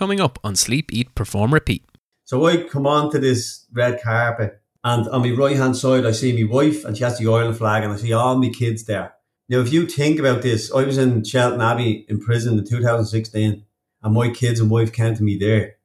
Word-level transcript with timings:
coming 0.00 0.18
up 0.18 0.38
on 0.42 0.56
Sleep, 0.56 0.90
Eat, 0.94 1.14
Perform, 1.14 1.52
Repeat. 1.52 1.84
So 2.24 2.46
I 2.46 2.62
come 2.62 2.86
onto 2.86 3.18
this 3.18 3.66
red 3.70 4.00
carpet, 4.02 4.58
and 4.82 5.06
on 5.08 5.20
my 5.20 5.32
right 5.32 5.58
hand 5.58 5.76
side, 5.76 6.06
I 6.06 6.12
see 6.12 6.32
my 6.32 6.50
wife, 6.50 6.86
and 6.86 6.96
she 6.96 7.04
has 7.04 7.18
the 7.18 7.30
Ireland 7.30 7.58
flag, 7.58 7.84
and 7.84 7.92
I 7.92 7.96
see 7.96 8.14
all 8.14 8.38
my 8.38 8.48
kids 8.48 8.84
there. 8.84 9.12
Now, 9.50 9.58
if 9.58 9.74
you 9.74 9.86
think 9.86 10.18
about 10.18 10.40
this, 10.40 10.72
I 10.72 10.84
was 10.84 10.96
in 10.96 11.22
Shelton 11.22 11.60
Abbey 11.60 12.06
in 12.08 12.18
prison 12.18 12.58
in 12.58 12.64
2016, 12.64 13.62
and 14.02 14.14
my 14.14 14.30
kids 14.30 14.58
and 14.58 14.70
wife 14.70 14.90
came 14.90 15.14
to 15.16 15.22
me 15.22 15.36
there. 15.36 15.76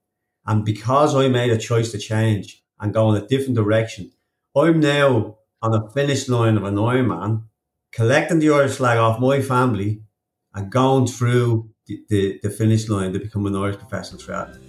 And 0.45 0.63
because 0.63 1.13
I 1.13 1.27
made 1.27 1.51
a 1.51 1.57
choice 1.57 1.91
to 1.91 1.97
change 1.97 2.63
and 2.79 2.93
go 2.93 3.13
in 3.13 3.21
a 3.21 3.27
different 3.27 3.57
direction, 3.57 4.13
I'm 4.55 4.79
now 4.79 5.39
on 5.61 5.71
the 5.71 5.89
finish 5.89 6.29
line 6.29 6.55
of 6.55 6.63
an 6.63 6.75
Ironman, 6.75 7.43
collecting 7.91 8.39
the 8.39 8.51
Irish 8.51 8.77
flag 8.77 8.97
off 8.97 9.19
my 9.19 9.41
family 9.41 10.03
and 10.53 10.71
going 10.71 11.07
through 11.07 11.74
the, 11.87 12.39
the, 12.41 12.49
finish 12.49 12.89
line 12.89 13.13
to 13.13 13.19
become 13.19 13.45
an 13.45 13.55
Irish 13.55 13.77
professional 13.77 14.19
triathlete. 14.19 14.59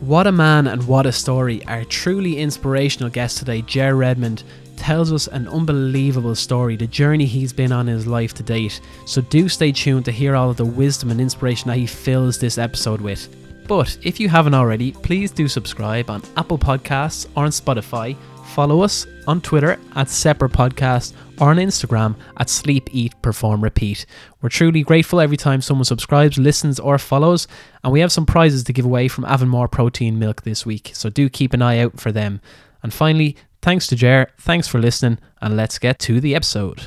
What 0.00 0.26
a 0.26 0.32
man 0.32 0.66
and 0.66 0.86
what 0.86 1.06
a 1.06 1.12
story. 1.12 1.64
Our 1.66 1.84
truly 1.84 2.38
inspirational 2.38 3.08
guest 3.08 3.38
today, 3.38 3.62
Ger 3.62 3.96
Redmond, 3.96 4.42
tells 4.76 5.10
us 5.10 5.26
an 5.26 5.48
unbelievable 5.48 6.34
story, 6.34 6.76
the 6.76 6.86
journey 6.86 7.24
he's 7.24 7.52
been 7.52 7.72
on 7.72 7.88
in 7.88 7.94
his 7.94 8.06
life 8.06 8.34
to 8.34 8.42
date. 8.42 8.80
So 9.06 9.22
do 9.22 9.48
stay 9.48 9.72
tuned 9.72 10.04
to 10.04 10.12
hear 10.12 10.36
all 10.36 10.50
of 10.50 10.58
the 10.58 10.66
wisdom 10.66 11.10
and 11.10 11.20
inspiration 11.20 11.68
that 11.68 11.78
he 11.78 11.86
fills 11.86 12.38
this 12.38 12.58
episode 12.58 13.00
with. 13.00 13.34
But 13.66 13.96
if 14.02 14.20
you 14.20 14.28
haven't 14.28 14.54
already, 14.54 14.92
please 14.92 15.30
do 15.30 15.48
subscribe 15.48 16.10
on 16.10 16.22
Apple 16.36 16.58
Podcasts 16.58 17.26
or 17.34 17.44
on 17.44 17.50
Spotify. 17.50 18.16
Follow 18.56 18.80
us 18.80 19.06
on 19.26 19.42
Twitter 19.42 19.78
at 19.96 20.08
Separate 20.08 20.52
Podcast 20.52 21.12
or 21.38 21.50
on 21.50 21.58
Instagram 21.58 22.16
at 22.38 22.48
Sleep, 22.48 22.88
Eat, 22.90 23.12
Perform, 23.20 23.62
Repeat. 23.62 24.06
We're 24.40 24.48
truly 24.48 24.82
grateful 24.82 25.20
every 25.20 25.36
time 25.36 25.60
someone 25.60 25.84
subscribes, 25.84 26.38
listens, 26.38 26.80
or 26.80 26.96
follows, 26.96 27.46
and 27.84 27.92
we 27.92 28.00
have 28.00 28.10
some 28.10 28.24
prizes 28.24 28.64
to 28.64 28.72
give 28.72 28.86
away 28.86 29.08
from 29.08 29.26
Avonmore 29.26 29.68
Protein 29.68 30.18
Milk 30.18 30.44
this 30.44 30.64
week, 30.64 30.92
so 30.94 31.10
do 31.10 31.28
keep 31.28 31.52
an 31.52 31.60
eye 31.60 31.80
out 31.80 32.00
for 32.00 32.10
them. 32.10 32.40
And 32.82 32.94
finally, 32.94 33.36
thanks 33.60 33.86
to 33.88 33.94
Ger, 33.94 34.28
thanks 34.38 34.66
for 34.66 34.80
listening, 34.80 35.18
and 35.42 35.54
let's 35.54 35.78
get 35.78 35.98
to 35.98 36.18
the 36.18 36.34
episode. 36.34 36.86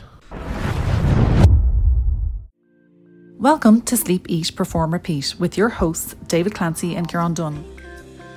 Welcome 3.37 3.83
to 3.83 3.95
Sleep, 3.95 4.25
Eat, 4.27 4.55
Perform, 4.55 4.91
Repeat 4.91 5.35
with 5.37 5.55
your 5.55 5.69
hosts, 5.69 6.15
David 6.25 6.55
Clancy 6.55 6.95
and 6.95 7.07
Kieran 7.07 7.35
Dunn. 7.35 7.63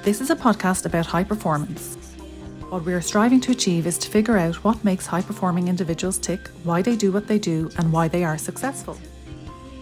This 0.03 0.21
is 0.21 0.29
a 0.29 0.37
podcast 0.37 0.85
about 0.85 1.07
high 1.07 1.25
performance. 1.25 1.97
What 2.73 2.87
we 2.87 2.95
are 2.95 3.03
striving 3.03 3.39
to 3.43 3.53
achieve 3.53 3.87
is 3.87 3.99
to 3.99 4.09
figure 4.09 4.39
out 4.39 4.65
what 4.65 4.83
makes 4.83 5.05
high 5.05 5.21
performing 5.21 5.69
individuals 5.69 6.17
tick, 6.17 6.49
why 6.65 6.81
they 6.81 6.97
do 6.97 7.13
what 7.13 7.27
they 7.27 7.39
do, 7.39 7.71
and 7.77 7.93
why 7.93 8.09
they 8.09 8.25
are 8.25 8.39
successful. 8.39 8.97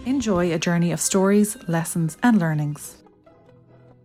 Enjoy 0.05 0.51
a 0.51 0.59
journey 0.59 0.91
of 0.91 0.99
stories, 0.99 1.55
lessons, 1.69 2.17
and 2.21 2.37
learnings. 2.37 3.00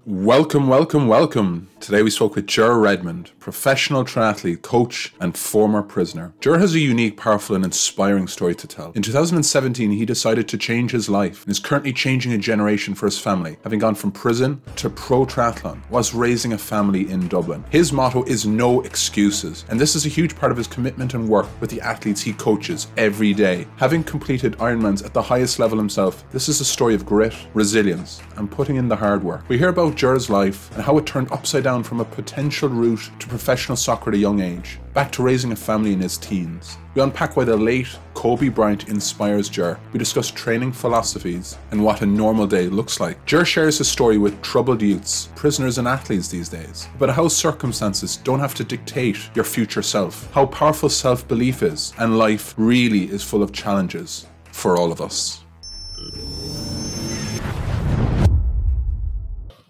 Welcome, 0.08 0.68
welcome, 0.68 1.08
welcome. 1.08 1.66
Today 1.80 2.02
we 2.02 2.10
spoke 2.10 2.36
with 2.36 2.46
Ger 2.46 2.78
Redmond, 2.78 3.32
professional 3.40 4.04
triathlete, 4.04 4.62
coach, 4.62 5.12
and 5.20 5.36
former 5.36 5.82
prisoner. 5.82 6.32
Ger 6.40 6.58
has 6.58 6.74
a 6.74 6.80
unique, 6.80 7.16
powerful, 7.16 7.56
and 7.56 7.64
inspiring 7.64 8.28
story 8.28 8.54
to 8.54 8.68
tell. 8.68 8.92
In 8.92 9.02
2017, 9.02 9.90
he 9.90 10.04
decided 10.04 10.48
to 10.48 10.58
change 10.58 10.92
his 10.92 11.08
life 11.08 11.42
and 11.42 11.50
is 11.50 11.58
currently 11.58 11.92
changing 11.92 12.32
a 12.32 12.38
generation 12.38 12.94
for 12.94 13.06
his 13.06 13.18
family, 13.18 13.56
having 13.64 13.80
gone 13.80 13.96
from 13.96 14.12
prison 14.12 14.62
to 14.76 14.88
pro 14.88 15.26
triathlon 15.26 15.80
whilst 15.90 16.14
raising 16.14 16.52
a 16.52 16.58
family 16.58 17.10
in 17.10 17.26
Dublin. 17.26 17.64
His 17.70 17.92
motto 17.92 18.22
is 18.24 18.46
no 18.46 18.82
excuses, 18.82 19.64
and 19.68 19.78
this 19.78 19.96
is 19.96 20.06
a 20.06 20.08
huge 20.08 20.36
part 20.36 20.52
of 20.52 20.58
his 20.58 20.68
commitment 20.68 21.14
and 21.14 21.28
work 21.28 21.48
with 21.60 21.70
the 21.70 21.80
athletes 21.80 22.22
he 22.22 22.32
coaches 22.32 22.86
every 22.96 23.34
day. 23.34 23.66
Having 23.76 24.04
completed 24.04 24.56
Ironmans 24.58 25.04
at 25.04 25.12
the 25.12 25.22
highest 25.22 25.58
level 25.58 25.78
himself, 25.78 26.24
this 26.30 26.48
is 26.48 26.60
a 26.60 26.64
story 26.64 26.94
of 26.94 27.04
grit, 27.04 27.34
resilience, 27.54 28.22
and 28.36 28.48
putting 28.48 28.76
in 28.76 28.88
the 28.88 28.96
hard 28.96 29.24
work. 29.24 29.44
We 29.48 29.58
hear 29.58 29.68
about 29.68 29.95
Ger's 29.96 30.28
life 30.28 30.70
and 30.74 30.82
how 30.82 30.98
it 30.98 31.06
turned 31.06 31.32
upside 31.32 31.64
down 31.64 31.82
from 31.82 32.00
a 32.00 32.04
potential 32.04 32.68
route 32.68 33.10
to 33.18 33.26
professional 33.26 33.76
soccer 33.76 34.10
at 34.10 34.14
a 34.14 34.18
young 34.18 34.40
age, 34.40 34.78
back 34.92 35.10
to 35.12 35.22
raising 35.22 35.52
a 35.52 35.56
family 35.56 35.92
in 35.94 36.00
his 36.00 36.18
teens. 36.18 36.76
We 36.94 37.02
unpack 37.02 37.36
why 37.36 37.44
the 37.44 37.56
late 37.56 37.88
Kobe 38.14 38.48
Bryant 38.48 38.88
inspires 38.88 39.48
Ger. 39.48 39.80
We 39.92 39.98
discuss 39.98 40.30
training 40.30 40.72
philosophies 40.72 41.56
and 41.70 41.82
what 41.82 42.02
a 42.02 42.06
normal 42.06 42.46
day 42.46 42.68
looks 42.68 43.00
like. 43.00 43.24
Ger 43.24 43.44
shares 43.44 43.78
his 43.78 43.88
story 43.88 44.18
with 44.18 44.40
troubled 44.42 44.82
youths, 44.82 45.30
prisoners, 45.34 45.78
and 45.78 45.88
athletes 45.88 46.28
these 46.28 46.50
days, 46.50 46.88
about 46.94 47.10
how 47.10 47.28
circumstances 47.28 48.18
don't 48.18 48.40
have 48.40 48.54
to 48.54 48.64
dictate 48.64 49.30
your 49.34 49.44
future 49.44 49.82
self, 49.82 50.30
how 50.32 50.44
powerful 50.46 50.90
self 50.90 51.26
belief 51.26 51.62
is, 51.62 51.94
and 51.98 52.18
life 52.18 52.54
really 52.58 53.04
is 53.10 53.22
full 53.22 53.42
of 53.42 53.52
challenges 53.52 54.26
for 54.52 54.76
all 54.76 54.92
of 54.92 55.00
us. 55.00 55.45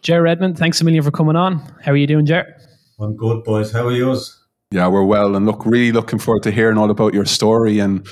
Ger 0.07 0.23
Redmond, 0.23 0.57
thanks 0.57 0.81
a 0.81 0.85
million 0.85 1.03
for 1.03 1.11
coming 1.11 1.35
on. 1.35 1.59
How 1.83 1.91
are 1.91 1.97
you 1.97 2.07
doing, 2.07 2.27
Ger? 2.27 2.57
I'm 3.01 3.17
good, 3.17 3.43
boys. 3.43 3.73
How 3.73 3.89
are 3.89 3.93
yours? 3.93 4.41
Yeah, 4.71 4.87
we're 4.87 5.03
well, 5.03 5.35
and 5.35 5.47
look, 5.47 5.67
really 5.67 5.91
looking 5.91 6.21
forward 6.21 6.45
to 6.45 6.53
hearing 6.53 6.79
all 6.79 6.93
about 6.93 7.13
your 7.13 7.25
story 7.25 7.81
and 7.81 8.07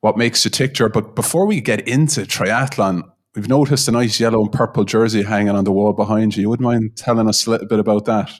what 0.00 0.18
makes 0.18 0.44
you 0.44 0.50
tick, 0.50 0.74
Ger. 0.74 0.88
But 0.88 1.14
before 1.14 1.46
we 1.46 1.60
get 1.60 1.86
into 1.86 2.22
triathlon, 2.22 3.08
we've 3.36 3.48
noticed 3.48 3.86
a 3.86 3.92
nice 3.92 4.18
yellow 4.18 4.42
and 4.42 4.50
purple 4.50 4.82
jersey 4.82 5.22
hanging 5.22 5.54
on 5.54 5.62
the 5.62 5.70
wall 5.70 5.92
behind 5.92 6.34
you. 6.36 6.40
You 6.40 6.48
wouldn't 6.48 6.66
mind 6.66 6.96
telling 6.96 7.28
us 7.28 7.46
a 7.46 7.50
little 7.50 7.68
bit 7.68 7.78
about 7.78 8.06
that? 8.06 8.32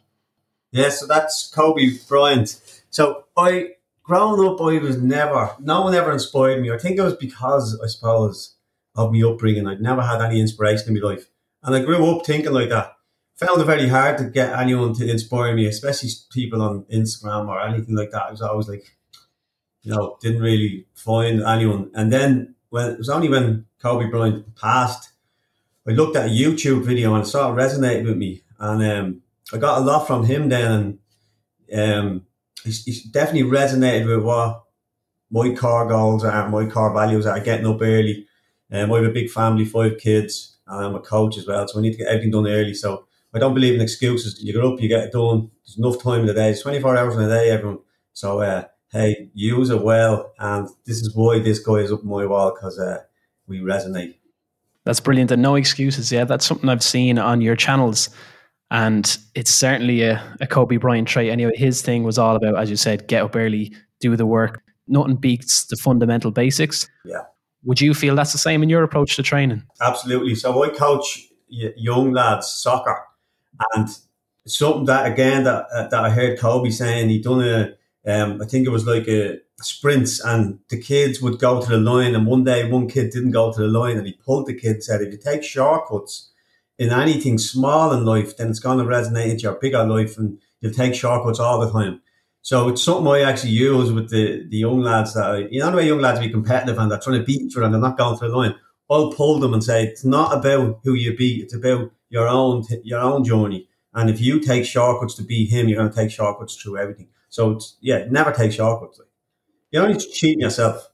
Yeah, 0.73 0.89
so 0.89 1.07
that's 1.07 1.49
Kobe 1.55 1.91
Bryant. 2.09 2.61
So 2.91 3.27
I, 3.37 3.75
growing 4.03 4.45
up, 4.49 4.61
I 4.61 4.79
was 4.79 5.01
never, 5.01 5.55
no 5.61 5.83
one 5.83 5.95
ever 5.95 6.11
inspired 6.11 6.61
me. 6.61 6.73
I 6.73 6.79
think 6.79 6.99
it 6.99 7.03
was 7.03 7.15
because, 7.15 7.81
I 7.81 7.87
suppose, 7.87 8.57
of 8.97 9.13
my 9.13 9.23
upbringing. 9.23 9.69
I'd 9.69 9.81
never 9.81 10.03
had 10.03 10.21
any 10.23 10.41
inspiration 10.41 10.89
in 10.89 11.01
my 11.01 11.09
life. 11.09 11.27
And 11.63 11.73
I 11.73 11.85
grew 11.85 12.05
up 12.05 12.27
thinking 12.27 12.53
like 12.53 12.71
that. 12.71 12.95
Found 13.37 13.61
it 13.61 13.65
very 13.65 13.89
hard 13.89 14.17
to 14.19 14.25
get 14.25 14.59
anyone 14.59 14.95
to 14.95 15.11
inspire 15.11 15.55
me, 15.55 15.67
especially 15.67 16.09
people 16.31 16.63
on 16.63 16.85
Instagram 16.85 17.49
or 17.49 17.61
anything 17.61 17.95
like 17.95 18.11
that. 18.11 18.25
I 18.25 18.31
was 18.31 18.41
always 18.41 18.69
like, 18.69 18.97
you 19.83 19.93
know, 19.93 20.17
didn't 20.23 20.41
really 20.41 20.87
find 20.95 21.43
anyone. 21.43 21.91
And 21.95 22.11
then 22.13 22.55
when 22.71 22.93
it 22.93 22.99
was 22.99 23.11
only 23.11 23.29
when 23.29 23.67
Kobe 23.79 24.09
Bryant 24.09 24.57
passed, 24.57 25.11
I 25.87 25.93
looked 25.93 26.17
at 26.17 26.27
a 26.27 26.31
YouTube 26.31 26.85
video 26.85 27.15
and 27.15 27.25
it 27.25 27.29
sort 27.29 27.51
of 27.51 27.57
resonated 27.57 28.07
with 28.07 28.17
me. 28.17 28.43
And 28.59 28.83
um, 28.83 29.23
I 29.53 29.59
got 29.59 29.79
a 29.79 29.85
lot 29.85 30.07
from 30.07 30.25
him 30.25 30.49
then. 30.49 30.99
And 31.71 32.01
um, 32.01 32.27
definitely 33.11 33.51
resonated 33.51 34.07
with 34.07 34.25
what 34.25 34.65
my 35.31 35.55
core 35.55 35.87
goals 35.87 36.25
are, 36.25 36.49
my 36.49 36.67
core 36.67 36.93
values 36.93 37.27
are 37.27 37.41
getting 37.41 37.67
up 37.67 37.83
early. 37.83 38.27
Um, 38.73 38.93
I 38.93 38.97
have 38.97 39.07
a 39.07 39.11
big 39.11 39.31
family, 39.31 39.65
five 39.65 39.99
kids, 39.99 40.57
and 40.67 40.85
I'm 40.85 40.95
a 40.95 41.01
coach 41.01 41.39
as 41.39 41.47
well. 41.47 41.67
So 41.69 41.79
I 41.79 41.83
need 41.83 41.93
to 41.93 41.99
get 41.99 42.09
everything 42.09 42.33
done 42.33 42.49
early. 42.49 42.75
So 42.75 43.06
I 43.37 43.39
don't 43.39 43.53
believe 43.53 43.75
in 43.75 43.83
excuses. 43.83 44.43
You 44.43 44.55
get 44.55 44.65
up, 44.65 44.81
you 44.81 44.89
get 44.89 45.05
it 45.05 45.13
done. 45.13 45.51
There's 45.67 45.77
enough 45.77 46.03
time 46.03 46.21
in 46.21 46.27
the 46.27 46.33
day. 46.33 46.51
It's 46.51 46.63
24 46.63 46.97
hours 46.97 47.17
in 47.17 47.23
a 47.23 47.29
day, 47.29 47.51
everyone. 47.51 47.81
So, 48.15 48.41
uh, 48.41 48.65
hey, 48.91 49.29
use 49.35 49.69
it 49.69 49.83
well. 49.83 50.33
And 50.39 50.67
this 50.87 51.03
is 51.03 51.15
why 51.15 51.41
this 51.41 51.59
guy 51.59 51.75
is 51.75 51.93
up 51.93 52.03
my 52.03 52.25
wall 52.25 52.55
because 52.55 52.79
uh, 52.79 53.03
we 53.47 53.61
resonate. 53.61 54.15
That's 54.85 55.01
brilliant. 55.01 55.33
And 55.33 55.43
no 55.43 55.55
excuses. 55.55 56.11
Yeah, 56.11 56.25
that's 56.25 56.47
something 56.47 56.71
I've 56.71 56.83
seen 56.83 57.19
on 57.19 57.43
your 57.43 57.57
channels. 57.57 58.09
And 58.71 59.19
it's 59.35 59.51
certainly 59.51 60.03
a, 60.03 60.23
a 60.41 60.47
Kobe 60.47 60.79
Bryant 60.79 61.07
trait. 61.07 61.31
Anyway, 61.31 61.53
his 61.57 61.83
thing 61.83 62.05
was 62.05 62.17
all 62.19 62.37
about, 62.37 62.57
as 62.57 62.71
you 62.71 62.77
said, 62.77 63.07
get 63.07 63.23
up 63.23 63.37
early, 63.37 63.71
do 64.01 64.17
the 64.17 64.25
work. 64.25 64.63
Nothing 64.89 65.17
beats 65.17 65.67
the 65.67 65.77
fundamental 65.77 66.31
basics. 66.31 66.89
Yeah. 67.05 67.25
Would 67.65 67.83
you 67.83 67.93
feel 67.93 68.15
that's 68.15 68.33
the 68.33 68.39
same 68.39 68.63
in 68.63 68.71
your 68.71 68.83
approach 68.83 69.17
to 69.17 69.23
training? 69.23 69.63
Absolutely. 69.83 70.37
So 70.37 70.65
I 70.65 70.71
coach 70.71 71.27
young 71.49 72.13
lads 72.13 72.49
soccer 72.49 73.03
and 73.75 73.89
something 74.47 74.87
that 74.87 75.11
again 75.11 75.45
that 75.45 75.67
uh, 75.73 75.89
that 75.89 76.05
I 76.05 76.11
heard 76.11 76.39
Kobe 76.39 76.71
saying 76.71 77.09
he 77.09 77.21
done 77.21 77.43
a 77.43 77.75
um, 78.07 78.41
I 78.41 78.47
think 78.47 78.67
it 78.67 78.71
was 78.71 78.87
like 78.87 79.09
a 79.09 79.41
sprints 79.61 80.21
and 80.21 80.59
the 80.69 80.81
kids 80.81 81.21
would 81.23 81.39
go 81.39 81.61
to 81.61 81.69
the 81.69 81.79
line 81.79 82.15
and 82.15 82.27
one 82.27 82.45
day 82.45 82.71
one 82.71 82.89
kid 82.89 83.11
didn't 83.11 83.31
go 83.31 83.53
to 83.53 83.61
the 83.61 83.69
line 83.69 83.97
and 83.97 84.07
he 84.07 84.13
pulled 84.13 84.47
the 84.47 84.55
kid 84.55 84.75
and 84.75 84.85
said 84.85 85.01
if 85.01 85.13
you 85.13 85.19
take 85.19 85.43
shortcuts 85.43 86.31
in 86.79 86.91
anything 86.91 87.39
small 87.39 87.93
in 87.93 88.05
life 88.05 88.37
then 88.37 88.49
it's 88.49 88.59
going 88.59 88.79
to 88.79 88.85
resonate 88.85 89.31
into 89.31 89.43
your 89.45 89.55
bigger 89.55 89.85
life 89.85 90.19
and 90.19 90.39
you'll 90.61 90.73
take 90.73 90.95
shortcuts 90.95 91.41
all 91.41 91.61
the 91.61 91.71
time. 91.73 92.01
So 92.43 92.69
it's 92.69 92.83
something 92.83 93.09
I 93.09 93.23
actually 93.23 93.51
use 93.51 93.91
with 93.91 94.11
the, 94.11 94.47
the 94.49 94.59
young 94.59 94.81
lads 94.81 95.15
that 95.15 95.25
I, 95.25 95.39
you 95.51 95.59
know 95.59 95.71
the 95.71 95.79
way 95.79 95.87
young 95.87 96.01
lads 96.01 96.21
be 96.21 96.31
competitive 96.31 96.79
and 96.79 96.91
they're 96.91 97.01
trying 97.01 97.19
to 97.19 97.25
beat 97.25 97.43
each 97.43 97.57
other 97.57 97.65
and 97.65 97.75
they're 97.75 97.81
not 97.81 97.99
going 97.99 98.19
to 98.19 98.29
the 98.29 98.37
line. 98.37 98.55
I'll 98.89 99.13
pull 99.13 99.39
them 99.41 99.53
and 99.53 99.63
say 99.63 99.85
it's 99.85 100.05
not 100.05 100.37
about 100.37 100.81
who 100.85 100.95
you 100.95 101.17
beat, 101.17 101.43
it's 101.43 101.55
about 101.55 101.91
your 102.09 102.29
own 102.29 102.65
your 102.85 103.01
own 103.01 103.25
journey. 103.25 103.69
And 103.95 104.11
if 104.11 104.21
you 104.21 104.41
take 104.41 104.65
shortcuts 104.65 105.15
to 105.15 105.23
beat 105.23 105.51
him, 105.51 105.69
you're 105.69 105.79
going 105.79 105.91
to 105.91 105.97
take 105.97 106.11
shortcuts 106.11 106.57
through 106.57 106.77
everything. 106.77 107.09
So 107.31 107.53
it's, 107.53 107.77
yeah, 107.81 108.05
never 108.11 108.31
take 108.31 108.53
shortcuts. 108.53 108.99
Like. 108.99 109.09
You're 109.71 109.85
only 109.85 109.99
cheating 109.99 110.41
yourself. 110.41 110.91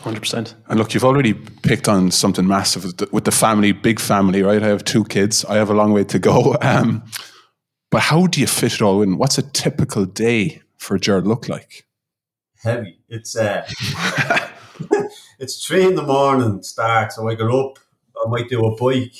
Hundred 0.00 0.20
percent. 0.20 0.54
And 0.68 0.78
look, 0.78 0.92
you've 0.92 1.04
already 1.04 1.34
picked 1.34 1.88
on 1.88 2.10
something 2.10 2.46
massive 2.46 2.84
with 3.12 3.24
the 3.24 3.30
family, 3.30 3.72
big 3.72 4.00
family, 4.00 4.42
right? 4.42 4.62
I 4.62 4.66
have 4.66 4.84
two 4.84 5.04
kids. 5.04 5.44
I 5.44 5.56
have 5.56 5.70
a 5.70 5.74
long 5.74 5.92
way 5.92 6.04
to 6.04 6.18
go. 6.18 6.56
Um, 6.62 7.04
but 7.90 8.02
how 8.02 8.26
do 8.26 8.40
you 8.40 8.48
fit 8.48 8.74
it 8.74 8.82
all 8.82 9.00
in? 9.00 9.16
What's 9.16 9.38
a 9.38 9.42
typical 9.42 10.04
day 10.04 10.60
for 10.76 10.98
Jared 10.98 11.26
look 11.26 11.48
like? 11.48 11.86
Heavy. 12.62 12.98
It's 13.08 13.36
uh, 13.36 13.66
it's 15.38 15.64
three 15.64 15.86
in 15.86 15.94
the 15.94 16.02
morning 16.02 16.62
start. 16.62 17.12
So 17.12 17.28
I 17.28 17.34
get 17.34 17.50
up. 17.50 17.78
I 18.16 18.28
might 18.28 18.48
do 18.48 18.64
a 18.64 18.76
bike 18.76 19.14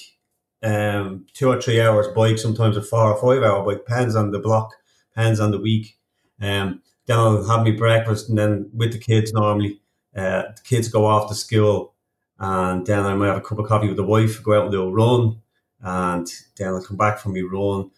um, 0.63 1.27
two 1.33 1.49
or 1.49 1.61
three 1.61 1.81
hours 1.81 2.09
bike, 2.09 2.39
sometimes 2.39 2.77
a 2.77 2.83
four 2.83 3.13
or 3.13 3.21
five 3.21 3.43
hour 3.43 3.65
bike, 3.65 3.87
depends 3.87 4.17
on 4.17 4.31
the 4.31 4.39
block, 4.39 4.75
depends 5.15 5.41
on 5.41 5.51
the 5.51 5.61
week. 5.61 5.97
Um, 6.41 6.83
then 7.07 7.19
I'll 7.19 7.47
have 7.47 7.65
my 7.65 7.71
breakfast 7.71 8.29
and 8.29 8.37
then 8.37 8.71
with 8.75 8.93
the 8.93 8.99
kids 8.99 9.33
normally, 9.33 9.81
uh, 10.15 10.43
the 10.55 10.63
kids 10.65 10.89
go 10.89 11.07
off 11.07 11.29
to 11.29 11.35
school 11.35 11.95
and 12.39 12.85
then 12.85 13.01
I 13.01 13.15
might 13.15 13.29
have 13.29 13.37
a 13.39 13.41
cup 13.41 13.59
of 13.59 13.67
coffee 13.67 13.89
with 13.89 13.97
the 13.97 14.05
wife, 14.05 14.43
go 14.43 14.55
out 14.55 14.65
and 14.65 14.73
do 14.73 14.83
a 14.83 14.91
run 14.91 15.41
and 15.81 16.27
then 16.57 16.69
I'll 16.69 16.83
come 16.83 16.97
back 16.97 17.19
from 17.19 17.35
my 17.35 17.43
run 17.43 17.91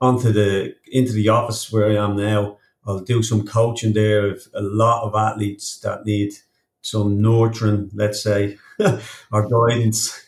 onto 0.00 0.32
the, 0.32 0.74
into 0.90 1.12
the 1.12 1.28
office 1.28 1.70
where 1.70 1.90
I 1.90 2.02
am 2.02 2.16
now. 2.16 2.58
I'll 2.86 3.00
do 3.00 3.22
some 3.22 3.46
coaching 3.46 3.92
there. 3.92 4.36
A 4.54 4.62
lot 4.62 5.04
of 5.04 5.14
athletes 5.14 5.78
that 5.80 6.04
need 6.04 6.32
some 6.84 7.20
nurturing, 7.22 7.90
let's 7.94 8.22
say, 8.22 8.58
or 9.32 9.48
guidance. 9.48 10.22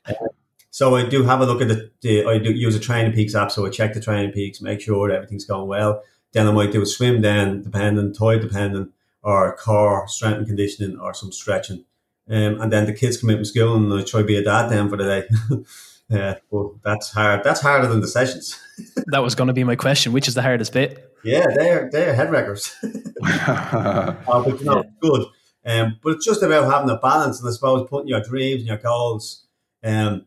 so 0.70 0.96
I 0.96 1.08
do 1.08 1.22
have 1.22 1.40
a 1.40 1.46
look 1.46 1.62
at 1.62 1.68
the, 1.68 1.90
the, 2.00 2.24
I 2.26 2.38
do 2.38 2.50
use 2.50 2.74
a 2.74 2.80
Training 2.80 3.12
Peaks 3.12 3.36
app, 3.36 3.52
so 3.52 3.64
I 3.64 3.70
check 3.70 3.94
the 3.94 4.00
Training 4.00 4.32
Peaks, 4.32 4.60
make 4.60 4.80
sure 4.80 5.10
everything's 5.10 5.44
going 5.44 5.68
well. 5.68 6.02
Then 6.32 6.48
I 6.48 6.52
might 6.52 6.72
do 6.72 6.82
a 6.82 6.86
swim 6.86 7.22
then, 7.22 7.62
depending, 7.62 8.12
toy 8.12 8.40
depending, 8.40 8.92
or 9.22 9.56
core 9.56 10.08
strength 10.08 10.38
and 10.38 10.46
conditioning, 10.48 10.98
or 10.98 11.14
some 11.14 11.30
stretching. 11.30 11.84
Um, 12.28 12.60
and 12.60 12.72
then 12.72 12.86
the 12.86 12.92
kids 12.92 13.20
come 13.20 13.30
in 13.30 13.36
from 13.36 13.44
school 13.44 13.76
and 13.76 13.92
I 13.92 14.02
try 14.02 14.20
to 14.20 14.26
be 14.26 14.36
a 14.36 14.42
dad 14.42 14.68
then 14.70 14.88
for 14.88 14.96
the 14.96 15.04
day. 15.04 15.64
yeah, 16.08 16.38
well, 16.50 16.74
that's 16.82 17.12
hard. 17.12 17.44
That's 17.44 17.60
harder 17.60 17.86
than 17.86 18.00
the 18.00 18.08
sessions. 18.08 18.58
that 19.06 19.22
was 19.22 19.36
going 19.36 19.48
to 19.48 19.54
be 19.54 19.62
my 19.62 19.76
question. 19.76 20.12
Which 20.12 20.26
is 20.26 20.34
the 20.34 20.42
hardest 20.42 20.72
bit? 20.72 21.12
Yeah, 21.22 21.46
they're 21.54 21.88
they're 21.92 22.14
head 22.14 22.32
wreckers. 22.32 22.74
uh, 22.82 24.14
but 24.26 24.58
you 24.58 24.64
know, 24.64 24.82
yeah. 24.82 24.90
good. 25.00 25.26
Um, 25.66 25.98
but 26.02 26.14
it's 26.14 26.24
just 26.24 26.42
about 26.42 26.70
having 26.70 26.90
a 26.90 26.96
balance, 26.98 27.40
and 27.40 27.48
I 27.48 27.52
suppose 27.52 27.88
putting 27.88 28.08
your 28.08 28.20
dreams 28.20 28.60
and 28.60 28.68
your 28.68 28.76
goals. 28.76 29.46
Um, 29.82 30.26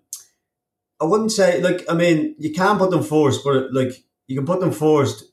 I 1.00 1.06
wouldn't 1.06 1.32
say 1.32 1.62
like 1.62 1.86
I 1.90 1.94
mean 1.94 2.36
you 2.40 2.54
can 2.54 2.78
put 2.78 2.90
them 2.90 3.04
first, 3.04 3.44
but 3.44 3.72
like 3.72 4.04
you 4.26 4.36
can 4.36 4.48
put 4.48 4.60
them 4.60 4.72
first, 4.72 5.26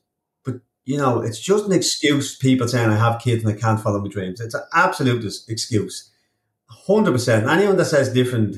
but 0.43 0.55
you 0.85 0.97
know 0.97 1.21
it's 1.21 1.39
just 1.39 1.65
an 1.65 1.71
excuse. 1.71 2.35
People 2.37 2.67
saying 2.67 2.89
I 2.89 2.97
have 2.97 3.21
kids 3.21 3.43
and 3.43 3.53
I 3.53 3.59
can't 3.59 3.79
follow 3.79 3.99
my 3.99 4.09
dreams. 4.09 4.39
It's 4.39 4.53
an 4.53 4.63
absolute 4.73 5.25
excuse, 5.47 6.11
hundred 6.67 7.13
percent. 7.13 7.47
Anyone 7.47 7.77
that 7.77 7.85
says 7.85 8.13
different 8.13 8.57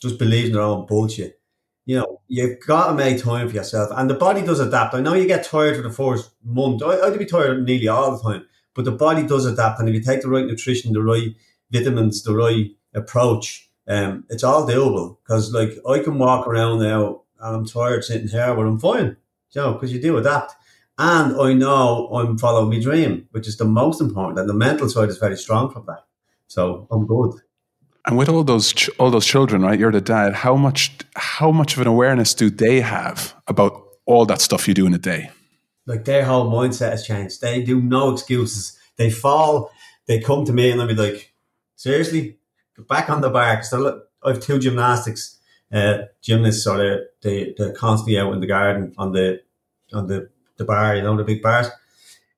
just 0.00 0.18
believes 0.18 0.48
in 0.48 0.54
their 0.54 0.62
own 0.62 0.86
bullshit. 0.86 1.40
You 1.86 1.98
know, 1.98 2.20
you've 2.28 2.60
got 2.66 2.88
to 2.88 2.94
make 2.94 3.22
time 3.22 3.48
for 3.48 3.54
yourself, 3.56 3.90
and 3.96 4.08
the 4.08 4.14
body 4.14 4.42
does 4.42 4.60
adapt. 4.60 4.94
I 4.94 5.00
know 5.00 5.14
you 5.14 5.26
get 5.26 5.44
tired 5.44 5.76
for 5.76 5.82
the 5.82 5.90
first 5.90 6.30
month. 6.44 6.82
I, 6.84 7.00
I'd 7.00 7.18
be 7.18 7.26
tired 7.26 7.64
nearly 7.64 7.88
all 7.88 8.16
the 8.16 8.22
time 8.22 8.46
but 8.74 8.84
the 8.84 8.92
body 8.92 9.26
does 9.26 9.46
adapt, 9.46 9.80
and 9.80 9.88
if 9.88 9.94
you 9.94 10.02
take 10.02 10.22
the 10.22 10.28
right 10.28 10.46
nutrition, 10.46 10.92
the 10.92 11.02
right 11.02 11.34
vitamins, 11.70 12.22
the 12.22 12.34
right 12.34 12.70
approach, 12.94 13.68
um, 13.88 14.24
it's 14.30 14.44
all 14.44 14.66
doable. 14.66 15.18
Because 15.22 15.52
like 15.52 15.78
I 15.88 15.98
can 16.00 16.18
walk 16.18 16.46
around 16.46 16.80
now 16.80 17.22
and 17.40 17.56
I'm 17.56 17.66
tired 17.66 18.04
sitting 18.04 18.28
here, 18.28 18.54
but 18.54 18.66
I'm 18.66 18.78
fine. 18.78 19.16
You 19.52 19.60
know, 19.60 19.72
because 19.74 19.92
you 19.92 20.00
do 20.00 20.16
adapt. 20.16 20.54
And 20.96 21.40
I 21.40 21.52
know 21.52 22.08
I'm 22.14 22.38
following 22.38 22.70
my 22.70 22.80
dream, 22.80 23.28
which 23.32 23.48
is 23.48 23.56
the 23.56 23.64
most 23.64 24.00
important, 24.00 24.38
and 24.38 24.48
the 24.48 24.54
mental 24.54 24.88
side 24.88 25.08
is 25.08 25.18
very 25.18 25.36
strong 25.36 25.70
from 25.72 25.86
that. 25.86 26.04
So 26.46 26.86
I'm 26.90 27.06
good. 27.06 27.32
And 28.06 28.16
with 28.16 28.28
all 28.28 28.44
those 28.44 28.72
ch- 28.72 28.90
all 28.98 29.10
those 29.10 29.26
children, 29.26 29.62
right? 29.62 29.78
You're 29.78 29.90
the 29.90 30.00
dad. 30.00 30.34
How 30.34 30.54
much 30.56 30.92
how 31.16 31.50
much 31.50 31.74
of 31.74 31.80
an 31.80 31.88
awareness 31.88 32.34
do 32.34 32.48
they 32.48 32.80
have 32.80 33.34
about 33.48 33.82
all 34.06 34.24
that 34.26 34.40
stuff 34.40 34.68
you 34.68 34.74
do 34.74 34.86
in 34.86 34.94
a 34.94 34.98
day? 34.98 35.30
Like 35.86 36.04
their 36.04 36.24
whole 36.24 36.50
mindset 36.50 36.90
has 36.90 37.06
changed. 37.06 37.40
They 37.40 37.62
do 37.62 37.80
no 37.80 38.12
excuses. 38.12 38.78
They 38.96 39.10
fall, 39.10 39.70
they 40.06 40.20
come 40.20 40.44
to 40.44 40.52
me 40.52 40.70
and 40.70 40.80
they'll 40.80 40.86
be 40.86 40.94
like, 40.94 41.32
seriously, 41.76 42.38
get 42.76 42.88
back 42.88 43.10
on 43.10 43.20
the 43.20 43.30
bar. 43.30 43.56
Cause 43.56 43.72
look, 43.72 44.08
I 44.22 44.30
have 44.30 44.40
two 44.40 44.58
gymnastics, 44.58 45.38
uh, 45.72 46.02
gymnasts, 46.22 46.64
so 46.64 46.76
they're, 46.76 47.06
they, 47.22 47.54
they're 47.56 47.72
constantly 47.72 48.18
out 48.18 48.32
in 48.32 48.40
the 48.40 48.46
garden 48.46 48.94
on 48.96 49.12
the, 49.12 49.42
on 49.92 50.06
the, 50.06 50.30
the 50.56 50.64
bar, 50.64 50.96
you 50.96 51.02
know, 51.02 51.16
the 51.16 51.24
big 51.24 51.42
bars. 51.42 51.66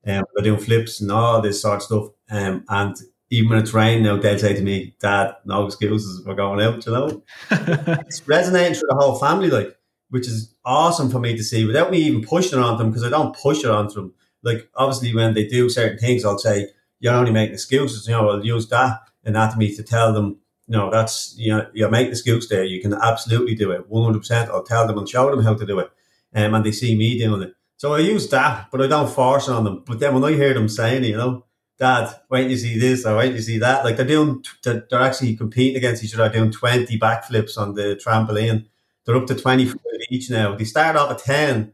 Um, 0.06 0.24
they're 0.34 0.44
doing 0.44 0.60
flips 0.60 1.00
and 1.00 1.10
all 1.10 1.40
this 1.40 1.62
sort 1.62 1.76
of 1.76 1.82
stuff. 1.82 2.08
Um, 2.30 2.64
and 2.68 2.96
even 3.30 3.50
when 3.50 3.58
it's 3.58 3.74
raining 3.74 4.04
now, 4.04 4.16
they'll 4.16 4.38
say 4.38 4.54
to 4.54 4.62
me, 4.62 4.94
Dad, 5.00 5.34
no 5.44 5.66
excuses, 5.66 6.24
we're 6.24 6.34
going 6.34 6.60
out, 6.60 6.86
you 6.86 6.92
know. 6.92 7.22
it's 7.50 8.26
resonating 8.26 8.74
through 8.74 8.88
the 8.88 8.96
whole 8.96 9.18
family, 9.18 9.50
like 9.50 9.75
which 10.10 10.26
is 10.26 10.54
awesome 10.64 11.10
for 11.10 11.18
me 11.18 11.36
to 11.36 11.42
see 11.42 11.64
without 11.64 11.90
me 11.90 11.98
even 11.98 12.22
pushing 12.22 12.58
it 12.58 12.62
on 12.62 12.78
them 12.78 12.90
because 12.90 13.04
I 13.04 13.10
don't 13.10 13.36
push 13.36 13.64
it 13.64 13.70
onto 13.70 13.94
them. 13.94 14.14
Like 14.42 14.68
obviously 14.74 15.14
when 15.14 15.34
they 15.34 15.46
do 15.46 15.68
certain 15.68 15.98
things, 15.98 16.24
I'll 16.24 16.38
say, 16.38 16.68
you're 17.00 17.14
only 17.14 17.32
making 17.32 17.54
excuses, 17.54 18.06
you 18.06 18.12
know, 18.12 18.30
I'll 18.30 18.44
use 18.44 18.68
that 18.68 19.00
anatomy 19.24 19.74
to 19.74 19.82
tell 19.82 20.12
them, 20.12 20.38
know, 20.68 20.90
that's, 20.90 21.34
you 21.36 21.52
know, 21.52 21.68
you're 21.74 21.90
making 21.90 22.12
excuse 22.12 22.48
there. 22.48 22.64
You 22.64 22.80
can 22.80 22.94
absolutely 22.94 23.54
do 23.54 23.70
it. 23.70 23.90
100%. 23.90 24.48
I'll 24.48 24.62
tell 24.62 24.86
them 24.86 24.98
and 24.98 25.08
show 25.08 25.30
them 25.30 25.44
how 25.44 25.54
to 25.54 25.66
do 25.66 25.78
it. 25.80 25.90
Um, 26.34 26.54
and 26.54 26.64
they 26.64 26.72
see 26.72 26.96
me 26.96 27.18
doing 27.18 27.42
it. 27.42 27.54
So 27.76 27.94
I 27.94 27.98
use 27.98 28.28
that, 28.30 28.68
but 28.70 28.80
I 28.80 28.86
don't 28.86 29.10
force 29.10 29.48
it 29.48 29.52
on 29.52 29.64
them. 29.64 29.82
But 29.86 30.00
then 30.00 30.14
when 30.14 30.24
I 30.24 30.36
hear 30.36 30.54
them 30.54 30.68
saying 30.68 31.04
you 31.04 31.16
know, 31.16 31.44
Dad, 31.78 32.14
wait 32.30 32.50
you 32.50 32.56
see 32.56 32.78
this 32.78 33.04
or 33.04 33.18
wait 33.18 33.34
you 33.34 33.42
see 33.42 33.58
that, 33.58 33.84
like 33.84 33.98
they're 33.98 34.06
doing, 34.06 34.42
they're, 34.64 34.86
they're 34.88 35.02
actually 35.02 35.36
competing 35.36 35.76
against 35.76 36.02
each 36.02 36.14
other, 36.14 36.28
doing 36.30 36.50
20 36.50 36.98
backflips 36.98 37.58
on 37.58 37.74
the 37.74 38.00
trampoline 38.02 38.66
they're 39.06 39.16
up 39.16 39.26
to 39.26 39.34
25 39.34 39.76
each 40.10 40.30
now. 40.30 40.54
They 40.56 40.64
start 40.64 40.96
off 40.96 41.10
at 41.12 41.18
10. 41.18 41.72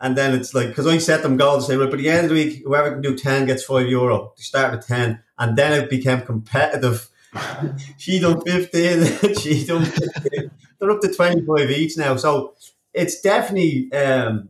And 0.00 0.16
then 0.16 0.34
it's 0.34 0.52
like, 0.52 0.68
because 0.68 0.86
I 0.86 0.98
set 0.98 1.22
them 1.22 1.36
goals, 1.36 1.68
say, 1.68 1.76
right, 1.76 1.92
at 1.92 1.96
the 1.96 2.10
end 2.10 2.24
of 2.24 2.30
the 2.30 2.34
week, 2.34 2.62
whoever 2.64 2.90
can 2.90 3.02
do 3.02 3.16
10 3.16 3.46
gets 3.46 3.62
5 3.62 3.86
euro. 3.86 4.32
They 4.36 4.42
start 4.42 4.74
at 4.74 4.86
10. 4.86 5.22
And 5.38 5.56
then 5.56 5.80
it 5.80 5.88
became 5.88 6.22
competitive. 6.22 7.08
she 7.98 8.18
done 8.18 8.40
15, 8.40 9.34
she 9.38 9.64
done 9.64 9.84
15. 9.84 10.50
They're 10.80 10.90
up 10.90 11.00
to 11.02 11.14
25 11.14 11.70
each 11.70 11.96
now. 11.96 12.16
So 12.16 12.54
it's 12.92 13.20
definitely, 13.20 13.92
um, 13.92 14.48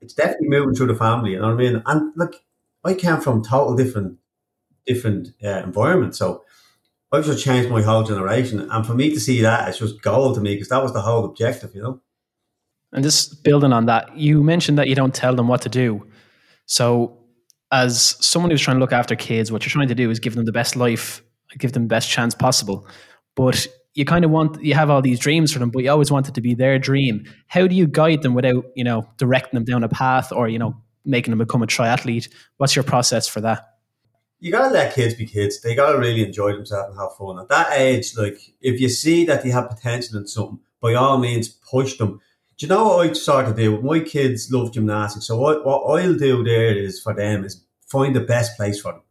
it's 0.00 0.14
definitely 0.14 0.48
moving 0.48 0.74
through 0.74 0.86
the 0.86 0.94
family, 0.94 1.32
you 1.32 1.40
know 1.40 1.48
what 1.48 1.54
I 1.54 1.70
mean? 1.70 1.82
And 1.84 2.12
look, 2.16 2.36
I 2.84 2.94
came 2.94 3.20
from 3.20 3.44
total 3.44 3.76
different, 3.76 4.18
different 4.86 5.28
uh, 5.44 5.62
environments. 5.62 6.18
So 6.18 6.44
Just 7.14 7.44
changed 7.44 7.70
my 7.70 7.80
whole 7.80 8.02
generation. 8.02 8.68
And 8.70 8.86
for 8.86 8.94
me 8.94 9.10
to 9.10 9.20
see 9.20 9.40
that, 9.40 9.68
it's 9.68 9.78
just 9.78 10.02
gold 10.02 10.34
to 10.34 10.40
me 10.40 10.54
because 10.54 10.68
that 10.68 10.82
was 10.82 10.92
the 10.92 11.00
whole 11.00 11.24
objective, 11.24 11.74
you 11.74 11.82
know? 11.82 12.00
And 12.92 13.02
just 13.02 13.42
building 13.42 13.72
on 13.72 13.86
that, 13.86 14.16
you 14.16 14.42
mentioned 14.42 14.78
that 14.78 14.88
you 14.88 14.94
don't 14.94 15.14
tell 15.14 15.34
them 15.34 15.48
what 15.48 15.62
to 15.62 15.68
do. 15.68 16.06
So, 16.66 17.18
as 17.72 18.16
someone 18.24 18.50
who's 18.50 18.62
trying 18.62 18.76
to 18.76 18.80
look 18.80 18.92
after 18.92 19.16
kids, 19.16 19.50
what 19.50 19.64
you're 19.64 19.70
trying 19.70 19.88
to 19.88 19.94
do 19.94 20.10
is 20.10 20.20
give 20.20 20.34
them 20.34 20.44
the 20.44 20.52
best 20.52 20.76
life, 20.76 21.22
give 21.58 21.72
them 21.72 21.84
the 21.84 21.88
best 21.88 22.08
chance 22.08 22.34
possible. 22.34 22.86
But 23.34 23.66
you 23.94 24.04
kind 24.04 24.24
of 24.24 24.30
want, 24.30 24.62
you 24.62 24.74
have 24.74 24.88
all 24.88 25.02
these 25.02 25.18
dreams 25.18 25.52
for 25.52 25.58
them, 25.58 25.70
but 25.70 25.82
you 25.82 25.90
always 25.90 26.10
want 26.10 26.28
it 26.28 26.34
to 26.34 26.40
be 26.40 26.54
their 26.54 26.78
dream. 26.78 27.24
How 27.48 27.66
do 27.66 27.74
you 27.74 27.86
guide 27.86 28.22
them 28.22 28.34
without, 28.34 28.64
you 28.76 28.84
know, 28.84 29.08
directing 29.16 29.56
them 29.56 29.64
down 29.64 29.82
a 29.82 29.88
path 29.88 30.32
or, 30.32 30.48
you 30.48 30.58
know, 30.58 30.76
making 31.04 31.32
them 31.32 31.38
become 31.38 31.62
a 31.62 31.66
triathlete? 31.66 32.28
What's 32.58 32.76
your 32.76 32.84
process 32.84 33.26
for 33.26 33.40
that? 33.40 33.75
You 34.40 34.52
gotta 34.52 34.72
let 34.72 34.94
kids 34.94 35.14
be 35.14 35.26
kids. 35.26 35.60
They 35.60 35.74
gotta 35.74 35.98
really 35.98 36.24
enjoy 36.24 36.52
themselves 36.52 36.90
and 36.90 37.00
have 37.00 37.16
fun. 37.16 37.38
At 37.38 37.48
that 37.48 37.78
age, 37.78 38.16
like 38.16 38.38
if 38.60 38.80
you 38.80 38.88
see 38.88 39.24
that 39.26 39.42
they 39.42 39.50
have 39.50 39.68
potential 39.68 40.18
in 40.18 40.26
something, 40.26 40.60
by 40.80 40.94
all 40.94 41.18
means 41.18 41.48
push 41.48 41.96
them. 41.98 42.20
Do 42.58 42.66
you 42.66 42.68
know 42.68 42.84
what 42.84 43.10
I 43.10 43.12
sort 43.12 43.46
of 43.46 43.56
do? 43.56 43.80
My 43.82 44.00
kids 44.00 44.50
love 44.50 44.72
gymnastics, 44.72 45.26
so 45.26 45.38
what, 45.38 45.64
what 45.64 46.00
I'll 46.00 46.14
do 46.14 46.42
there 46.42 46.74
is 46.76 47.00
for 47.00 47.12
them 47.14 47.44
is 47.44 47.64
find 47.86 48.16
the 48.16 48.20
best 48.20 48.56
place 48.56 48.80
for 48.80 48.92
them 48.92 49.02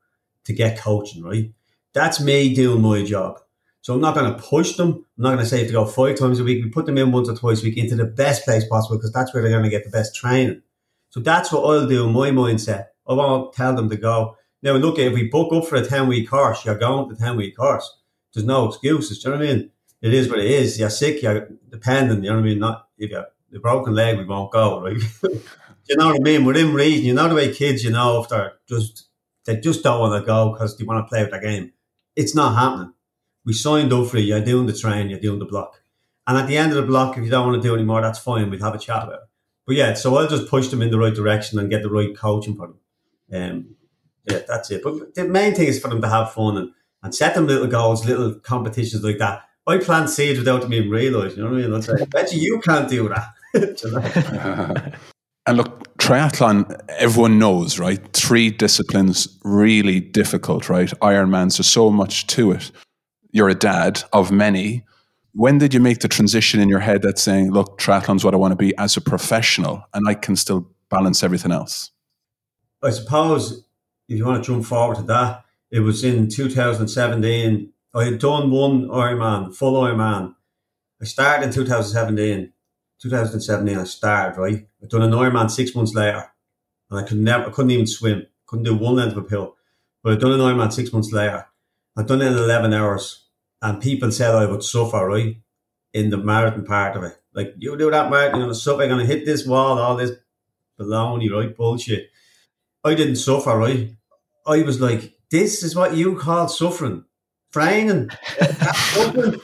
to 0.45 0.53
get 0.53 0.79
coaching. 0.79 1.23
Right, 1.23 1.51
that's 1.93 2.19
me 2.19 2.53
doing 2.53 2.81
my 2.81 3.03
job. 3.03 3.39
So 3.81 3.93
I'm 3.93 4.01
not 4.01 4.15
going 4.15 4.33
to 4.33 4.41
push 4.41 4.77
them. 4.77 5.05
I'm 5.17 5.23
not 5.23 5.29
going 5.33 5.43
to 5.43 5.45
say 5.45 5.63
to 5.63 5.71
go 5.71 5.85
five 5.85 6.17
times 6.17 6.39
a 6.39 6.43
week. 6.43 6.63
We 6.63 6.71
put 6.71 6.87
them 6.87 6.97
in 6.97 7.11
once 7.11 7.29
or 7.29 7.35
twice 7.35 7.61
a 7.61 7.65
week 7.65 7.77
into 7.77 7.95
the 7.95 8.05
best 8.05 8.43
place 8.43 8.67
possible 8.67 8.97
because 8.97 9.11
that's 9.11 9.31
where 9.31 9.43
they're 9.43 9.51
going 9.51 9.63
to 9.63 9.69
get 9.69 9.83
the 9.83 9.91
best 9.91 10.15
training. 10.15 10.63
So 11.11 11.19
that's 11.19 11.51
what 11.51 11.61
I'll 11.61 11.87
do 11.87 12.09
my 12.09 12.31
mindset. 12.31 12.87
I 13.07 13.13
won't 13.13 13.53
tell 13.53 13.75
them 13.75 13.91
to 13.91 13.95
go 13.95 14.37
now, 14.61 14.73
look, 14.73 14.97
if 14.97 15.13
we 15.13 15.27
book 15.27 15.53
up 15.53 15.67
for 15.67 15.75
a 15.75 15.85
10 15.85 16.07
week 16.07 16.29
course, 16.29 16.65
you're 16.65 16.77
going 16.77 17.09
to 17.09 17.15
10 17.15 17.37
week 17.37 17.55
course. 17.55 17.99
There's 18.33 18.45
no 18.45 18.67
excuses. 18.67 19.21
Do 19.21 19.29
you 19.29 19.35
know 19.35 19.39
what 19.39 19.49
I 19.49 19.53
mean? 19.53 19.71
It 20.01 20.13
is 20.13 20.29
what 20.29 20.39
it 20.39 20.51
is. 20.51 20.79
You're 20.79 20.89
sick, 20.89 21.21
you're 21.21 21.49
dependent. 21.69 22.23
You 22.23 22.29
know 22.29 22.37
what 22.37 22.43
I 22.43 22.47
mean? 22.47 22.59
Not 22.59 22.87
if 22.97 23.11
you're 23.11 23.27
the 23.51 23.59
broken 23.59 23.93
leg, 23.93 24.17
we 24.17 24.25
won't 24.25 24.51
go, 24.51 24.81
right? 24.81 24.97
you 25.23 25.97
know 25.97 26.07
what 26.07 26.15
I 26.15 26.19
mean? 26.19 26.45
Within 26.45 26.73
reason, 26.73 27.05
you 27.05 27.13
know 27.13 27.29
the 27.29 27.35
way 27.35 27.53
kids, 27.53 27.83
you 27.83 27.91
know, 27.91 28.21
if 28.21 28.29
they're 28.29 28.53
just, 28.67 29.07
they 29.45 29.57
just 29.57 29.83
don't 29.83 29.99
want 29.99 30.21
to 30.21 30.25
go 30.25 30.51
because 30.51 30.77
they 30.77 30.83
want 30.83 31.05
to 31.05 31.09
play 31.09 31.21
with 31.21 31.31
their 31.31 31.41
game. 31.41 31.71
It's 32.15 32.35
not 32.35 32.55
happening. 32.55 32.93
We 33.45 33.53
signed 33.53 33.93
up 33.93 34.07
for 34.07 34.17
it. 34.17 34.21
You're 34.21 34.43
doing 34.43 34.65
the 34.65 34.73
train, 34.73 35.09
you're 35.09 35.19
doing 35.19 35.39
the 35.39 35.45
block. 35.45 35.81
And 36.27 36.37
at 36.37 36.47
the 36.47 36.57
end 36.57 36.71
of 36.71 36.77
the 36.77 36.87
block, 36.87 37.17
if 37.17 37.23
you 37.23 37.29
don't 37.29 37.47
want 37.47 37.61
to 37.61 37.67
do 37.67 37.75
anymore, 37.75 38.01
that's 38.01 38.19
fine. 38.19 38.49
We'll 38.49 38.59
have 38.61 38.73
a 38.73 38.79
chat 38.79 39.03
about 39.03 39.13
it. 39.13 39.29
But 39.67 39.75
yeah, 39.75 39.93
so 39.93 40.15
I'll 40.17 40.27
just 40.27 40.49
push 40.49 40.67
them 40.67 40.81
in 40.81 40.91
the 40.91 40.99
right 40.99 41.13
direction 41.13 41.59
and 41.59 41.69
get 41.69 41.83
the 41.83 41.89
right 41.89 42.15
coaching 42.15 42.55
for 42.55 42.67
them. 42.67 42.79
Um, 43.33 43.75
yeah, 44.29 44.39
that's 44.47 44.71
it. 44.71 44.81
But 44.83 45.15
the 45.15 45.25
main 45.25 45.53
thing 45.53 45.67
is 45.67 45.79
for 45.79 45.89
them 45.89 46.01
to 46.01 46.09
have 46.09 46.33
fun 46.33 46.57
and, 46.57 46.71
and 47.03 47.13
set 47.13 47.35
them 47.35 47.47
little 47.47 47.67
goals, 47.67 48.05
little 48.05 48.35
competitions 48.35 49.03
like 49.03 49.19
that. 49.19 49.43
I 49.67 49.77
plant 49.77 50.09
seeds 50.09 50.37
without 50.37 50.61
them 50.61 50.73
even 50.73 50.89
realise, 50.91 51.35
you 51.35 51.43
know 51.43 51.49
what 51.49 51.59
I 51.59 51.61
mean? 51.63 51.73
I'd 51.73 51.83
say, 51.83 51.93
I 51.99 52.05
bet 52.05 52.31
you 52.31 52.39
you 52.39 52.59
can't 52.59 52.87
do 52.87 53.09
that. 53.09 53.33
and 55.47 55.57
look, 55.57 55.97
triathlon, 55.97 56.79
everyone 56.89 57.39
knows, 57.39 57.79
right? 57.79 57.99
Three 58.13 58.51
disciplines, 58.51 59.39
really 59.43 59.99
difficult, 59.99 60.69
right? 60.69 60.89
Ironmans, 61.01 61.57
there's 61.57 61.67
so 61.67 61.89
much 61.89 62.27
to 62.27 62.51
it. 62.51 62.71
You're 63.31 63.49
a 63.49 63.55
dad 63.55 64.03
of 64.13 64.31
many. 64.31 64.83
when 65.33 65.57
did 65.57 65.73
you 65.73 65.79
make 65.79 65.99
the 65.99 66.07
transition 66.07 66.61
in 66.61 66.69
your 66.69 66.79
head 66.79 67.01
that 67.01 67.19
saying, 67.19 67.51
look, 67.51 67.77
triathlon's 67.77 68.23
what 68.23 68.33
I 68.33 68.37
want 68.37 68.51
to 68.51 68.55
be 68.55 68.75
as 68.77 68.95
a 68.95 69.01
professional 69.01 69.83
and 69.93 70.07
I 70.07 70.13
can 70.13 70.35
still 70.35 70.69
balance 70.89 71.23
everything 71.23 71.51
else? 71.51 71.91
I 72.83 72.91
suppose 72.91 73.64
if 74.07 74.17
you 74.17 74.25
want 74.25 74.43
to 74.43 74.51
jump 74.51 74.65
forward 74.65 74.97
to 74.97 75.03
that, 75.03 75.45
it 75.71 75.79
was 75.79 76.03
in 76.03 76.29
2017. 76.29 77.71
I 77.93 78.03
had 78.03 78.19
done 78.19 78.51
one 78.51 78.87
Ironman, 78.87 79.55
full 79.55 79.81
Ironman. 79.81 80.35
I 81.01 81.05
started 81.05 81.47
in 81.47 81.53
2017. 81.53 82.51
2017, 83.01 83.77
I 83.77 83.83
started, 83.83 84.39
right? 84.39 84.67
I'd 84.81 84.89
done 84.89 85.01
an 85.01 85.11
Ironman 85.11 85.49
six 85.49 85.75
months 85.75 85.93
later. 85.93 86.31
And 86.89 86.99
I 86.99 87.03
could 87.03 87.17
never, 87.17 87.47
I 87.47 87.49
couldn't 87.49 87.71
even 87.71 87.87
swim. 87.87 88.25
Couldn't 88.45 88.65
do 88.65 88.75
one 88.75 88.99
end 88.99 89.11
of 89.11 89.17
a 89.17 89.23
pill. 89.23 89.55
But 90.03 90.13
I'd 90.13 90.19
done 90.19 90.31
an 90.33 90.39
Ironman 90.39 90.71
six 90.71 90.93
months 90.93 91.11
later. 91.11 91.47
I'd 91.97 92.07
done 92.07 92.21
it 92.21 92.27
in 92.27 92.37
11 92.37 92.73
hours 92.73 93.25
and 93.61 93.81
people 93.81 94.11
said 94.11 94.35
I 94.35 94.45
would 94.45 94.63
suffer, 94.63 95.07
right? 95.07 95.37
In 95.93 96.09
the 96.09 96.17
marathon 96.17 96.65
part 96.65 96.95
of 96.95 97.03
it. 97.03 97.17
Like, 97.33 97.55
you 97.57 97.77
do 97.77 97.89
that 97.89 98.09
marathon, 98.09 98.39
you're 98.39 98.45
going 98.45 98.53
to 98.53 98.59
suffer, 98.59 98.81
you're 98.81 98.89
going 98.89 99.05
to 99.05 99.13
hit 99.13 99.25
this 99.25 99.45
wall, 99.45 99.79
all 99.79 99.95
this 99.95 100.11
baloney, 100.79 101.31
right? 101.31 101.55
Bullshit. 101.55 102.09
I 102.85 102.93
didn't 102.93 103.15
suffer, 103.15 103.57
right? 103.57 103.89
I 104.45 104.61
was 104.61 104.79
like, 104.79 105.17
this 105.31 105.63
is 105.63 105.75
what 105.75 105.95
you 105.95 106.15
call 106.17 106.47
suffering. 106.47 107.03
Training. 107.51 108.11
I 108.39 109.39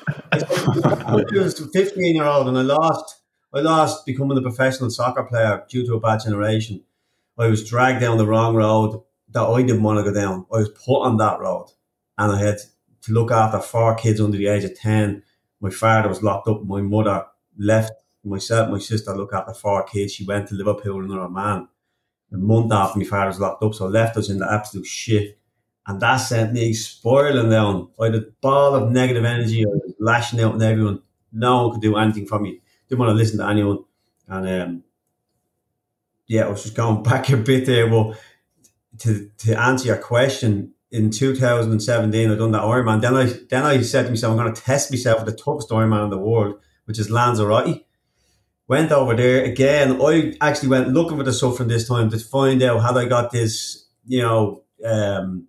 was 1.32 1.60
a 1.60 1.68
15 1.68 2.16
year 2.16 2.26
old 2.26 2.48
and 2.48 2.58
I 2.58 2.62
lost. 2.62 3.24
I 3.52 3.62
lost 3.62 4.06
becoming 4.06 4.38
a 4.38 4.42
professional 4.44 4.92
soccer 4.92 5.24
player 5.24 5.64
due 5.68 5.84
to 5.88 5.96
a 5.96 6.00
bad 6.00 6.22
generation. 6.24 6.84
I 7.36 7.48
was 7.48 7.68
dragged 7.68 8.00
down 8.00 8.20
the 8.20 8.28
wrong 8.28 8.54
road 8.56 9.02
that 9.32 9.42
I 9.42 9.64
didn't 9.64 9.82
want 9.82 9.98
to 9.98 10.04
go 10.04 10.14
down. 10.14 10.46
I 10.54 10.60
was 10.60 10.70
put 10.70 11.02
on 11.02 11.18
that 11.18 11.40
road 11.40 11.72
and 12.20 12.32
I 12.32 12.40
had 12.40 12.60
to 13.02 13.12
look 13.12 13.32
after 13.32 13.60
four 13.60 13.96
kids 13.96 14.22
under 14.22 14.38
the 14.38 14.48
age 14.48 14.66
of 14.66 14.78
10. 14.78 15.24
My 15.62 15.72
father 15.72 16.10
was 16.10 16.22
locked 16.22 16.48
up. 16.48 16.64
My 16.64 16.82
mother 16.82 17.26
left 17.58 17.94
myself, 18.24 18.70
my 18.70 18.78
sister 18.78 19.16
look 19.16 19.34
after 19.34 19.54
four 19.56 19.84
kids. 19.84 20.14
She 20.14 20.26
went 20.26 20.50
to 20.50 20.56
Liverpool 20.56 20.98
with 20.98 21.10
another 21.10 21.28
man. 21.28 21.68
A 22.34 22.38
month 22.38 22.72
after 22.72 23.00
my 23.00 23.06
father 23.06 23.28
was 23.28 23.40
locked 23.40 23.64
up, 23.64 23.74
so 23.74 23.88
left 23.88 24.18
us 24.18 24.30
in 24.30 24.38
the 24.38 24.52
absolute 24.52 24.86
shit. 24.86 25.38
And 25.88 26.00
that 26.02 26.18
sent 26.18 26.54
me 26.54 26.74
spiraling 26.74 27.50
down. 27.50 27.90
I 28.00 28.06
had 28.06 28.16
a 28.16 28.26
ball 28.42 28.76
of 28.76 28.92
negative 28.92 29.26
energy. 29.26 29.66
I 29.66 29.68
was 29.68 29.94
lashing 30.00 30.40
out 30.40 30.54
on 30.54 30.62
everyone. 30.62 31.02
No 31.34 31.64
one 31.64 31.72
could 31.74 31.82
do 31.82 31.98
anything 31.98 32.26
for 32.26 32.40
me. 32.40 32.62
Didn't 32.88 33.00
want 33.00 33.10
to 33.10 33.16
listen 33.16 33.40
to 33.40 33.48
anyone. 33.48 33.80
And 34.28 34.48
um, 34.48 34.84
yeah, 36.28 36.46
I 36.46 36.50
was 36.50 36.64
just 36.64 36.76
going 36.76 37.04
back 37.04 37.30
a 37.30 37.38
bit 37.38 37.66
there. 37.66 37.90
Well, 37.90 38.16
to, 39.00 39.30
to 39.40 39.60
answer 39.60 39.88
your 39.88 39.98
question, 39.98 40.74
in 40.92 41.10
2017, 41.10 42.30
I 42.30 42.36
done 42.36 42.52
that 42.52 42.64
Ironman. 42.64 43.02
Then 43.02 43.16
I 43.16 43.26
then 43.50 43.64
I 43.64 43.82
said 43.82 44.04
to 44.04 44.10
myself, 44.10 44.32
I'm 44.32 44.38
going 44.38 44.54
to 44.54 44.62
test 44.62 44.92
myself 44.92 45.24
with 45.24 45.36
the 45.36 45.42
toughest 45.42 45.70
Ironman 45.70 46.04
in 46.04 46.10
the 46.10 46.18
world, 46.18 46.56
which 46.86 47.00
is 47.00 47.10
Lanzarote. 47.10 47.86
Went 48.72 48.92
over 48.92 49.16
there 49.16 49.44
again. 49.44 50.02
I 50.02 50.34
actually 50.40 50.70
went 50.70 50.94
looking 50.94 51.18
for 51.18 51.24
the 51.24 51.34
suffering 51.34 51.68
this 51.68 51.88
time 51.88 52.10
to 52.10 52.18
find 52.18 52.64
out 52.64 52.82
how 52.82 52.98
I 52.98 53.06
got 53.06 53.32
this, 53.32 53.86
you 54.06 54.22
know, 54.22 54.64
um, 54.84 55.48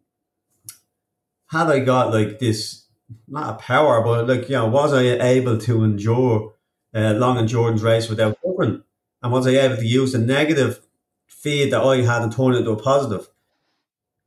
had 1.47 1.69
I 1.69 1.79
got 1.81 2.13
like 2.13 2.41
this, 2.41 2.87
not 3.29 3.55
a 3.55 3.63
power, 3.63 4.03
but 4.03 4.27
like, 4.27 4.49
you 4.49 4.57
know, 4.57 4.67
was 4.67 4.93
I 4.93 5.03
able 5.03 5.57
to 5.59 5.85
endure 5.85 6.55
uh, 6.95 7.13
long 7.15 7.39
endurance 7.39 7.81
race 7.81 8.09
without 8.09 8.37
suffering? 8.45 8.83
And 9.23 9.33
was 9.33 9.47
I 9.47 9.53
able 9.53 9.77
to 9.77 9.87
use 9.87 10.13
the 10.13 10.19
negative 10.19 10.81
feed 11.29 11.73
that 11.73 11.83
I 11.83 11.99
had 11.99 12.23
and 12.23 12.33
turn 12.33 12.55
it 12.55 12.59
into 12.59 12.73
a 12.73 12.83
positive? 12.83 13.29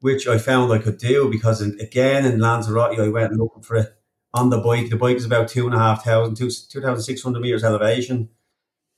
which 0.06 0.28
I 0.28 0.38
found 0.38 0.72
I 0.72 0.78
could 0.78 1.00
do 1.00 1.30
because 1.32 1.62
in, 1.62 1.80
again 1.80 2.26
in 2.26 2.40
Lanzarote 2.40 3.00
I 3.00 3.08
went 3.10 3.34
looking 3.34 3.64
for 3.64 3.78
it 3.78 3.98
on 4.36 4.52
the 4.52 4.60
bike. 4.60 4.90
The 4.90 4.98
bike 4.98 5.18
is 5.18 5.26
about 5.26 5.48
two 5.48 5.66
and 5.66 5.74
a 5.74 5.80
half 5.80 6.04
thousand, 6.04 6.36
two 6.36 6.50
thousand 6.82 7.02
six 7.02 7.24
hundred 7.24 7.42
meters 7.42 7.64
elevation. 7.64 8.30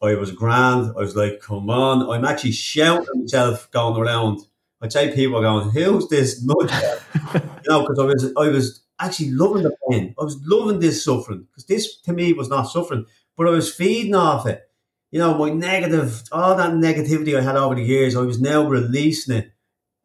I 0.02 0.16
was 0.16 0.32
grand. 0.32 0.92
I 0.96 1.02
was 1.02 1.16
like, 1.16 1.42
come 1.42 1.70
on. 1.70 2.10
I'm 2.10 2.26
actually 2.26 2.52
shouting 2.52 3.22
myself 3.22 3.70
going 3.72 4.00
around. 4.00 4.42
I'd 4.82 4.94
say 4.94 5.14
people 5.14 5.38
are 5.38 5.42
going, 5.42 5.72
who's 5.72 6.08
this 6.08 6.44
nudge? 6.44 6.72
you 7.34 7.42
know, 7.68 7.82
because 7.82 8.00
I 8.00 8.06
was 8.06 8.34
I 8.38 8.50
was 8.50 8.82
actually 9.00 9.32
loving 9.32 9.64
the 9.64 9.76
pain. 9.90 10.14
I 10.20 10.24
was 10.24 10.40
loving 10.44 10.80
this 10.80 11.04
suffering 11.04 11.48
because 11.50 11.66
this 11.66 12.00
to 12.02 12.14
me 12.14 12.34
was 12.34 12.50
not 12.50 12.64
suffering, 12.64 13.06
but 13.36 13.48
I 13.48 13.52
was 13.52 13.74
feeding 13.74 14.16
off 14.16 14.46
it. 14.46 14.64
You 15.12 15.20
know, 15.20 15.38
my 15.38 15.50
negative, 15.50 16.24
all 16.32 16.56
that 16.56 16.74
negativity 16.74 17.38
I 17.38 17.42
had 17.42 17.56
over 17.56 17.76
the 17.76 17.84
years, 17.84 18.16
I 18.16 18.22
was 18.22 18.42
now 18.42 18.68
releasing 18.68 19.36
it 19.36 19.52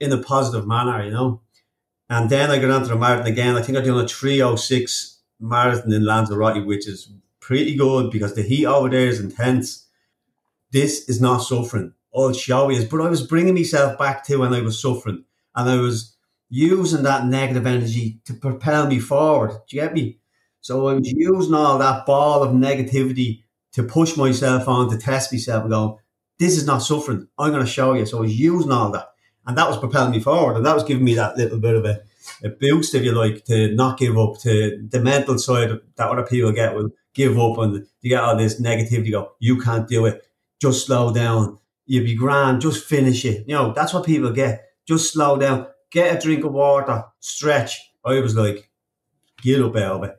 in 0.00 0.12
a 0.12 0.18
positive 0.18 0.66
manner, 0.66 1.04
you 1.04 1.10
know. 1.10 1.42
And 2.08 2.30
then 2.30 2.50
I 2.50 2.58
got 2.58 2.70
onto 2.70 2.88
the 2.88 2.96
marathon 2.96 3.26
again. 3.26 3.56
I 3.56 3.62
think 3.62 3.76
I'm 3.76 3.84
doing 3.84 4.04
a 4.04 4.08
306 4.08 5.20
marathon 5.40 5.92
in 5.92 6.04
Lanzarote, 6.04 6.66
which 6.66 6.86
is 6.86 7.10
pretty 7.40 7.74
good 7.74 8.10
because 8.10 8.34
the 8.34 8.42
heat 8.42 8.66
over 8.66 8.88
there 8.88 9.08
is 9.08 9.20
intense. 9.20 9.81
This 10.72 11.08
is 11.08 11.20
not 11.20 11.38
suffering. 11.38 11.92
All 12.10 12.32
showy 12.32 12.76
is, 12.76 12.84
but 12.84 13.00
I 13.00 13.08
was 13.08 13.26
bringing 13.26 13.54
myself 13.54 13.98
back 13.98 14.24
to 14.24 14.38
when 14.38 14.52
I 14.52 14.60
was 14.60 14.80
suffering, 14.80 15.24
and 15.54 15.70
I 15.70 15.76
was 15.76 16.16
using 16.50 17.02
that 17.04 17.26
negative 17.26 17.66
energy 17.66 18.20
to 18.26 18.34
propel 18.34 18.86
me 18.86 18.98
forward. 18.98 19.50
Do 19.68 19.76
you 19.76 19.82
get 19.82 19.94
me? 19.94 20.18
So 20.60 20.88
I 20.88 20.94
was 20.94 21.10
using 21.10 21.54
all 21.54 21.78
that 21.78 22.06
ball 22.06 22.42
of 22.42 22.54
negativity 22.54 23.42
to 23.72 23.82
push 23.82 24.16
myself 24.16 24.68
on, 24.68 24.90
to 24.90 24.98
test 24.98 25.32
myself, 25.32 25.62
and 25.62 25.70
go, 25.70 26.00
this 26.38 26.56
is 26.56 26.66
not 26.66 26.78
suffering. 26.78 27.28
I'm 27.38 27.50
going 27.50 27.64
to 27.64 27.70
show 27.70 27.94
you. 27.94 28.04
So 28.04 28.18
I 28.18 28.22
was 28.22 28.38
using 28.38 28.72
all 28.72 28.90
that 28.90 29.12
and 29.46 29.58
that 29.58 29.68
was 29.68 29.78
propelling 29.78 30.12
me 30.12 30.20
forward, 30.20 30.56
and 30.56 30.66
that 30.66 30.74
was 30.74 30.84
giving 30.84 31.04
me 31.04 31.14
that 31.14 31.36
little 31.36 31.58
bit 31.58 31.74
of 31.74 31.84
a, 31.84 32.00
a 32.44 32.48
boost, 32.48 32.94
if 32.94 33.02
you 33.04 33.12
like, 33.12 33.44
to 33.44 33.74
not 33.74 33.98
give 33.98 34.16
up. 34.16 34.38
To 34.40 34.86
the 34.88 35.00
mental 35.00 35.38
side 35.38 35.70
that 35.96 36.08
other 36.08 36.22
people 36.22 36.52
get 36.52 36.74
will 36.74 36.90
give 37.14 37.38
up, 37.38 37.58
and 37.58 37.86
you 38.00 38.10
get 38.10 38.22
all 38.22 38.36
this 38.36 38.60
negativity. 38.60 39.10
Go, 39.10 39.32
you 39.40 39.60
can't 39.60 39.88
do 39.88 40.06
it. 40.06 40.26
Just 40.62 40.86
slow 40.86 41.12
down. 41.12 41.58
You'll 41.86 42.04
be 42.04 42.14
grand. 42.14 42.60
Just 42.60 42.84
finish 42.84 43.24
it. 43.24 43.44
You 43.48 43.54
know 43.54 43.72
that's 43.72 43.92
what 43.92 44.06
people 44.06 44.30
get. 44.30 44.64
Just 44.86 45.12
slow 45.12 45.36
down. 45.36 45.66
Get 45.90 46.16
a 46.16 46.20
drink 46.20 46.44
of 46.44 46.52
water. 46.52 47.04
Stretch. 47.18 47.80
I 48.04 48.20
was 48.20 48.36
like, 48.36 48.70
get 49.42 49.60
up 49.60 49.74
out 49.76 50.04
of 50.04 50.04
it. 50.04 50.18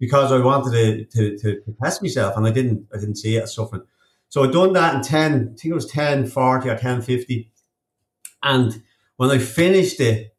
Because 0.00 0.32
I 0.32 0.38
wanted 0.38 1.10
to, 1.10 1.36
to, 1.36 1.38
to, 1.38 1.74
test 1.82 2.02
myself, 2.02 2.36
and 2.36 2.46
I 2.46 2.50
didn't. 2.50 2.86
I 2.94 2.98
didn't 2.98 3.16
see 3.16 3.36
it 3.36 3.42
as 3.42 3.54
suffering. 3.54 3.82
So 4.30 4.44
I 4.44 4.50
done 4.50 4.72
that 4.72 4.94
in 4.94 5.02
ten. 5.02 5.32
I 5.32 5.60
think 5.60 5.64
it 5.66 5.74
was 5.74 5.86
ten 5.86 6.26
forty 6.26 6.70
or 6.70 6.78
ten 6.78 7.02
fifty 7.02 7.52
and 8.46 8.82
when 9.16 9.30
I 9.30 9.38
finished 9.38 10.00
it, 10.00 10.34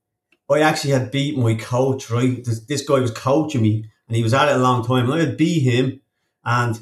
I 0.49 0.61
actually 0.61 0.91
had 0.91 1.11
beat 1.11 1.37
my 1.37 1.55
coach, 1.55 2.09
right? 2.09 2.43
This, 2.43 2.61
this 2.61 2.87
guy 2.87 2.99
was 2.99 3.11
coaching 3.11 3.61
me 3.61 3.89
and 4.07 4.15
he 4.15 4.23
was 4.23 4.33
at 4.33 4.49
it 4.49 4.55
a 4.55 4.59
long 4.59 4.85
time. 4.85 5.05
And 5.05 5.13
I 5.13 5.25
had 5.25 5.37
beat 5.37 5.59
him. 5.59 5.99
And 6.45 6.79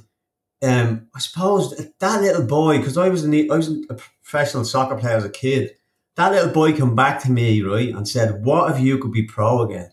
um, 0.63 1.07
I 1.13 1.19
suppose 1.19 1.75
that 1.99 2.21
little 2.21 2.45
boy, 2.45 2.77
because 2.77 2.97
I 2.97 3.09
was 3.09 3.23
in 3.23 3.51
I 3.51 3.57
was 3.57 3.69
a 3.89 3.95
professional 3.95 4.65
soccer 4.65 4.97
player 4.97 5.17
as 5.17 5.25
a 5.25 5.29
kid, 5.29 5.71
that 6.15 6.31
little 6.31 6.51
boy 6.51 6.73
came 6.73 6.95
back 6.95 7.21
to 7.23 7.31
me, 7.31 7.61
right, 7.61 7.89
and 7.89 8.07
said, 8.07 8.43
What 8.45 8.71
if 8.71 8.79
you 8.81 8.97
could 8.97 9.11
be 9.11 9.23
pro 9.23 9.61
again? 9.63 9.91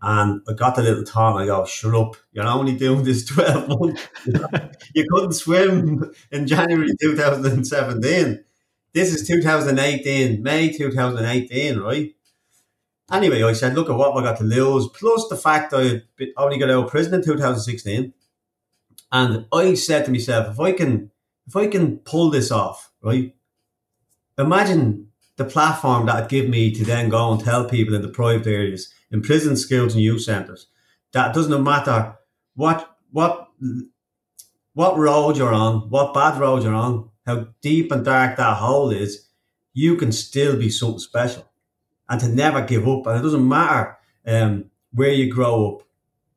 And 0.00 0.42
I 0.48 0.52
got 0.52 0.76
the 0.76 0.82
little 0.82 1.02
tongue. 1.04 1.40
I 1.40 1.46
go, 1.46 1.64
shut 1.66 1.94
up. 1.94 2.16
You're 2.32 2.46
only 2.46 2.76
doing 2.76 3.02
this 3.02 3.24
12 3.26 3.68
months. 3.68 4.08
you 4.94 5.06
couldn't 5.10 5.32
swim 5.32 6.12
in 6.30 6.46
January 6.46 6.90
2017. 7.00 8.44
This 8.92 9.12
is 9.12 9.26
2018, 9.26 10.42
May 10.42 10.72
2018, 10.72 11.78
right? 11.78 12.14
Anyway, 13.10 13.42
I 13.42 13.52
said, 13.54 13.74
look 13.74 13.90
at 13.90 13.96
what 13.96 14.16
I 14.16 14.22
got 14.22 14.38
to 14.38 14.44
lose, 14.44 14.88
plus 14.88 15.28
the 15.28 15.36
fact 15.36 15.72
I 15.74 16.02
only 16.36 16.58
got 16.58 16.70
out 16.70 16.84
of 16.84 16.90
prison 16.90 17.14
in 17.14 17.24
2016. 17.24 18.12
And 19.10 19.46
I 19.52 19.74
said 19.74 20.04
to 20.04 20.10
myself, 20.10 20.52
if 20.52 20.60
I 20.60 20.72
can, 20.72 21.10
if 21.46 21.56
I 21.56 21.66
can 21.66 21.98
pull 21.98 22.30
this 22.30 22.50
off, 22.50 22.90
right? 23.02 23.34
Imagine 24.36 25.08
the 25.36 25.44
platform 25.44 26.06
that 26.06 26.20
would 26.20 26.28
give 26.28 26.48
me 26.48 26.72
to 26.72 26.84
then 26.84 27.08
go 27.08 27.32
and 27.32 27.40
tell 27.40 27.64
people 27.64 27.94
in 27.94 28.02
the 28.02 28.42
areas, 28.46 28.92
in 29.10 29.22
prison 29.22 29.56
schools 29.56 29.94
and 29.94 30.02
youth 30.02 30.22
centres, 30.22 30.66
that 31.12 31.34
doesn't 31.34 31.62
matter 31.62 32.16
what 32.54 32.96
what 33.10 33.48
what 34.74 34.96
road 34.98 35.36
you're 35.36 35.54
on, 35.54 35.88
what 35.90 36.14
bad 36.14 36.38
road 36.38 36.62
you're 36.62 36.74
on, 36.74 37.08
how 37.26 37.48
deep 37.62 37.90
and 37.90 38.04
dark 38.04 38.36
that 38.36 38.58
hole 38.58 38.90
is, 38.90 39.28
you 39.72 39.96
can 39.96 40.12
still 40.12 40.56
be 40.56 40.70
something 40.70 40.98
special 40.98 41.50
and 42.08 42.20
to 42.20 42.28
never 42.28 42.62
give 42.62 42.86
up. 42.88 43.06
And 43.06 43.18
it 43.18 43.22
doesn't 43.22 43.48
matter 43.48 43.98
um, 44.26 44.70
where 44.92 45.10
you 45.10 45.32
grow 45.32 45.76
up. 45.76 45.82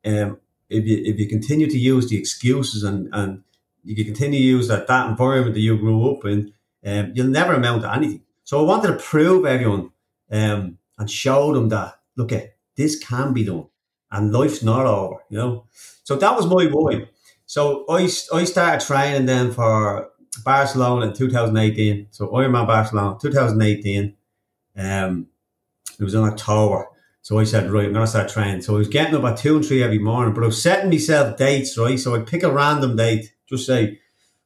Um, 0.04 0.41
if 0.72 0.86
you 0.86 1.02
if 1.06 1.20
you 1.20 1.28
continue 1.28 1.70
to 1.70 1.78
use 1.78 2.10
the 2.10 2.18
excuses 2.18 2.84
and, 2.84 3.10
and 3.14 3.44
you 3.84 4.06
continue 4.06 4.40
to 4.40 4.46
use 4.46 4.68
that, 4.68 4.88
that 4.88 5.10
environment 5.10 5.54
that 5.56 5.62
you 5.62 5.78
grew 5.78 6.12
up 6.12 6.26
in, 6.26 6.54
um, 6.86 7.12
you'll 7.16 7.28
never 7.28 7.54
amount 7.54 7.82
to 7.84 7.94
anything. 7.94 8.22
So 8.44 8.60
I 8.60 8.64
wanted 8.64 8.88
to 8.88 9.04
prove 9.04 9.46
everyone 9.46 9.92
um, 10.32 10.78
and 10.98 11.10
show 11.10 11.54
them 11.54 11.70
that 11.70 12.00
look 12.16 12.32
at 12.32 12.56
this 12.76 12.98
can 12.98 13.34
be 13.34 13.44
done 13.44 13.68
and 14.12 14.32
life's 14.32 14.64
not 14.64 14.86
over, 14.86 15.18
you 15.30 15.38
know. 15.38 15.66
So 16.04 16.16
that 16.16 16.36
was 16.36 16.48
my 16.48 16.68
boy. 16.68 17.08
So 17.46 17.86
I, 17.90 18.04
I 18.34 18.44
started 18.44 18.86
training 18.86 19.26
then 19.26 19.52
for 19.52 20.10
Barcelona 20.44 21.08
in 21.08 21.14
2018. 21.14 22.08
So 22.12 22.28
Ironman 22.28 22.68
Barcelona 22.68 23.18
2018. 23.22 24.14
Um, 24.78 25.28
it 26.00 26.04
was 26.04 26.16
in 26.16 26.24
October. 26.24 26.88
So 27.24 27.38
I 27.38 27.44
said, 27.44 27.72
right, 27.72 27.86
I'm 27.86 27.94
going 27.94 28.04
to 28.04 28.10
start 28.10 28.30
training. 28.30 28.62
So 28.62 28.76
I 28.76 28.80
was 28.80 28.88
getting 28.88 29.16
up 29.16 29.24
at 29.24 29.38
two 29.38 29.56
and 29.56 29.66
three 29.66 29.84
every 29.84 30.00
morning, 30.00 30.34
but 30.34 30.44
I 30.44 30.48
was 30.48 30.62
setting 30.62 30.90
myself 30.90 31.38
dates, 31.38 31.78
right? 31.78 32.00
So 32.00 32.16
I'd 32.16 32.26
pick 32.26 32.42
a 32.42 32.52
random 32.52 32.96
date, 32.96 33.34
just 33.48 33.68
say 33.68 34.00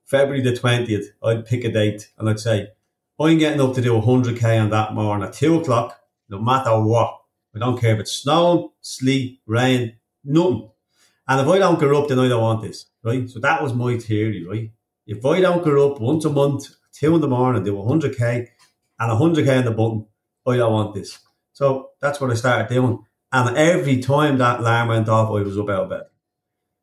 February 0.04 0.42
the 0.42 0.52
20th. 0.52 1.06
I'd 1.24 1.46
pick 1.46 1.64
a 1.64 1.72
date 1.72 2.12
and 2.18 2.30
I'd 2.30 2.40
say, 2.40 2.68
I'm 3.18 3.38
getting 3.38 3.62
up 3.62 3.76
to 3.76 3.82
do 3.82 3.94
100k 3.94 4.62
on 4.62 4.70
that 4.72 4.94
morning 4.94 5.26
at 5.26 5.34
two 5.34 5.58
o'clock, 5.58 5.98
no 6.28 6.40
matter 6.40 6.78
what. 6.82 7.22
I 7.56 7.60
don't 7.60 7.80
care 7.80 7.94
if 7.94 8.02
it's 8.02 8.12
snowing, 8.12 8.70
sleet, 8.82 9.40
rain, 9.46 9.96
nothing. 10.26 10.70
And 11.30 11.40
if 11.42 11.48
I 11.48 11.60
don't 11.60 11.80
get 11.80 11.94
up, 11.94 12.10
then 12.10 12.20
I 12.20 12.28
don't 12.28 12.42
want 12.42 12.62
this, 12.62 12.88
right? 13.04 13.30
So 13.30 13.40
that 13.40 13.64
was 13.64 13.74
my 13.74 13.98
theory, 13.98 14.46
right? 14.46 14.70
If 15.08 15.26
I 15.26 15.40
don't 15.40 15.64
get 15.64 15.78
up 15.78 16.02
once 16.02 16.26
a 16.26 16.30
month, 16.30 16.68
two 16.92 17.16
in 17.16 17.22
the 17.22 17.28
morning, 17.30 17.64
do 17.64 17.74
100k 17.74 18.48
and 19.00 19.12
100k 19.12 19.60
on 19.60 19.66
the 19.66 19.72
button, 19.72 20.06
I 20.46 20.58
don't 20.58 20.74
want 20.74 20.94
this. 20.94 21.18
So 21.56 21.92
that's 22.02 22.20
what 22.20 22.32
I 22.32 22.34
started 22.34 22.68
doing. 22.68 23.00
And 23.32 23.58
every 23.58 24.02
time 24.02 24.38
that 24.40 24.60
alarm 24.60 24.90
went 24.90 25.08
off, 25.08 25.30
I 25.30 25.42
was 25.42 25.58
up 25.58 25.70
out 25.70 25.84
of 25.84 25.90
bed. 25.90 26.04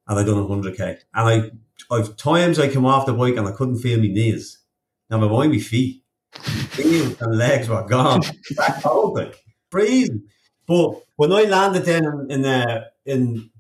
And 0.09 0.19
I 0.19 0.25
done 0.25 0.49
100k. 0.49 0.99
And 1.13 1.53
I, 1.91 1.95
I've 1.95 2.17
times 2.17 2.59
I 2.59 2.69
came 2.69 2.87
off 2.87 3.05
the 3.05 3.13
bike 3.13 3.37
and 3.37 3.47
I 3.47 3.53
couldn't 3.53 3.81
feel 3.81 3.99
my 3.99 4.07
knees. 4.07 4.61
Now 5.11 5.19
my 5.19 5.29
mind, 5.29 5.53
my 5.53 5.59
feet, 5.59 6.03
feet 6.33 7.21
and 7.21 7.37
legs 7.37 7.69
were 7.69 7.87
gone. 7.87 8.23
Back 8.57 8.83
cold, 8.83 9.19
like 9.19 9.45
freezing. 9.71 10.25
But 10.67 11.03
when 11.17 11.33
I 11.33 11.43
landed 11.43 11.85
then 11.85 12.05
in, 12.05 12.31
in, 12.31 12.45
uh, 12.47 12.85
in 13.05 13.51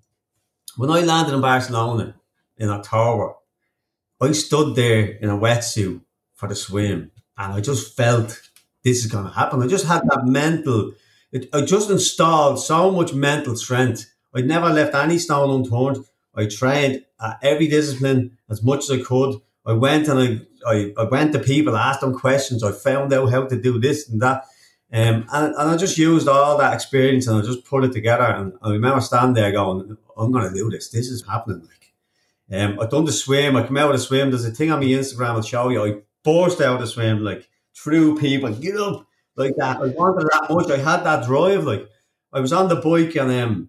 when 0.79 0.91
I 0.91 1.03
landed 1.03 1.35
in 1.35 1.43
Barcelona 1.43 2.15
in 2.57 2.71
October, 2.71 3.35
I 4.19 4.33
stood 4.33 4.77
there 4.77 5.05
in 5.05 5.29
a 5.29 5.37
wetsuit 5.37 6.01
for 6.33 6.49
the 6.49 6.55
swim, 6.55 7.11
and 7.37 7.53
I 7.53 7.61
just 7.61 7.95
felt 7.95 8.41
this 8.85 9.05
is 9.05 9.11
going 9.11 9.25
to 9.25 9.31
happen. 9.31 9.63
I 9.63 9.67
just 9.67 9.87
had 9.87 10.03
that 10.09 10.27
mental. 10.27 10.93
It, 11.31 11.49
I 11.53 11.63
just 11.63 11.91
installed 11.91 12.61
so 12.61 12.91
much 12.91 13.15
mental 13.15 13.57
strength. 13.57 14.13
I'd 14.35 14.47
never 14.47 14.69
left 14.71 14.95
any 14.95 15.19
stone 15.19 15.51
unturned. 15.51 16.05
I 16.35 16.47
trained 16.47 17.05
at 17.21 17.39
every 17.43 17.69
discipline 17.69 18.39
as 18.51 18.63
much 18.63 18.85
as 18.85 18.91
I 18.91 19.03
could. 19.03 19.41
I 19.65 19.75
went 19.75 20.09
and 20.09 20.19
I, 20.67 20.71
I, 20.71 20.93
I 20.99 21.05
went 21.05 21.33
to 21.33 21.39
people, 21.39 21.77
asked 21.77 22.01
them 22.01 22.19
questions. 22.19 22.65
I 22.65 22.73
found 22.73 23.13
out 23.13 23.31
how 23.31 23.47
to 23.47 23.61
do 23.61 23.79
this 23.79 24.09
and 24.09 24.21
that. 24.23 24.45
Um, 24.93 25.27
and, 25.33 25.55
and 25.55 25.71
I 25.71 25.77
just 25.77 25.97
used 25.97 26.29
all 26.29 26.59
that 26.59 26.75
experience 26.75 27.27
and 27.27 27.39
I 27.39 27.43
just 27.43 27.65
put 27.65 27.85
it 27.85 27.93
together. 27.93 28.25
And 28.25 28.55
I 28.63 28.71
remember 28.71 29.01
standing 29.01 29.35
there 29.35 29.53
going, 29.53 29.97
I'm 30.17 30.33
going 30.33 30.49
to 30.49 30.55
do 30.55 30.69
this. 30.69 30.91
This 30.91 31.09
is 31.09 31.25
happening. 31.27 31.63
Like, 31.63 32.61
um, 32.61 32.81
I've 32.81 32.91
done 32.91 33.05
the 33.05 33.13
swim. 33.13 33.57
I 33.57 33.67
come 33.67 33.77
out 33.77 33.91
of 33.91 33.97
the 33.97 34.05
swim. 34.05 34.31
There's 34.31 34.45
a 34.45 34.51
thing 34.51 34.71
on 34.71 34.81
my 34.81 34.87
Instagram 34.87 35.31
I'll 35.31 35.43
show 35.43 35.69
you. 35.69 35.85
I 35.85 36.01
burst 36.25 36.61
out 36.61 36.75
of 36.75 36.81
the 36.81 36.87
swim, 36.87 37.23
like 37.23 37.49
through 37.75 38.19
people, 38.19 38.53
get 38.53 38.77
up 38.77 39.07
like 39.37 39.55
that. 39.57 39.79
I 39.79 39.87
wanted 39.87 40.29
that 40.33 40.47
much. 40.51 40.71
I 40.71 40.79
had 40.79 41.05
that 41.05 41.27
drive. 41.27 41.65
Like 41.65 41.89
I 42.33 42.41
was 42.41 42.53
on 42.53 42.69
the 42.69 42.77
bike 42.77 43.15
and 43.17 43.31
um, 43.31 43.69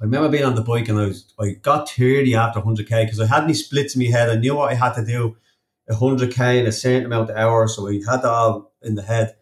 I 0.00 0.04
remember 0.04 0.28
being 0.28 0.44
on 0.44 0.54
the 0.54 0.62
bike 0.62 0.88
and 0.88 0.98
I 0.98 1.06
was 1.06 1.32
I 1.40 1.50
got 1.62 1.90
30 1.90 2.34
after 2.34 2.60
100k 2.60 3.04
because 3.04 3.20
I 3.20 3.26
had 3.26 3.44
any 3.44 3.54
splits 3.54 3.96
in 3.96 4.02
my 4.02 4.10
head. 4.10 4.30
I 4.30 4.36
knew 4.36 4.54
what 4.54 4.70
I 4.70 4.74
had 4.74 4.94
to 4.94 5.04
do 5.04 5.36
100k 5.90 6.60
in 6.60 6.66
a 6.66 6.72
certain 6.72 7.06
amount 7.06 7.30
of 7.30 7.36
hours. 7.36 7.76
So 7.76 7.88
I 7.88 7.94
had 7.94 8.22
that 8.22 8.24
all 8.24 8.72
in 8.82 8.94
the 8.94 9.02
head. 9.02 9.34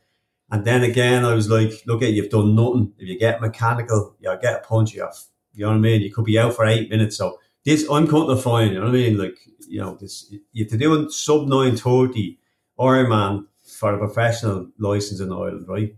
And 0.50 0.64
then 0.64 0.84
again, 0.84 1.24
I 1.24 1.34
was 1.34 1.50
like, 1.50 1.72
look 1.86 2.02
at 2.02 2.12
you've 2.12 2.30
done 2.30 2.54
nothing. 2.54 2.92
If 2.98 3.08
you 3.08 3.18
get 3.18 3.40
mechanical, 3.40 4.16
you 4.20 4.36
get 4.40 4.62
a 4.62 4.66
punch, 4.66 4.94
you 4.94 5.02
have, 5.02 5.16
you 5.52 5.64
know 5.64 5.70
what 5.70 5.78
I 5.78 5.80
mean? 5.80 6.02
You 6.02 6.12
could 6.12 6.24
be 6.24 6.38
out 6.38 6.54
for 6.54 6.64
eight 6.64 6.88
minutes. 6.88 7.16
So 7.16 7.40
this, 7.64 7.88
I'm 7.90 8.06
cutting 8.06 8.28
the 8.28 8.36
fine, 8.36 8.68
you 8.68 8.74
know 8.74 8.82
what 8.82 8.90
I 8.90 8.92
mean? 8.92 9.18
Like, 9.18 9.36
you 9.68 9.80
know, 9.80 9.96
this, 9.96 10.32
you 10.52 10.64
have 10.64 10.70
to 10.70 10.78
do 10.78 11.10
sub 11.10 11.48
930 11.48 12.38
Ironman 12.78 13.46
for 13.76 13.94
a 13.94 13.98
professional 13.98 14.68
license 14.78 15.20
in 15.20 15.32
Ireland, 15.32 15.68
right? 15.68 15.94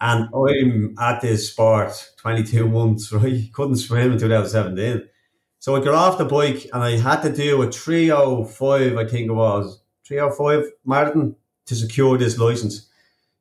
And 0.00 0.28
I'm 0.34 0.94
at 0.98 1.20
this 1.20 1.50
sport 1.50 1.92
22 2.18 2.68
months, 2.78 3.12
right? 3.12 3.52
Couldn't 3.52 3.76
swim 3.76 4.12
in 4.12 4.18
2017. 4.18 5.08
So 5.58 5.76
I 5.76 5.80
got 5.84 5.94
off 5.94 6.18
the 6.18 6.24
bike 6.24 6.66
and 6.72 6.82
I 6.82 6.96
had 6.96 7.20
to 7.22 7.32
do 7.32 7.60
a 7.62 7.70
305, 7.70 8.96
I 8.96 9.06
think 9.06 9.28
it 9.28 9.32
was, 9.32 9.80
305 10.06 10.64
marathon 10.86 11.36
to 11.66 11.74
secure 11.74 12.16
this 12.16 12.38
license. 12.38 12.88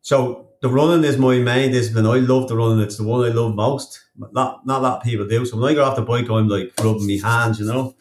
So 0.01 0.49
the 0.61 0.69
running 0.69 1.05
is 1.05 1.17
my 1.17 1.39
main 1.39 1.71
discipline. 1.71 2.05
I 2.05 2.17
love 2.17 2.47
the 2.49 2.57
running. 2.57 2.79
It's 2.83 2.97
the 2.97 3.03
one 3.03 3.25
I 3.25 3.33
love 3.33 3.55
most. 3.55 4.01
Not 4.17 4.65
not 4.65 4.79
a 4.81 4.83
lot 4.83 4.97
of 4.97 5.03
people 5.03 5.27
do. 5.27 5.45
So 5.45 5.57
when 5.57 5.71
I 5.71 5.75
got 5.75 5.91
off 5.91 5.95
the 5.95 6.01
bike, 6.01 6.29
I'm 6.29 6.47
like 6.49 6.73
rubbing 6.81 7.07
my 7.07 7.19
hands, 7.29 7.59
you 7.59 7.65
know. 7.65 7.95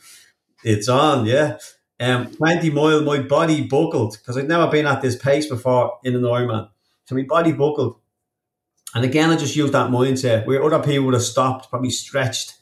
It's 0.65 0.89
on, 0.89 1.27
yeah. 1.27 1.59
Um, 2.01 2.31
20 2.31 2.71
mile, 2.71 3.03
my 3.03 3.19
body 3.19 3.67
buckled 3.67 4.17
because 4.19 4.37
I'd 4.37 4.49
never 4.49 4.71
been 4.71 4.87
at 4.87 5.03
this 5.03 5.17
pace 5.17 5.49
before 5.49 5.99
in 6.05 6.15
an 6.15 6.23
Ironman. 6.23 6.69
So 7.07 7.15
my 7.15 7.23
body 7.23 7.53
buckled. 7.53 7.97
And 8.95 9.05
again, 9.05 9.31
I 9.31 9.37
just 9.37 9.57
used 9.57 9.75
that 9.75 9.91
mindset 9.91 10.47
where 10.47 10.63
other 10.63 10.83
people 10.83 11.07
would 11.07 11.15
have 11.15 11.23
stopped, 11.23 11.69
probably 11.69 11.91
stretched, 11.91 12.55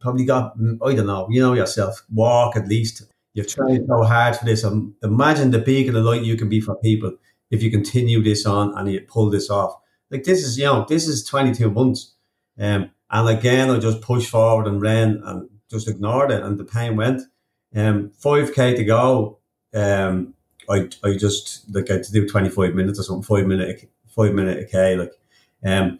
probably 0.00 0.24
got, 0.24 0.56
mm, 0.58 0.78
I 0.84 0.94
don't 0.94 1.06
know, 1.06 1.26
you 1.30 1.40
know 1.40 1.52
yourself, 1.52 2.02
walk 2.12 2.56
at 2.56 2.68
least. 2.68 3.02
You've 3.34 3.48
tried 3.48 3.86
so 3.86 4.02
hard 4.04 4.36
for 4.36 4.44
this. 4.44 4.64
Imagine 5.02 5.50
the 5.50 5.58
beacon 5.58 5.94
of 5.94 6.04
the 6.04 6.10
light 6.10 6.22
you 6.22 6.36
can 6.36 6.48
be 6.48 6.60
for 6.60 6.76
people 6.76 7.12
if 7.50 7.62
you 7.62 7.70
continue 7.70 8.22
this 8.22 8.46
on 8.46 8.76
and 8.76 8.90
you 8.90 9.00
pull 9.02 9.30
this 9.30 9.50
off. 9.50 9.74
Like 10.10 10.24
this 10.24 10.42
is, 10.42 10.56
you 10.58 10.64
know, 10.64 10.86
this 10.88 11.06
is 11.06 11.24
22 11.24 11.70
months. 11.70 12.14
Um, 12.58 12.90
and 13.10 13.28
again, 13.28 13.70
I 13.70 13.78
just 13.78 14.00
pushed 14.00 14.30
forward 14.30 14.66
and 14.66 14.80
ran 14.80 15.22
and 15.24 15.48
just 15.70 15.88
ignored 15.88 16.30
it 16.30 16.42
and 16.42 16.58
the 16.58 16.64
pain 16.64 16.96
went. 16.96 17.22
Um, 17.74 18.10
5k 18.10 18.74
to 18.74 18.84
go. 18.84 19.38
Um, 19.74 20.34
I, 20.68 20.88
I 21.04 21.16
just 21.16 21.72
like 21.74 21.90
I 21.90 21.94
had 21.94 22.04
to 22.04 22.12
do 22.12 22.28
25 22.28 22.74
minutes 22.74 22.98
or 22.98 23.02
something, 23.02 23.22
five 23.22 23.46
minute, 23.46 23.88
five 24.08 24.32
minute 24.34 24.58
a 24.58 24.64
K. 24.64 24.96
Like, 24.96 25.12
um, 25.64 25.98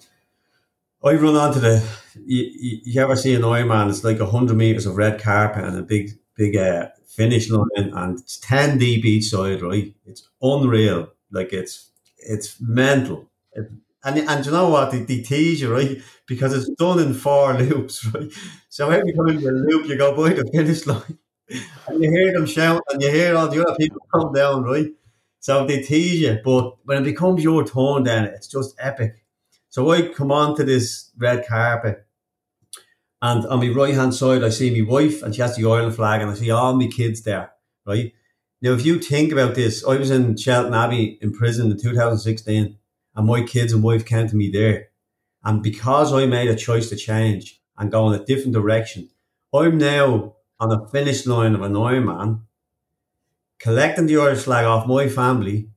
I 1.04 1.14
run 1.14 1.36
onto 1.36 1.60
the, 1.60 1.86
you, 2.24 2.80
you 2.84 3.00
ever 3.00 3.16
see 3.16 3.34
an 3.34 3.42
Ironman? 3.42 3.90
It's 3.90 4.02
like 4.02 4.18
100 4.18 4.56
meters 4.56 4.86
of 4.86 4.96
red 4.96 5.20
carpet 5.20 5.64
and 5.64 5.78
a 5.78 5.82
big, 5.82 6.18
big, 6.34 6.56
uh, 6.56 6.88
finish 7.06 7.48
line 7.50 7.66
and 7.76 8.18
it's 8.18 8.38
10 8.38 8.78
deep 8.78 9.04
each 9.04 9.30
side, 9.30 9.62
right? 9.62 9.94
It's 10.04 10.28
unreal. 10.42 11.08
Like 11.30 11.52
it's 11.52 11.90
it's 12.18 12.60
mental. 12.60 13.28
It, 13.52 13.70
and 14.04 14.18
and 14.18 14.46
you 14.46 14.52
know 14.52 14.68
what? 14.68 14.90
They, 14.92 15.00
they 15.00 15.22
tease 15.22 15.60
you, 15.60 15.72
right? 15.72 16.00
Because 16.26 16.52
it's 16.54 16.68
done 16.76 17.00
in 17.00 17.14
four 17.14 17.54
loops, 17.60 18.04
right? 18.14 18.30
So 18.68 18.90
every 18.90 19.12
time 19.12 19.38
you 19.40 19.50
loop, 19.50 19.86
you 19.86 19.96
go 19.96 20.14
by 20.16 20.34
the 20.34 20.44
finish 20.52 20.86
line. 20.86 21.18
And 21.48 22.02
you 22.02 22.10
hear 22.10 22.32
them 22.32 22.46
shout 22.46 22.82
and 22.90 23.02
you 23.02 23.10
hear 23.10 23.36
all 23.36 23.48
the 23.48 23.64
other 23.64 23.76
people 23.76 24.00
come 24.12 24.32
down, 24.32 24.64
right? 24.64 24.88
So 25.40 25.66
they 25.66 25.82
tease 25.82 26.20
you, 26.20 26.38
but 26.44 26.76
when 26.84 27.02
it 27.02 27.04
becomes 27.04 27.44
your 27.44 27.64
turn, 27.64 28.02
then 28.02 28.24
it's 28.24 28.48
just 28.48 28.74
epic. 28.78 29.24
So 29.68 29.90
I 29.90 30.08
come 30.08 30.32
on 30.32 30.56
to 30.56 30.64
this 30.64 31.12
red 31.16 31.46
carpet, 31.46 32.06
and 33.22 33.46
on 33.46 33.60
my 33.60 33.68
right 33.68 33.94
hand 33.94 34.14
side, 34.14 34.42
I 34.42 34.48
see 34.48 34.70
my 34.70 34.88
wife, 34.90 35.22
and 35.22 35.34
she 35.34 35.42
has 35.42 35.56
the 35.56 35.66
Ireland 35.66 35.94
flag, 35.94 36.20
and 36.20 36.30
I 36.30 36.34
see 36.34 36.50
all 36.50 36.74
my 36.74 36.86
kids 36.86 37.22
there, 37.22 37.52
right? 37.86 38.12
Now, 38.62 38.72
if 38.72 38.86
you 38.86 38.98
think 38.98 39.32
about 39.32 39.54
this, 39.54 39.84
I 39.84 39.96
was 39.96 40.10
in 40.10 40.36
Shelton 40.36 40.74
Abbey 40.74 41.18
in 41.20 41.32
prison 41.32 41.70
in 41.70 41.78
2016, 41.78 42.78
and 43.14 43.26
my 43.26 43.42
kids 43.42 43.72
and 43.72 43.82
wife 43.82 44.04
came 44.06 44.28
to 44.28 44.36
me 44.36 44.50
there. 44.50 44.88
And 45.44 45.62
because 45.62 46.12
I 46.12 46.26
made 46.26 46.48
a 46.48 46.56
choice 46.56 46.88
to 46.88 46.96
change 46.96 47.60
and 47.76 47.92
go 47.92 48.10
in 48.10 48.20
a 48.20 48.24
different 48.24 48.54
direction, 48.54 49.10
I'm 49.54 49.78
now 49.78 50.35
on 50.58 50.68
the 50.68 50.86
finish 50.88 51.26
line 51.26 51.54
of 51.54 51.62
an 51.62 51.74
Ironman, 51.74 52.40
collecting 53.58 54.06
the 54.06 54.18
Irish 54.18 54.42
flag 54.42 54.64
off 54.64 54.86
my 54.86 55.08
family 55.08 55.68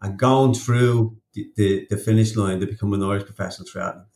and 0.00 0.18
going 0.18 0.54
through 0.54 1.16
the, 1.32 1.50
the, 1.56 1.86
the 1.90 1.96
finish 1.96 2.36
line 2.36 2.60
to 2.60 2.66
become 2.66 2.92
an 2.92 3.02
Irish 3.02 3.24
professional 3.24 3.68
triathlete. 3.68 4.06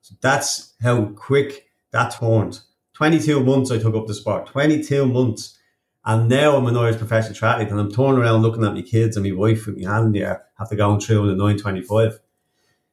So 0.00 0.14
that's 0.20 0.74
how 0.80 1.06
quick 1.06 1.70
that 1.92 2.14
turned. 2.18 2.60
22 2.94 3.42
months 3.42 3.70
I 3.70 3.78
took 3.78 3.94
up 3.94 4.06
the 4.06 4.14
sport. 4.14 4.46
22 4.46 5.06
months 5.06 5.58
and 6.04 6.28
now 6.28 6.56
I'm 6.56 6.66
an 6.66 6.76
Irish 6.76 6.98
professional 6.98 7.34
triathlete 7.34 7.70
and 7.70 7.78
I'm 7.78 7.92
turning 7.92 8.22
around 8.22 8.42
looking 8.42 8.64
at 8.64 8.74
my 8.74 8.82
kids 8.82 9.16
and 9.16 9.24
my 9.24 9.36
wife 9.36 9.66
with 9.66 9.78
my 9.78 9.90
hand 9.90 10.14
there 10.14 10.44
after 10.58 10.74
going 10.74 11.00
through 11.00 11.22
in 11.22 11.28
the 11.28 11.34
925. 11.34 12.18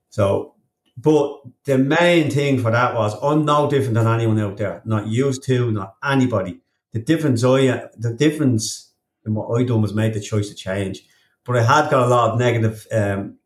So, 0.10 0.56
but 0.98 1.42
the 1.66 1.78
main 1.78 2.32
thing 2.32 2.60
for 2.60 2.72
that 2.72 2.96
was 2.96 3.16
I'm 3.22 3.46
no 3.46 3.70
different 3.70 3.94
than 3.94 4.08
anyone 4.08 4.40
out 4.40 4.58
there, 4.58 4.82
not 4.86 5.08
used 5.08 5.44
to, 5.44 5.72
not 5.72 5.96
anybody. 6.04 6.60
The 6.94 7.00
difference 7.00 7.44
I, 7.44 7.88
the 7.98 8.14
difference 8.18 8.92
in 9.26 9.34
what 9.34 9.50
I 9.58 9.64
done 9.64 9.82
was 9.82 9.94
made 9.94 10.14
the 10.14 10.20
choice 10.20 10.50
to 10.50 10.56
change. 10.56 11.04
But 11.46 11.58
I 11.58 11.64
had 11.64 11.90
got 11.90 12.08
a 12.08 12.10
lot 12.10 12.32
of 12.32 12.40
negative, 12.40 12.88
um, 12.92 13.38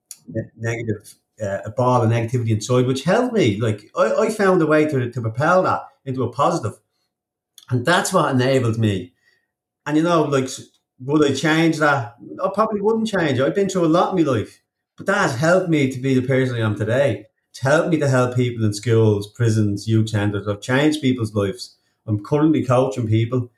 negative, 0.55 1.15
uh, 1.41 1.59
a 1.65 1.71
ball 1.71 2.01
of 2.01 2.09
negativity 2.09 2.49
inside, 2.49 2.87
which 2.87 3.03
helped 3.03 3.33
me. 3.33 3.59
Like 3.59 3.91
I, 3.95 4.13
I 4.13 4.29
found 4.29 4.61
a 4.61 4.65
way 4.65 4.85
to, 4.85 5.11
to 5.11 5.21
propel 5.21 5.63
that 5.63 5.81
into 6.05 6.23
a 6.23 6.31
positive. 6.31 6.79
And 7.69 7.85
that's 7.85 8.13
what 8.13 8.33
enabled 8.33 8.79
me 8.79 9.13
and 9.85 9.97
you 9.97 10.03
know, 10.03 10.23
like, 10.23 10.49
would 10.99 11.29
I 11.29 11.33
change 11.33 11.77
that? 11.79 12.15
I 12.43 12.49
probably 12.53 12.81
wouldn't 12.81 13.07
change. 13.07 13.39
I've 13.39 13.55
been 13.55 13.69
through 13.69 13.85
a 13.85 13.87
lot 13.87 14.17
in 14.17 14.23
my 14.23 14.31
life, 14.31 14.61
but 14.97 15.05
that 15.07 15.17
has 15.17 15.35
helped 15.35 15.69
me 15.69 15.91
to 15.91 15.99
be 15.99 16.13
the 16.13 16.27
person 16.27 16.55
I 16.55 16.59
am 16.65 16.75
today. 16.75 17.25
It's 17.51 17.59
helped 17.59 17.89
me 17.89 17.99
to 17.99 18.09
help 18.09 18.35
people 18.35 18.65
in 18.65 18.73
schools, 18.73 19.31
prisons, 19.31 19.87
youth 19.87 20.09
centres. 20.09 20.47
I've 20.47 20.61
changed 20.61 21.01
people's 21.01 21.35
lives. 21.35 21.77
I'm 22.07 22.23
currently 22.23 22.65
coaching 22.65 23.07
people, 23.07 23.51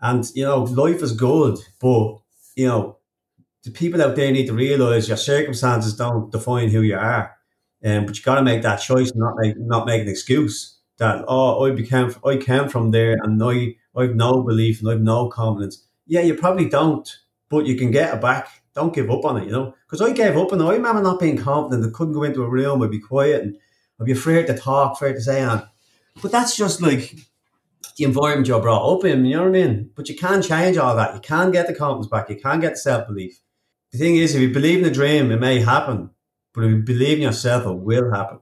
and 0.00 0.24
you 0.34 0.44
know, 0.44 0.62
life 0.62 1.02
is 1.02 1.12
good, 1.12 1.58
but 1.80 2.18
you 2.56 2.66
know, 2.66 2.98
the 3.64 3.70
people 3.70 4.00
out 4.00 4.16
there 4.16 4.30
need 4.30 4.46
to 4.46 4.52
realise 4.52 5.08
your 5.08 5.16
circumstances 5.16 5.96
don't 5.96 6.30
define 6.30 6.70
who 6.70 6.82
you 6.82 6.96
are. 6.96 7.36
Um, 7.84 8.06
but 8.06 8.16
you 8.16 8.22
got 8.22 8.36
to 8.36 8.42
make 8.42 8.62
that 8.62 8.76
choice, 8.76 9.12
not 9.14 9.34
make 9.36 9.58
not 9.58 9.86
make 9.86 10.02
an 10.02 10.08
excuse 10.08 10.78
that 10.98 11.24
oh 11.28 11.64
I 11.66 11.72
became 11.72 12.14
I 12.24 12.36
came 12.36 12.68
from 12.68 12.90
there 12.90 13.16
and 13.22 13.42
I 13.42 13.76
I've 13.96 14.14
no 14.14 14.42
belief 14.42 14.80
and 14.80 14.90
I've 14.90 15.00
no 15.00 15.28
confidence. 15.28 15.84
Yeah, 16.06 16.20
you 16.20 16.34
probably 16.34 16.68
don't, 16.68 17.08
but 17.48 17.66
you 17.66 17.76
can 17.76 17.90
get 17.90 18.14
it 18.14 18.20
back. 18.20 18.62
Don't 18.74 18.94
give 18.94 19.10
up 19.10 19.24
on 19.24 19.36
it, 19.38 19.46
you 19.46 19.52
know. 19.52 19.74
Because 19.86 20.00
I 20.00 20.12
gave 20.12 20.36
up, 20.36 20.52
and 20.52 20.62
I 20.62 20.72
remember 20.72 21.02
not 21.02 21.20
being 21.20 21.36
confident. 21.36 21.86
I 21.86 21.96
couldn't 21.96 22.14
go 22.14 22.24
into 22.24 22.42
a 22.42 22.48
room. 22.48 22.82
I'd 22.82 22.90
be 22.90 22.98
quiet, 22.98 23.42
and 23.42 23.56
I'd 24.00 24.06
be 24.06 24.12
afraid 24.12 24.46
to 24.48 24.56
talk, 24.56 24.94
afraid 24.94 25.14
to 25.14 25.20
say 25.20 25.40
anything. 25.40 25.68
But 26.20 26.32
that's 26.32 26.56
just 26.56 26.82
like 26.82 27.14
the 27.96 28.04
environment 28.04 28.48
you're 28.48 28.60
brought 28.60 28.96
up 28.96 29.04
in. 29.04 29.24
You 29.24 29.36
know 29.36 29.42
what 29.42 29.48
I 29.48 29.66
mean? 29.66 29.90
But 29.94 30.08
you 30.08 30.16
can 30.16 30.42
change 30.42 30.76
all 30.76 30.96
that. 30.96 31.14
You 31.14 31.20
can 31.20 31.52
get 31.52 31.66
the 31.66 31.74
confidence 31.74 32.08
back. 32.08 32.28
You 32.30 32.36
can 32.36 32.60
get 32.60 32.78
self 32.78 33.06
belief. 33.06 33.40
The 33.92 33.98
thing 33.98 34.16
is, 34.16 34.34
if 34.34 34.42
you 34.42 34.52
believe 34.52 34.80
in 34.80 34.90
a 34.90 34.90
dream, 34.90 35.30
it 35.30 35.38
may 35.40 35.60
happen. 35.60 36.10
But 36.52 36.64
if 36.64 36.70
you 36.70 36.76
believe 36.78 37.18
in 37.18 37.22
yourself, 37.22 37.66
it 37.66 37.72
will 37.72 38.12
happen. 38.12 38.40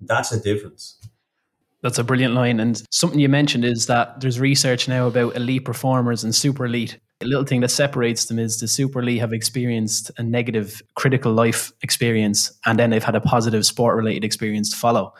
That's 0.00 0.30
the 0.30 0.38
difference. 0.38 0.98
That's 1.82 1.98
a 1.98 2.04
brilliant 2.04 2.34
line. 2.34 2.58
And 2.58 2.82
something 2.90 3.20
you 3.20 3.28
mentioned 3.28 3.64
is 3.64 3.86
that 3.86 4.20
there's 4.20 4.40
research 4.40 4.88
now 4.88 5.06
about 5.06 5.36
elite 5.36 5.64
performers 5.64 6.24
and 6.24 6.34
super 6.34 6.66
elite. 6.66 6.98
A 7.20 7.24
little 7.24 7.44
thing 7.44 7.60
that 7.62 7.70
separates 7.70 8.26
them 8.26 8.38
is 8.38 8.60
the 8.60 8.68
super 8.68 9.00
elite 9.00 9.20
have 9.20 9.32
experienced 9.32 10.10
a 10.18 10.22
negative 10.22 10.80
critical 10.94 11.32
life 11.32 11.72
experience 11.82 12.52
and 12.64 12.78
then 12.78 12.90
they've 12.90 13.02
had 13.02 13.16
a 13.16 13.20
positive 13.20 13.66
sport 13.66 13.96
related 13.96 14.24
experience 14.24 14.70
to 14.70 14.76
follow. 14.76 15.12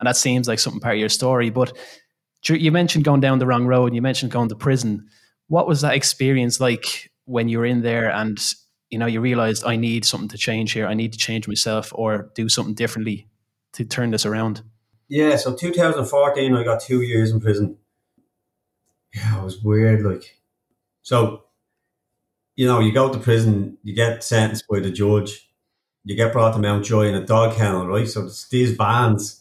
And 0.00 0.06
that 0.06 0.16
seems 0.16 0.48
like 0.48 0.58
something 0.58 0.80
part 0.80 0.94
of 0.94 1.00
your 1.00 1.08
story. 1.10 1.50
But 1.50 1.76
you 2.48 2.72
mentioned 2.72 3.04
going 3.04 3.20
down 3.20 3.38
the 3.38 3.46
wrong 3.46 3.66
road 3.66 3.86
and 3.86 3.94
you 3.94 4.02
mentioned 4.02 4.32
going 4.32 4.48
to 4.48 4.56
prison. 4.56 5.08
What 5.48 5.68
was 5.68 5.82
that 5.82 5.94
experience 5.94 6.58
like 6.58 7.12
when 7.26 7.48
you 7.48 7.58
were 7.58 7.66
in 7.66 7.82
there 7.82 8.10
and 8.10 8.38
you 8.90 8.98
know 8.98 9.06
you 9.06 9.20
realized 9.20 9.64
I 9.64 9.76
need 9.76 10.04
something 10.04 10.28
to 10.28 10.38
change 10.38 10.72
here. 10.72 10.86
I 10.86 10.94
need 10.94 11.12
to 11.12 11.18
change 11.18 11.48
myself 11.48 11.92
or 11.94 12.30
do 12.34 12.48
something 12.48 12.74
differently 12.74 13.28
to 13.74 13.84
turn 13.84 14.10
this 14.10 14.26
around. 14.26 14.62
Yeah, 15.08 15.36
so 15.36 15.54
2014, 15.54 16.54
I 16.54 16.64
got 16.64 16.80
two 16.80 17.02
years 17.02 17.30
in 17.30 17.40
prison. 17.40 17.76
Yeah, 19.14 19.40
it 19.40 19.44
was 19.44 19.62
weird. 19.62 20.02
Like, 20.02 20.38
so 21.02 21.41
you 22.56 22.66
know, 22.66 22.80
you 22.80 22.92
go 22.92 23.12
to 23.12 23.18
prison, 23.18 23.78
you 23.82 23.94
get 23.94 24.22
sentenced 24.22 24.66
by 24.68 24.80
the 24.80 24.90
judge, 24.90 25.48
you 26.04 26.16
get 26.16 26.32
brought 26.32 26.52
to 26.54 26.58
Mountjoy 26.58 27.06
in 27.06 27.14
a 27.14 27.24
dog 27.24 27.56
kennel, 27.56 27.86
right? 27.86 28.08
So 28.08 28.26
it's 28.26 28.48
these 28.48 28.72
vans, 28.72 29.40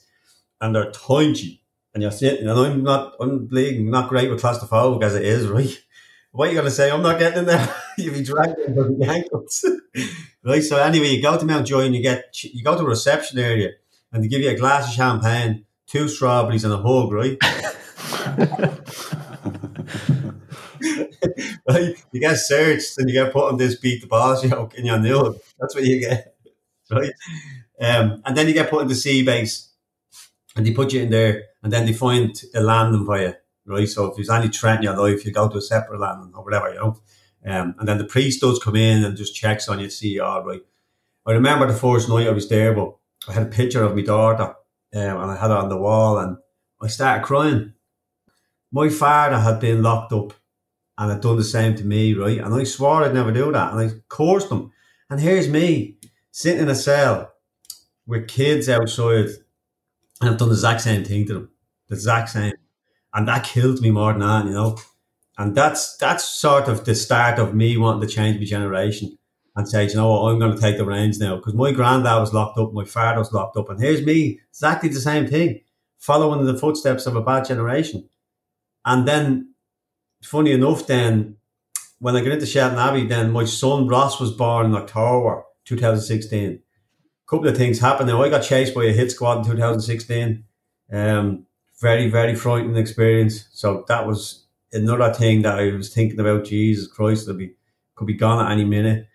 and 0.59 0.75
they're 0.75 0.91
tiny, 0.91 1.61
and 1.93 2.01
you're 2.01 2.11
sitting, 2.11 2.47
and 2.47 2.57
I'm 2.57 2.83
not, 2.83 3.15
I'm 3.19 3.47
bleeding, 3.47 3.89
not 3.89 4.09
great 4.09 4.29
with 4.29 4.41
claustrophobic 4.41 5.03
as 5.03 5.15
it 5.15 5.23
is, 5.23 5.47
right? 5.47 5.77
What 6.31 6.47
are 6.47 6.51
you 6.51 6.57
gonna 6.57 6.71
say? 6.71 6.89
I'm 6.89 7.01
not 7.01 7.19
getting 7.19 7.39
in 7.39 7.45
there. 7.45 7.75
You'll 7.97 8.13
be 8.13 8.23
dragged 8.23 8.55
by 8.67 8.83
the 8.83 9.05
ankles, 9.09 9.65
right? 10.45 10.63
So 10.63 10.77
anyway, 10.77 11.07
you 11.07 11.21
go 11.21 11.37
to 11.37 11.45
Mountjoy 11.45 11.81
and 11.85 11.95
you 11.95 12.01
get, 12.01 12.43
you 12.43 12.63
go 12.63 12.77
to 12.77 12.83
a 12.83 12.87
reception 12.87 13.37
area, 13.39 13.71
and 14.13 14.23
they 14.23 14.27
give 14.29 14.41
you 14.41 14.49
a 14.49 14.55
glass 14.55 14.87
of 14.87 14.93
champagne, 14.93 15.65
two 15.87 16.07
strawberries, 16.07 16.63
and 16.63 16.73
a 16.73 16.77
hug, 16.77 17.11
right? 17.11 17.37
right? 21.69 21.95
You 22.11 22.19
get 22.19 22.35
searched 22.35 22.97
and 22.97 23.09
you 23.09 23.13
get 23.13 23.33
put 23.33 23.49
on 23.49 23.57
this 23.57 23.75
beat 23.75 24.01
the 24.01 24.07
boss 24.07 24.43
yoke 24.43 24.75
in 24.75 24.85
your 24.85 24.99
nil. 24.99 25.35
That's 25.59 25.75
what 25.75 25.83
you 25.83 25.99
get, 25.99 26.35
right? 26.91 27.11
Um, 27.79 28.21
and 28.25 28.35
then 28.35 28.47
you 28.47 28.53
get 28.53 28.69
put 28.69 28.83
into 28.83 28.95
C 28.95 29.23
Base, 29.23 29.69
and 30.55 30.65
they 30.65 30.73
put 30.73 30.93
you 30.93 31.01
in 31.01 31.09
there, 31.09 31.43
and 31.63 31.71
then 31.71 31.85
they 31.85 31.93
find 31.93 32.39
a 32.53 32.61
landing 32.61 33.05
for 33.05 33.19
you, 33.19 33.33
right? 33.65 33.87
So 33.87 34.05
if 34.05 34.15
there's 34.15 34.29
any 34.29 34.49
threat 34.49 34.77
in 34.77 34.83
your 34.83 34.97
life, 34.97 35.25
you 35.25 35.31
go 35.31 35.49
to 35.49 35.57
a 35.57 35.61
separate 35.61 35.99
landing 35.99 36.33
or 36.35 36.43
whatever, 36.43 36.69
you 36.69 36.75
know. 36.75 37.01
Um, 37.43 37.75
and 37.79 37.87
then 37.87 37.97
the 37.97 38.05
priest 38.05 38.41
does 38.41 38.59
come 38.59 38.75
in 38.75 39.03
and 39.03 39.17
just 39.17 39.35
checks 39.35 39.67
on 39.67 39.79
you 39.79 39.89
see 39.89 40.09
you 40.09 40.23
all 40.23 40.43
right. 40.43 40.61
I 41.25 41.31
remember 41.31 41.67
the 41.67 41.73
first 41.73 42.07
night 42.09 42.27
I 42.27 42.31
was 42.31 42.49
there, 42.49 42.73
but 42.73 42.95
I 43.27 43.33
had 43.33 43.43
a 43.43 43.47
picture 43.47 43.83
of 43.83 43.95
my 43.95 44.01
daughter 44.01 44.43
um, 44.43 44.53
and 44.93 45.31
I 45.31 45.35
had 45.35 45.51
it 45.51 45.57
on 45.57 45.69
the 45.69 45.77
wall 45.77 46.17
and 46.19 46.37
I 46.81 46.87
started 46.87 47.23
crying. 47.25 47.73
My 48.71 48.89
father 48.89 49.39
had 49.39 49.59
been 49.59 49.83
locked 49.83 50.13
up 50.13 50.33
and 51.01 51.09
had 51.09 51.21
done 51.21 51.35
the 51.35 51.43
same 51.43 51.73
to 51.75 51.83
me, 51.83 52.13
right? 52.13 52.37
And 52.37 52.53
I 52.53 52.63
swore 52.63 53.03
I'd 53.03 53.15
never 53.15 53.31
do 53.31 53.51
that 53.51 53.73
and 53.73 53.81
I 53.81 53.93
cursed 54.07 54.49
them. 54.49 54.71
And 55.09 55.19
here's 55.19 55.49
me 55.49 55.97
sitting 56.29 56.61
in 56.61 56.69
a 56.69 56.75
cell 56.75 57.33
with 58.05 58.27
kids 58.27 58.69
outside 58.69 59.29
and 60.21 60.29
I've 60.29 60.37
done 60.37 60.49
the 60.49 60.53
exact 60.53 60.81
same 60.81 61.03
thing 61.03 61.25
to 61.25 61.33
them. 61.33 61.49
The 61.87 61.95
exact 61.95 62.29
same. 62.29 62.53
And 63.15 63.27
that 63.27 63.45
killed 63.45 63.81
me 63.81 63.89
more 63.89 64.13
than 64.13 64.21
that, 64.21 64.45
you 64.45 64.51
know. 64.51 64.77
And 65.39 65.55
that's 65.55 65.97
that's 65.97 66.23
sort 66.23 66.67
of 66.67 66.85
the 66.85 66.93
start 66.93 67.39
of 67.39 67.55
me 67.55 67.77
wanting 67.77 68.07
to 68.07 68.13
change 68.13 68.37
my 68.37 68.45
generation 68.45 69.17
and 69.55 69.67
say, 69.67 69.87
you 69.87 69.95
know 69.95 70.11
what, 70.11 70.31
I'm 70.31 70.39
going 70.39 70.53
to 70.55 70.61
take 70.61 70.77
the 70.77 70.85
reins 70.85 71.19
now 71.19 71.35
because 71.35 71.55
my 71.55 71.71
granddad 71.71 72.19
was 72.19 72.31
locked 72.31 72.59
up, 72.59 72.73
my 72.73 72.85
father 72.85 73.17
was 73.17 73.33
locked 73.33 73.57
up, 73.57 73.69
and 73.69 73.81
here's 73.81 74.05
me, 74.05 74.39
exactly 74.51 74.89
the 74.89 75.01
same 75.01 75.27
thing, 75.27 75.61
following 75.97 76.45
the 76.45 76.57
footsteps 76.57 77.07
of 77.07 77.15
a 77.15 77.21
bad 77.21 77.45
generation. 77.45 78.07
And 78.85 79.07
then, 79.07 79.50
funny 80.23 80.51
enough, 80.51 80.87
then 80.87 81.37
when 81.99 82.15
I 82.15 82.21
got 82.21 82.33
into 82.33 82.45
Shelton 82.45 82.79
Abbey, 82.79 83.05
then 83.05 83.31
my 83.31 83.45
son 83.45 83.87
Ross 83.87 84.19
was 84.19 84.31
born 84.31 84.67
in 84.67 84.75
October 84.75 85.43
2016. 85.65 86.49
A 86.51 86.59
couple 87.29 87.47
of 87.47 87.55
things 87.55 87.79
happened. 87.79 88.09
Now 88.09 88.23
I 88.23 88.29
got 88.29 88.43
chased 88.43 88.73
by 88.73 88.85
a 88.85 88.91
hit 88.91 89.11
squad 89.11 89.39
in 89.39 89.43
2016. 89.51 90.43
Um, 90.91 91.45
very, 91.79 92.09
very 92.09 92.35
frightening 92.35 92.77
experience. 92.77 93.47
So 93.51 93.85
that 93.87 94.07
was 94.07 94.45
another 94.73 95.13
thing 95.13 95.41
that 95.43 95.59
I 95.59 95.71
was 95.75 95.93
thinking 95.93 96.19
about. 96.19 96.45
Jesus 96.45 96.87
Christ, 96.87 97.27
it 97.27 97.31
will 97.31 97.37
be 97.37 97.53
could 97.95 98.07
be 98.07 98.13
gone 98.13 98.43
at 98.43 98.51
any 98.51 98.65
minute. 98.65 99.07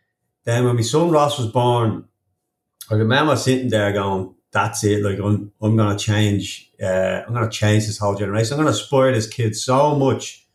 Then 0.45 0.65
when 0.65 0.77
my 0.77 0.83
son 0.83 1.11
Ross 1.11 1.39
was 1.39 1.49
born, 1.49 2.05
I 2.89 2.95
remember 2.95 3.35
sitting 3.35 3.69
there 3.69 3.93
going, 3.93 4.35
"That's 4.53 4.85
it! 4.85 5.03
Like 5.03 5.19
I'm, 5.19 5.53
I'm 5.61 5.77
gonna 5.77 5.99
change. 5.99 6.71
Uh, 6.81 7.23
I'm 7.27 7.35
gonna 7.35 7.51
change 7.51 7.87
this 7.87 7.99
whole 7.99 8.15
generation. 8.15 8.55
I'm 8.55 8.65
gonna 8.65 8.77
spoil 8.77 9.13
this 9.13 9.27
kid 9.27 9.57
so 9.57 9.97
much 9.97 10.46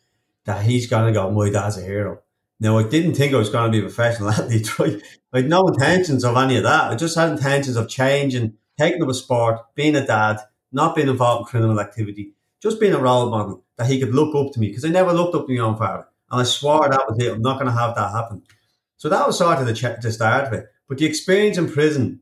that 0.46 0.64
he's 0.64 0.88
gonna 0.88 1.12
go, 1.12 1.32
my 1.32 1.50
dad's 1.50 1.78
a 1.78 1.82
hero." 1.82 2.20
Now 2.60 2.78
I 2.78 2.84
didn't 2.84 3.16
think 3.16 3.34
I 3.34 3.38
was 3.38 3.50
gonna 3.50 3.72
be 3.72 3.80
a 3.80 3.84
professional 3.84 4.30
athlete. 4.38 4.80
Right? 4.80 5.02
I 5.34 5.38
had 5.38 5.50
no 5.50 5.68
intentions 5.68 6.24
of 6.24 6.38
any 6.38 6.58
of 6.58 6.64
that. 6.64 6.92
I 6.92 6.96
just 6.96 7.18
had 7.18 7.32
intentions 7.32 7.78
of 7.78 7.90
changing, 7.90 8.54
taking 8.78 9.02
up 9.02 9.10
a 9.10 9.14
sport, 9.14 9.60
being 9.76 9.96
a 9.96 10.06
dad, 10.06 10.40
not 10.72 10.96
being 10.96 11.08
involved 11.08 11.42
in 11.42 11.52
criminal 11.52 11.80
activity, 11.80 12.34
just 12.62 12.80
being 12.80 12.94
a 12.94 13.00
role 13.00 13.30
model 13.30 13.64
that 13.78 13.88
he 13.88 14.00
could 14.00 14.14
look 14.14 14.36
up 14.36 14.54
to 14.54 14.60
me 14.60 14.68
because 14.68 14.86
I 14.86 14.90
never 14.90 15.14
looked 15.14 15.36
up 15.36 15.48
to 15.48 15.54
my 15.54 15.64
own 15.64 15.78
father, 15.78 16.08
and 16.30 16.42
I 16.42 16.44
swore 16.44 16.88
that 16.90 17.10
was 17.10 17.18
it. 17.20 17.34
I'm 17.34 17.42
not 17.42 17.58
gonna 17.58 17.72
have 17.72 17.96
that 17.96 18.12
happen. 18.12 18.44
So 18.98 19.10
that 19.10 19.26
was 19.26 19.40
sort 19.40 19.58
of 19.58 19.66
the, 19.66 19.74
ch- 19.74 20.02
the 20.02 20.12
start 20.12 20.54
it. 20.54 20.68
But 20.88 21.00
the 21.00 21.06
experience 21.06 21.58
in 21.58 21.72
prison, 21.72 22.22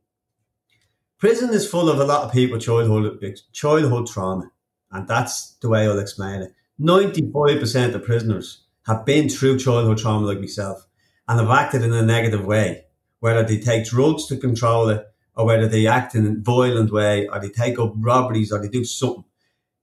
prison 1.18 1.54
is 1.54 1.68
full 1.68 1.90
of 1.90 2.00
a 2.00 2.06
lot 2.06 2.24
of 2.24 2.32
people 2.32 2.58
childhood 2.58 3.20
childhood 3.52 4.08
trauma, 4.08 4.50
and 4.92 5.08
that's 5.08 5.56
the 5.56 5.68
way 5.68 5.86
I'll 5.86 6.00
explain 6.00 6.42
it. 6.42 6.54
Ninety 6.82 7.30
five 7.30 7.60
percent 7.60 7.94
of 7.94 8.06
prisoners 8.06 8.64
have 8.88 9.06
been 9.06 9.28
through 9.28 9.60
childhood 9.60 9.98
trauma 9.98 10.26
like 10.26 10.40
myself, 10.40 10.88
and 11.28 11.38
have 11.40 11.50
acted 11.50 11.84
in 11.84 11.94
a 11.94 12.02
negative 12.02 12.46
way, 12.46 12.86
whether 13.20 13.44
they 13.44 13.60
take 13.60 13.86
drugs 13.86 14.26
to 14.28 14.38
control 14.38 14.88
it, 14.88 15.06
or 15.36 15.46
whether 15.46 15.68
they 15.68 15.88
act 15.88 16.16
in 16.16 16.26
a 16.26 16.36
violent 16.40 16.92
way, 16.92 17.28
or 17.28 17.40
they 17.40 17.50
take 17.50 17.78
up 17.78 17.94
robberies, 17.98 18.54
or 18.54 18.60
they 18.60 18.70
do 18.70 18.86
something. 18.86 19.26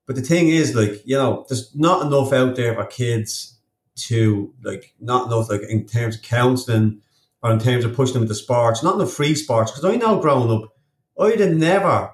But 0.07 0.17
the 0.17 0.23
thing 0.23 0.49
is, 0.49 0.75
like 0.75 1.03
you 1.05 1.17
know, 1.17 1.45
there's 1.49 1.75
not 1.77 2.07
enough 2.07 2.33
out 2.33 2.57
there 2.57 2.75
for 2.75 2.87
kids 2.87 3.59
to 3.97 4.55
like 4.63 4.95
not 4.99 5.27
enough 5.27 5.51
like 5.51 5.63
in 5.69 5.87
terms 5.87 6.17
of 6.17 6.23
counselling 6.23 7.03
or 7.43 7.53
in 7.53 7.59
terms 7.59 7.85
of 7.85 7.95
pushing 7.95 8.15
them 8.15 8.23
into 8.23 8.35
sports, 8.35 8.83
not 8.83 8.95
enough 8.95 9.13
free 9.13 9.35
sports. 9.35 9.71
Because 9.71 9.85
I 9.85 9.97
know 9.97 10.19
growing 10.21 10.51
up, 10.51 10.73
I'd 11.21 11.41
have 11.41 11.55
never 11.55 12.11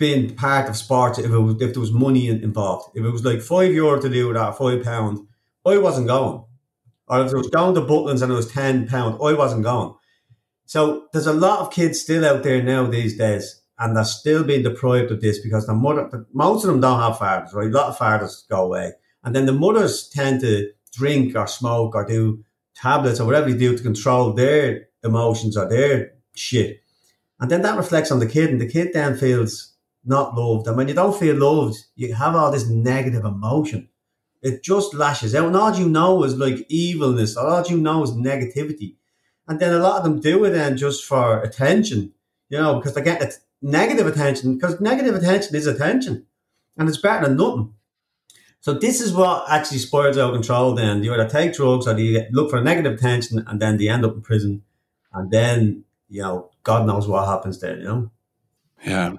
been 0.00 0.34
part 0.34 0.68
of 0.68 0.76
sports 0.76 1.18
if 1.18 1.30
it 1.30 1.38
was 1.38 1.62
if 1.62 1.74
there 1.74 1.80
was 1.80 1.92
money 1.92 2.28
involved. 2.28 2.90
If 2.96 3.04
it 3.04 3.10
was 3.10 3.24
like 3.24 3.42
five 3.42 3.72
euro 3.72 4.00
to 4.00 4.08
do 4.08 4.32
that, 4.32 4.58
five 4.58 4.82
pound, 4.82 5.28
I 5.64 5.78
wasn't 5.78 6.08
going. 6.08 6.42
Or 7.06 7.24
if 7.24 7.32
it 7.32 7.36
was 7.36 7.50
going 7.50 7.74
to 7.76 7.82
Butlins 7.82 8.22
and 8.22 8.32
it 8.32 8.34
was 8.34 8.50
ten 8.50 8.88
pound, 8.88 9.20
I 9.22 9.34
wasn't 9.34 9.62
going. 9.62 9.94
So 10.64 11.06
there's 11.12 11.26
a 11.26 11.32
lot 11.32 11.60
of 11.60 11.70
kids 11.70 12.00
still 12.00 12.24
out 12.24 12.42
there 12.42 12.62
now 12.62 12.86
these 12.86 13.16
days, 13.16 13.60
and 13.78 13.96
they're 13.96 14.04
still 14.04 14.42
being 14.42 14.62
deprived 14.62 15.10
of 15.12 15.20
this 15.20 15.38
because 15.40 15.66
the 15.66 15.74
mother, 15.74 16.26
most 16.32 16.64
of 16.64 16.70
them 16.70 16.80
don't 16.80 17.00
have 17.00 17.18
fathers, 17.18 17.52
right? 17.52 17.66
A 17.66 17.70
lot 17.70 17.88
of 17.88 17.98
fathers 17.98 18.46
go 18.48 18.64
away. 18.64 18.92
And 19.22 19.34
then 19.34 19.46
the 19.46 19.52
mothers 19.52 20.08
tend 20.08 20.40
to 20.40 20.70
drink 20.92 21.36
or 21.36 21.46
smoke 21.46 21.94
or 21.94 22.06
do 22.06 22.42
tablets 22.74 23.20
or 23.20 23.26
whatever 23.26 23.50
they 23.50 23.58
do 23.58 23.76
to 23.76 23.82
control 23.82 24.32
their 24.32 24.88
emotions 25.04 25.56
or 25.56 25.68
their 25.68 26.12
shit. 26.34 26.80
And 27.40 27.50
then 27.50 27.62
that 27.62 27.76
reflects 27.76 28.10
on 28.10 28.18
the 28.18 28.26
kid, 28.26 28.50
and 28.50 28.60
the 28.60 28.68
kid 28.68 28.90
then 28.94 29.16
feels 29.16 29.69
not 30.04 30.34
loved. 30.34 30.66
And 30.66 30.76
when 30.76 30.88
you 30.88 30.94
don't 30.94 31.18
feel 31.18 31.36
loved, 31.36 31.78
you 31.94 32.14
have 32.14 32.34
all 32.34 32.50
this 32.50 32.68
negative 32.68 33.24
emotion. 33.24 33.88
It 34.42 34.62
just 34.62 34.94
lashes 34.94 35.34
out. 35.34 35.46
And 35.46 35.56
all 35.56 35.74
you 35.74 35.88
know 35.88 36.22
is 36.24 36.36
like 36.36 36.66
evilness, 36.68 37.36
all 37.36 37.62
you 37.66 37.78
know 37.78 38.02
is 38.02 38.12
negativity. 38.12 38.96
And 39.46 39.60
then 39.60 39.74
a 39.74 39.78
lot 39.78 39.98
of 39.98 40.04
them 40.04 40.20
do 40.20 40.44
it 40.44 40.50
then 40.50 40.76
just 40.76 41.04
for 41.04 41.42
attention, 41.42 42.12
you 42.48 42.58
know, 42.58 42.76
because 42.76 42.94
they 42.94 43.02
get 43.02 43.38
negative 43.60 44.06
attention, 44.06 44.54
because 44.54 44.80
negative 44.80 45.14
attention 45.14 45.54
is 45.56 45.66
attention. 45.66 46.26
And 46.76 46.88
it's 46.88 46.98
better 46.98 47.26
than 47.26 47.36
nothing. 47.36 47.74
So 48.60 48.74
this 48.74 49.00
is 49.00 49.12
what 49.12 49.50
actually 49.50 49.78
spoils 49.78 50.18
out 50.18 50.34
control. 50.34 50.74
Then 50.74 51.02
you 51.02 51.12
either 51.12 51.28
take 51.28 51.54
drugs 51.54 51.86
or 51.86 51.98
you 51.98 52.26
look 52.30 52.50
for 52.50 52.60
negative 52.60 52.94
attention, 52.94 53.44
and 53.46 53.60
then 53.60 53.78
they 53.78 53.88
end 53.88 54.04
up 54.04 54.14
in 54.14 54.22
prison, 54.22 54.62
and 55.12 55.30
then 55.30 55.84
you 56.08 56.22
know 56.22 56.50
God 56.62 56.86
knows 56.86 57.08
what 57.08 57.26
happens 57.26 57.58
there. 57.58 57.78
You 57.78 57.84
know. 57.84 58.10
Yeah. 58.84 59.14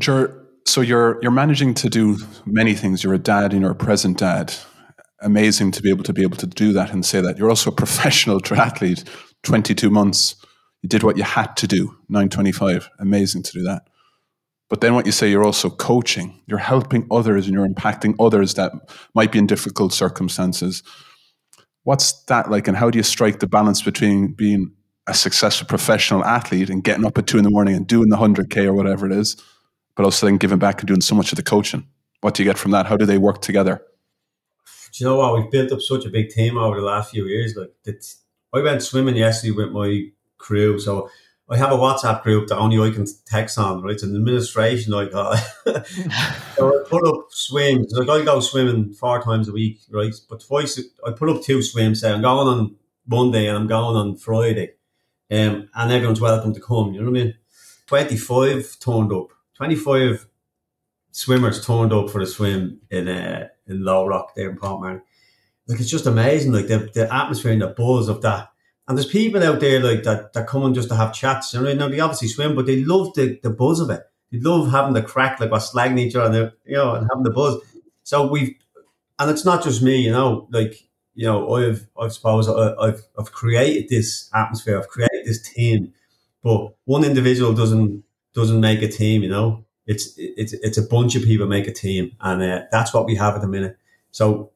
You're, 0.00 0.46
so 0.64 0.80
you're 0.80 1.18
you're 1.22 1.30
managing 1.30 1.74
to 1.74 1.88
do 1.88 2.18
many 2.46 2.74
things. 2.74 3.04
You're 3.04 3.14
a 3.14 3.18
dad 3.18 3.52
and 3.52 3.62
you're 3.62 3.72
a 3.72 3.76
present 3.76 4.18
dad. 4.18 4.54
Amazing 5.20 5.70
to 5.72 5.82
be 5.82 5.90
able 5.90 6.04
to 6.04 6.12
be 6.12 6.22
able 6.22 6.36
to 6.38 6.46
do 6.46 6.72
that 6.72 6.92
and 6.92 7.04
say 7.04 7.20
that. 7.20 7.38
You're 7.38 7.50
also 7.50 7.70
a 7.70 7.74
professional 7.84 8.40
triathlete. 8.40 9.06
22 9.42 9.90
months. 9.90 10.36
You 10.82 10.88
did 10.88 11.02
what 11.02 11.16
you 11.16 11.24
had 11.24 11.56
to 11.58 11.66
do. 11.66 11.96
925. 12.08 12.88
Amazing 12.98 13.42
to 13.44 13.52
do 13.52 13.62
that. 13.64 13.88
But 14.68 14.80
then 14.80 14.94
what 14.94 15.04
you 15.04 15.12
say, 15.12 15.30
you're 15.30 15.44
also 15.44 15.68
coaching. 15.68 16.40
You're 16.46 16.58
helping 16.58 17.06
others 17.10 17.46
and 17.46 17.54
you're 17.54 17.68
impacting 17.68 18.14
others 18.18 18.54
that 18.54 18.72
might 19.14 19.30
be 19.30 19.38
in 19.38 19.46
difficult 19.46 19.92
circumstances. 19.92 20.82
What's 21.84 22.24
that 22.24 22.50
like, 22.50 22.68
and 22.68 22.76
how 22.76 22.88
do 22.88 22.98
you 22.98 23.02
strike 23.02 23.40
the 23.40 23.46
balance 23.46 23.82
between 23.82 24.32
being 24.32 24.72
a 25.06 25.14
successful 25.14 25.66
professional 25.66 26.24
athlete 26.24 26.70
and 26.70 26.82
getting 26.82 27.04
up 27.04 27.18
at 27.18 27.26
two 27.26 27.36
in 27.36 27.44
the 27.44 27.50
morning 27.50 27.74
and 27.74 27.86
doing 27.86 28.08
the 28.08 28.16
100K 28.16 28.64
or 28.64 28.72
whatever 28.72 29.04
it 29.04 29.12
is, 29.12 29.36
but 29.94 30.04
also 30.04 30.26
then 30.26 30.36
giving 30.36 30.58
back 30.58 30.80
and 30.80 30.88
doing 30.88 31.00
so 31.00 31.14
much 31.14 31.32
of 31.32 31.36
the 31.36 31.42
coaching? 31.42 31.86
What 32.20 32.34
do 32.34 32.42
you 32.42 32.48
get 32.48 32.58
from 32.58 32.70
that? 32.70 32.86
How 32.86 32.96
do 32.96 33.06
they 33.06 33.18
work 33.18 33.42
together? 33.42 33.82
Do 34.92 35.04
you 35.04 35.10
know 35.10 35.16
what? 35.16 35.34
We've 35.34 35.50
built 35.50 35.72
up 35.72 35.80
such 35.80 36.04
a 36.04 36.10
big 36.10 36.28
team 36.28 36.58
over 36.58 36.76
the 36.76 36.86
last 36.86 37.10
few 37.10 37.26
years. 37.26 37.56
Like, 37.56 37.72
that 37.84 38.06
I 38.52 38.60
went 38.60 38.82
swimming 38.82 39.16
yesterday 39.16 39.52
with 39.52 39.70
my 39.70 40.08
crew. 40.38 40.78
So 40.78 41.08
I 41.48 41.56
have 41.56 41.72
a 41.72 41.76
WhatsApp 41.76 42.22
group 42.22 42.48
that 42.48 42.58
only 42.58 42.78
I 42.78 42.94
can 42.94 43.06
text 43.26 43.58
on, 43.58 43.82
right? 43.82 43.94
It's 43.94 44.02
an 44.02 44.14
administration 44.14 44.94
I 44.94 45.06
got. 45.06 45.36
so 46.56 46.80
I 46.80 46.88
put 46.88 47.06
up 47.06 47.26
swims. 47.30 47.92
Like 47.92 48.08
I 48.08 48.24
go 48.24 48.40
swimming 48.40 48.92
four 48.92 49.22
times 49.22 49.48
a 49.48 49.52
week, 49.52 49.80
right? 49.90 50.14
But 50.28 50.44
twice 50.44 50.80
I 51.06 51.10
put 51.12 51.30
up 51.30 51.42
two 51.42 51.62
swims. 51.62 52.00
Say 52.00 52.12
I'm 52.12 52.22
going 52.22 52.48
on 52.48 52.76
Monday 53.06 53.46
and 53.48 53.56
I'm 53.56 53.66
going 53.66 53.96
on 53.96 54.16
Friday. 54.16 54.74
Um, 55.30 55.70
and 55.74 55.90
everyone's 55.90 56.20
welcome 56.20 56.52
to 56.52 56.60
come, 56.60 56.92
you 56.92 57.00
know 57.00 57.10
what 57.10 57.20
I 57.20 57.24
mean? 57.24 57.34
25 57.86 58.78
turned 58.80 59.12
up. 59.12 59.31
25 59.62 60.26
swimmers 61.12 61.64
turned 61.64 61.92
up 61.92 62.10
for 62.10 62.20
the 62.20 62.26
swim 62.26 62.80
in 62.90 63.08
uh, 63.08 63.48
in 63.66 63.84
Low 63.84 64.06
Rock 64.06 64.34
there 64.34 64.50
in 64.50 64.56
Portmarnock. 64.56 65.02
Like 65.68 65.80
it's 65.80 65.90
just 65.90 66.06
amazing, 66.06 66.52
like 66.52 66.66
the, 66.66 66.90
the 66.92 67.14
atmosphere 67.14 67.52
and 67.52 67.62
the 67.62 67.68
buzz 67.68 68.08
of 68.08 68.22
that 68.22 68.52
and 68.88 68.98
there's 68.98 69.06
people 69.06 69.42
out 69.42 69.60
there 69.60 69.80
like 69.80 70.02
that 70.02 70.32
that 70.32 70.46
come 70.46 70.64
on 70.64 70.74
just 70.74 70.88
to 70.88 70.96
have 70.96 71.14
chats. 71.14 71.54
You 71.54 71.62
know, 71.62 71.72
now 71.72 71.88
they 71.88 72.00
obviously 72.00 72.28
swim, 72.28 72.54
but 72.54 72.66
they 72.66 72.84
love 72.84 73.14
the, 73.14 73.38
the 73.42 73.50
buzz 73.50 73.80
of 73.80 73.90
it. 73.90 74.02
They 74.30 74.40
love 74.40 74.70
having 74.70 74.94
the 74.94 75.02
crack, 75.02 75.38
like 75.38 75.50
we're 75.50 75.58
slagging 75.58 76.00
each 76.00 76.16
other, 76.16 76.42
and 76.42 76.52
you 76.66 76.76
know, 76.76 76.94
and 76.94 77.08
having 77.10 77.22
the 77.22 77.30
buzz. 77.30 77.60
So 78.02 78.26
we've, 78.26 78.54
and 79.18 79.30
it's 79.30 79.44
not 79.44 79.62
just 79.62 79.82
me, 79.82 80.02
you 80.02 80.10
know, 80.10 80.48
like 80.50 80.74
you 81.14 81.26
know, 81.26 81.54
I've 81.54 81.86
I 81.98 82.08
suppose 82.08 82.48
I've 82.48 83.02
I've 83.18 83.32
created 83.32 83.88
this 83.88 84.28
atmosphere, 84.34 84.78
I've 84.78 84.88
created 84.88 85.26
this 85.26 85.40
team, 85.40 85.92
but 86.42 86.74
one 86.84 87.04
individual 87.04 87.52
doesn't 87.52 88.02
doesn't 88.34 88.60
make 88.60 88.82
a 88.82 88.88
team, 88.88 89.22
you 89.22 89.28
know. 89.28 89.64
It's 89.86 90.14
it's 90.16 90.52
it's 90.54 90.78
a 90.78 90.82
bunch 90.82 91.16
of 91.16 91.24
people 91.24 91.46
make 91.46 91.66
a 91.66 91.72
team, 91.72 92.12
and 92.20 92.42
uh, 92.42 92.62
that's 92.70 92.94
what 92.94 93.06
we 93.06 93.16
have 93.16 93.34
at 93.34 93.40
the 93.40 93.48
minute. 93.48 93.76
So 94.12 94.52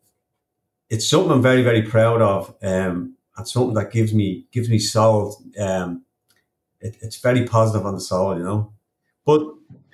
it's 0.91 1.09
something 1.09 1.33
I'm 1.33 1.43
very 1.43 1.62
very 1.62 1.83
proud 1.83 2.23
of. 2.23 2.55
Um, 2.62 3.15
and 3.37 3.47
something 3.49 3.75
that 3.75 3.93
gives 3.93 4.15
me 4.15 4.47
gives 4.53 4.69
me 4.71 4.79
soul. 4.79 5.43
Um, 5.61 6.05
it, 6.81 6.97
it's 7.03 7.19
very 7.21 7.47
positive 7.47 7.87
on 7.87 7.95
the 7.95 8.01
soul, 8.01 8.37
you 8.39 8.45
know. 8.45 8.73
But 9.25 9.43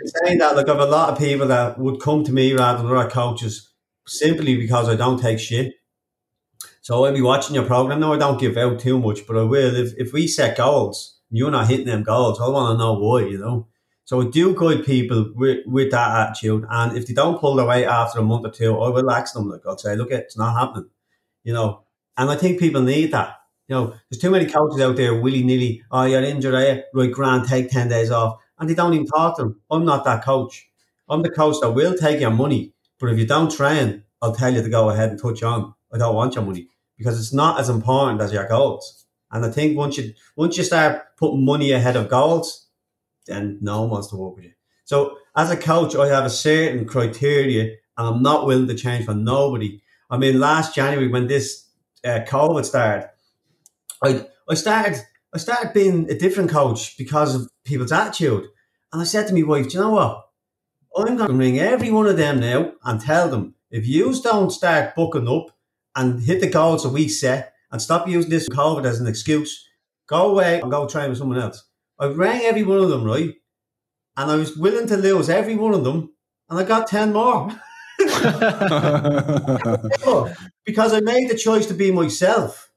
saying 0.05 0.39
that, 0.39 0.57
look, 0.57 0.69
I've 0.69 0.79
a 0.81 0.87
lot 0.87 1.11
of 1.11 1.19
people 1.19 1.49
that 1.49 1.79
would 1.79 2.01
come 2.01 2.25
to 2.25 2.33
me 2.33 2.53
rather 2.55 2.83
than 2.83 2.97
other 2.97 3.11
coaches 3.11 3.71
simply 4.07 4.57
because 4.57 4.89
I 4.89 4.97
don't 4.97 5.21
take 5.21 5.39
shit. 5.41 5.75
So 6.81 7.05
I'll 7.05 7.15
be 7.15 7.23
watching 7.23 7.55
your 7.55 7.65
program. 7.65 8.01
No, 8.01 8.13
I 8.13 8.19
don't 8.19 8.41
give 8.41 8.57
out 8.57 8.81
too 8.81 8.99
much, 8.99 9.27
but 9.27 9.37
I 9.37 9.43
will. 9.43 9.75
If 9.75 9.95
if 9.99 10.13
we 10.13 10.27
set 10.27 10.57
goals, 10.57 11.19
you're 11.31 11.51
not 11.51 11.69
hitting 11.69 11.87
them 11.87 12.03
goals. 12.03 12.41
I 12.41 12.49
want 12.49 12.75
to 12.75 12.79
know 12.79 12.95
why, 12.95 13.21
you 13.23 13.39
know. 13.39 13.69
So 14.13 14.23
do 14.25 14.53
good 14.53 14.85
people 14.85 15.33
with, 15.35 15.67
with 15.67 15.91
that 15.93 16.29
attitude, 16.29 16.67
and 16.69 16.99
if 16.99 17.07
they 17.07 17.15
don't 17.15 17.41
pull 17.41 17.55
their 17.55 17.65
weight 17.65 17.87
after 17.87 18.19
a 18.19 18.23
month 18.23 18.45
or 18.45 18.51
two, 18.51 18.79
I 18.79 18.91
will 18.91 19.11
ask 19.11 19.33
them. 19.33 19.49
Like 19.49 19.63
I'll 19.67 19.79
say, 19.79 19.97
look, 19.97 20.11
it's 20.11 20.37
not 20.37 20.53
happening, 20.55 20.91
you 21.45 21.55
know. 21.55 21.85
And 22.19 22.29
I 22.29 22.37
think 22.37 22.61
people 22.61 22.83
need 22.83 23.13
that. 23.13 23.37
You 23.69 23.75
know, 23.75 23.95
there's 24.11 24.21
too 24.21 24.31
many 24.31 24.45
coaches 24.45 24.83
out 24.83 24.97
there 24.97 25.19
willy 25.19 25.43
nilly. 25.43 25.83
Oh, 25.91 26.05
you're 26.05 26.23
injured, 26.23 26.55
eh? 26.55 26.83
Right, 26.93 27.11
grand, 27.11 27.49
take 27.49 27.71
10 27.71 27.89
days 27.89 28.11
off. 28.11 28.37
And 28.59 28.69
they 28.69 28.75
don't 28.75 28.93
even 28.93 29.07
talk 29.07 29.39
to 29.39 29.45
them. 29.45 29.61
I'm 29.71 29.87
not 29.87 30.05
that 30.05 30.23
coach. 30.23 30.69
I'm 31.09 31.23
the 31.23 31.31
coach 31.31 31.57
that 31.63 31.71
will 31.71 31.97
take 31.97 32.21
your 32.21 32.33
money. 32.33 32.75
But 33.01 33.13
if 33.13 33.19
you 33.19 33.27
don't 33.27 33.51
train, 33.51 34.03
I'll 34.21 34.35
tell 34.35 34.53
you 34.53 34.63
to 34.63 34.69
go 34.69 34.91
ahead 34.91 35.09
and 35.09 35.19
touch 35.19 35.43
on. 35.43 35.73
I 35.91 35.97
don't 35.97 36.15
want 36.15 36.35
your 36.35 36.45
money 36.45 36.69
because 36.99 37.19
it's 37.19 37.33
not 37.33 37.59
as 37.59 37.71
important 37.71 38.21
as 38.21 38.31
your 38.31 38.47
goals. 38.47 39.07
And 39.31 39.43
I 39.43 39.51
think 39.51 39.75
once 39.75 39.97
you 39.97 40.13
once 40.37 40.59
you 40.59 40.65
start 40.65 41.17
putting 41.17 41.47
money 41.47 41.73
ahead 41.73 41.97
of 41.97 42.11
goals, 42.11 42.69
then 43.27 43.59
no 43.61 43.83
one 43.83 43.91
wants 43.91 44.09
to 44.09 44.17
work 44.17 44.37
with 44.37 44.45
you. 44.45 44.53
So 44.85 45.17
as 45.37 45.51
a 45.51 45.57
coach, 45.57 45.95
I 45.95 46.09
have 46.09 46.25
a 46.25 46.31
certain 46.31 46.85
criteria, 46.85 47.77
and 47.97 48.09
I'm 48.09 48.23
not 48.23 48.47
willing 48.47 48.69
to 48.69 48.75
change 48.75 49.05
for 49.05 49.15
nobody. 49.15 49.81
I 50.11 50.19
mean, 50.19 50.41
last 50.41 50.75
January 50.75 51.09
when 51.09 51.27
this 51.27 51.69
uh, 52.05 52.21
COVID 52.27 52.65
started, 52.65 53.11
I 54.03 54.27
I 54.49 54.55
started 54.55 55.01
I 55.35 55.39
started 55.39 55.73
being 55.73 56.11
a 56.11 56.19
different 56.19 56.51
coach 56.51 56.97
because 56.99 57.35
of 57.35 57.49
people's 57.65 57.93
attitude. 57.93 58.45
And 58.93 59.01
I 59.01 59.05
said 59.05 59.27
to 59.29 59.35
my 59.35 59.43
wife, 59.43 59.69
Do 59.69 59.79
you 59.79 59.81
know 59.81 59.91
what? 59.91 60.29
I'm 60.95 61.17
going 61.17 61.31
to 61.31 61.37
ring 61.37 61.59
every 61.59 61.91
one 61.91 62.07
of 62.07 62.19
them 62.19 62.41
now 62.41 62.73
and 62.85 63.01
tell 63.01 63.29
them 63.29 63.55
if 63.71 63.87
you 63.87 64.13
don't 64.21 64.51
start 64.51 64.95
booking 64.95 65.27
up 65.27 65.47
and 65.97 66.23
hit 66.23 66.41
the 66.41 66.51
goals 66.51 66.83
that 66.83 66.91
we 66.91 67.09
set 67.09 67.55
and 67.71 67.81
stop 67.81 68.07
using 68.07 68.31
this 68.31 68.49
COVID 68.51 68.85
as 68.85 69.01
an 69.01 69.07
excuse, 69.07 69.67
go 70.07 70.31
away 70.31 70.61
and 70.61 70.71
go 70.71 70.87
train 70.87 71.09
with 71.09 71.19
someone 71.19 71.39
else. 71.39 71.65
I 72.03 72.09
rang 72.09 72.43
every 72.43 72.65
one 72.65 72.79
of 72.79 72.89
them, 72.89 73.05
right? 73.05 73.33
And 74.17 74.31
I 74.31 74.35
was 74.35 74.57
willing 74.57 74.89
to 74.89 74.97
lose 74.97 75.31
every 75.31 75.55
one 75.55 75.73
of 75.73 75.85
them, 75.85 76.13
and 76.51 76.59
I 76.59 76.65
got 76.65 76.89
10 76.89 77.13
more. 77.13 77.49
because 80.65 80.93
I 80.93 81.01
made 81.01 81.31
the 81.31 81.41
choice 81.41 81.67
to 81.67 81.75
be 81.75 81.93
myself. 81.93 82.71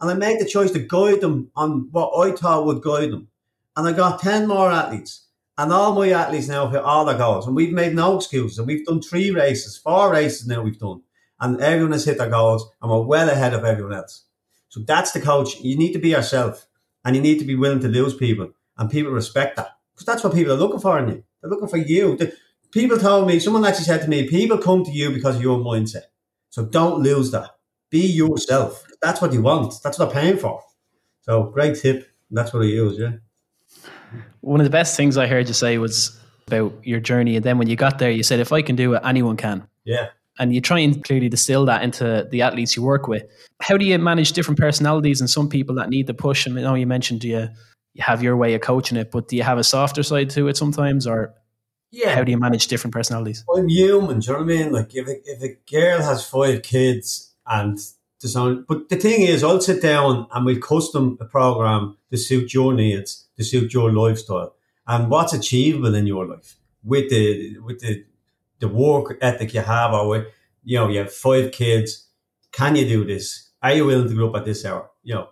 And 0.00 0.08
I 0.08 0.14
made 0.14 0.40
the 0.40 0.48
choice 0.48 0.70
to 0.70 0.78
guide 0.78 1.20
them 1.20 1.50
on 1.56 1.88
what 1.90 2.16
I 2.16 2.32
thought 2.32 2.64
would 2.64 2.80
guide 2.80 3.10
them. 3.10 3.28
And 3.76 3.88
I 3.88 3.92
got 3.92 4.22
10 4.22 4.46
more 4.46 4.70
athletes. 4.70 5.26
And 5.58 5.72
all 5.72 5.94
my 5.94 6.10
athletes 6.10 6.48
now 6.48 6.68
hit 6.68 6.80
all 6.80 7.04
their 7.04 7.18
goals. 7.18 7.48
And 7.48 7.56
we've 7.56 7.72
made 7.72 7.94
no 7.94 8.16
excuses. 8.16 8.58
And 8.58 8.68
we've 8.68 8.86
done 8.86 9.02
three 9.02 9.32
races, 9.32 9.76
four 9.76 10.12
races 10.12 10.46
now 10.46 10.62
we've 10.62 10.78
done. 10.78 11.02
And 11.40 11.60
everyone 11.60 11.92
has 11.92 12.04
hit 12.04 12.18
their 12.18 12.30
goals. 12.30 12.70
And 12.80 12.90
we're 12.90 13.02
well 13.02 13.28
ahead 13.28 13.52
of 13.52 13.64
everyone 13.64 13.94
else. 13.94 14.24
So 14.68 14.80
that's 14.86 15.10
the 15.10 15.20
coach. 15.20 15.60
You 15.60 15.76
need 15.76 15.92
to 15.92 15.98
be 15.98 16.10
yourself. 16.10 16.66
And 17.04 17.16
you 17.16 17.20
need 17.20 17.40
to 17.40 17.44
be 17.44 17.56
willing 17.56 17.80
to 17.80 17.88
lose 17.88 18.14
people. 18.14 18.52
And 18.80 18.90
people 18.90 19.12
respect 19.12 19.56
that. 19.56 19.76
Because 19.92 20.06
that's 20.06 20.24
what 20.24 20.34
people 20.34 20.52
are 20.52 20.56
looking 20.56 20.80
for 20.80 20.98
in 20.98 21.08
you. 21.08 21.24
They're 21.40 21.50
looking 21.50 21.68
for 21.68 21.76
you. 21.76 22.16
The, 22.16 22.32
people 22.72 22.98
told 22.98 23.28
me, 23.28 23.38
someone 23.38 23.64
actually 23.64 23.84
said 23.84 24.00
to 24.02 24.08
me, 24.08 24.26
people 24.26 24.58
come 24.58 24.84
to 24.84 24.90
you 24.90 25.10
because 25.10 25.36
of 25.36 25.42
your 25.42 25.58
mindset. 25.58 26.04
So 26.48 26.64
don't 26.64 27.02
lose 27.02 27.30
that. 27.30 27.50
Be 27.90 28.06
yourself. 28.06 28.84
That's 29.02 29.20
what 29.20 29.32
you 29.32 29.42
want. 29.42 29.74
That's 29.84 29.98
what 29.98 30.12
they're 30.12 30.22
paying 30.22 30.38
for. 30.38 30.62
So 31.20 31.44
great 31.44 31.76
tip. 31.78 32.08
That's 32.30 32.52
what 32.52 32.62
I 32.62 32.66
use. 32.66 32.98
Yeah. 32.98 33.12
One 34.40 34.60
of 34.60 34.64
the 34.64 34.70
best 34.70 34.96
things 34.96 35.16
I 35.16 35.26
heard 35.26 35.46
you 35.46 35.54
say 35.54 35.78
was 35.78 36.18
about 36.46 36.74
your 36.84 37.00
journey, 37.00 37.36
and 37.36 37.44
then 37.44 37.58
when 37.58 37.68
you 37.68 37.76
got 37.76 37.98
there, 37.98 38.10
you 38.10 38.22
said, 38.22 38.40
"If 38.40 38.52
I 38.52 38.62
can 38.62 38.76
do 38.76 38.94
it, 38.94 39.02
anyone 39.04 39.36
can." 39.36 39.66
Yeah. 39.84 40.08
And 40.38 40.54
you 40.54 40.60
try 40.60 40.78
and 40.78 41.04
clearly 41.04 41.28
distill 41.28 41.66
that 41.66 41.82
into 41.82 42.26
the 42.30 42.42
athletes 42.42 42.76
you 42.76 42.82
work 42.82 43.08
with. 43.08 43.24
How 43.60 43.76
do 43.76 43.84
you 43.84 43.98
manage 43.98 44.32
different 44.32 44.58
personalities 44.58 45.20
and 45.20 45.28
some 45.28 45.48
people 45.48 45.74
that 45.74 45.90
need 45.90 46.06
the 46.06 46.14
push? 46.14 46.48
I, 46.48 46.50
mean, 46.50 46.64
I 46.64 46.68
know 46.68 46.74
you 46.74 46.86
mentioned 46.86 47.24
you 47.24 47.36
you 47.38 47.50
have 47.98 48.22
your 48.22 48.36
way 48.36 48.54
of 48.54 48.60
coaching 48.60 48.96
it, 48.96 49.10
but 49.10 49.28
do 49.28 49.36
you 49.36 49.42
have 49.42 49.58
a 49.58 49.64
softer 49.64 50.02
side 50.02 50.30
to 50.30 50.48
it 50.48 50.56
sometimes, 50.56 51.06
or 51.06 51.34
yeah. 51.92 52.14
How 52.14 52.22
do 52.22 52.30
you 52.30 52.38
manage 52.38 52.68
different 52.68 52.94
personalities? 52.94 53.44
I'm 53.54 53.68
human. 53.68 54.20
Do 54.20 54.26
you 54.26 54.32
know 54.32 54.44
what 54.44 54.44
I 54.44 54.56
mean? 54.58 54.72
Like 54.72 54.94
if 54.94 55.08
a, 55.08 55.16
if 55.24 55.42
a 55.42 55.58
girl 55.70 56.00
has 56.00 56.24
five 56.24 56.62
kids 56.62 57.34
and 57.46 57.78
design. 58.20 58.64
But 58.68 58.88
the 58.88 58.96
thing 58.96 59.22
is, 59.22 59.42
I'll 59.42 59.60
sit 59.60 59.82
down 59.82 60.26
and 60.32 60.46
we'll 60.46 60.60
custom 60.60 61.18
a 61.20 61.24
program 61.24 61.96
to 62.10 62.16
suit 62.16 62.54
your 62.54 62.74
needs, 62.74 63.26
to 63.36 63.44
suit 63.44 63.74
your 63.74 63.90
lifestyle, 63.92 64.54
and 64.86 65.10
what's 65.10 65.32
achievable 65.32 65.94
in 65.94 66.06
your 66.06 66.26
life 66.26 66.56
with 66.84 67.10
the 67.10 67.58
with 67.58 67.80
the 67.80 68.04
the 68.60 68.68
work 68.68 69.18
ethic 69.20 69.54
you 69.54 69.62
have, 69.62 69.92
or 69.92 70.08
with, 70.08 70.26
you 70.62 70.78
know, 70.78 70.88
you 70.88 70.98
have 70.98 71.12
five 71.12 71.50
kids. 71.50 72.06
Can 72.52 72.76
you 72.76 72.86
do 72.86 73.04
this? 73.04 73.50
Are 73.62 73.72
you 73.72 73.86
willing 73.86 74.08
to 74.08 74.14
go 74.14 74.28
up 74.28 74.36
at 74.36 74.44
this 74.44 74.64
hour? 74.64 74.90
You 75.02 75.14
know. 75.14 75.28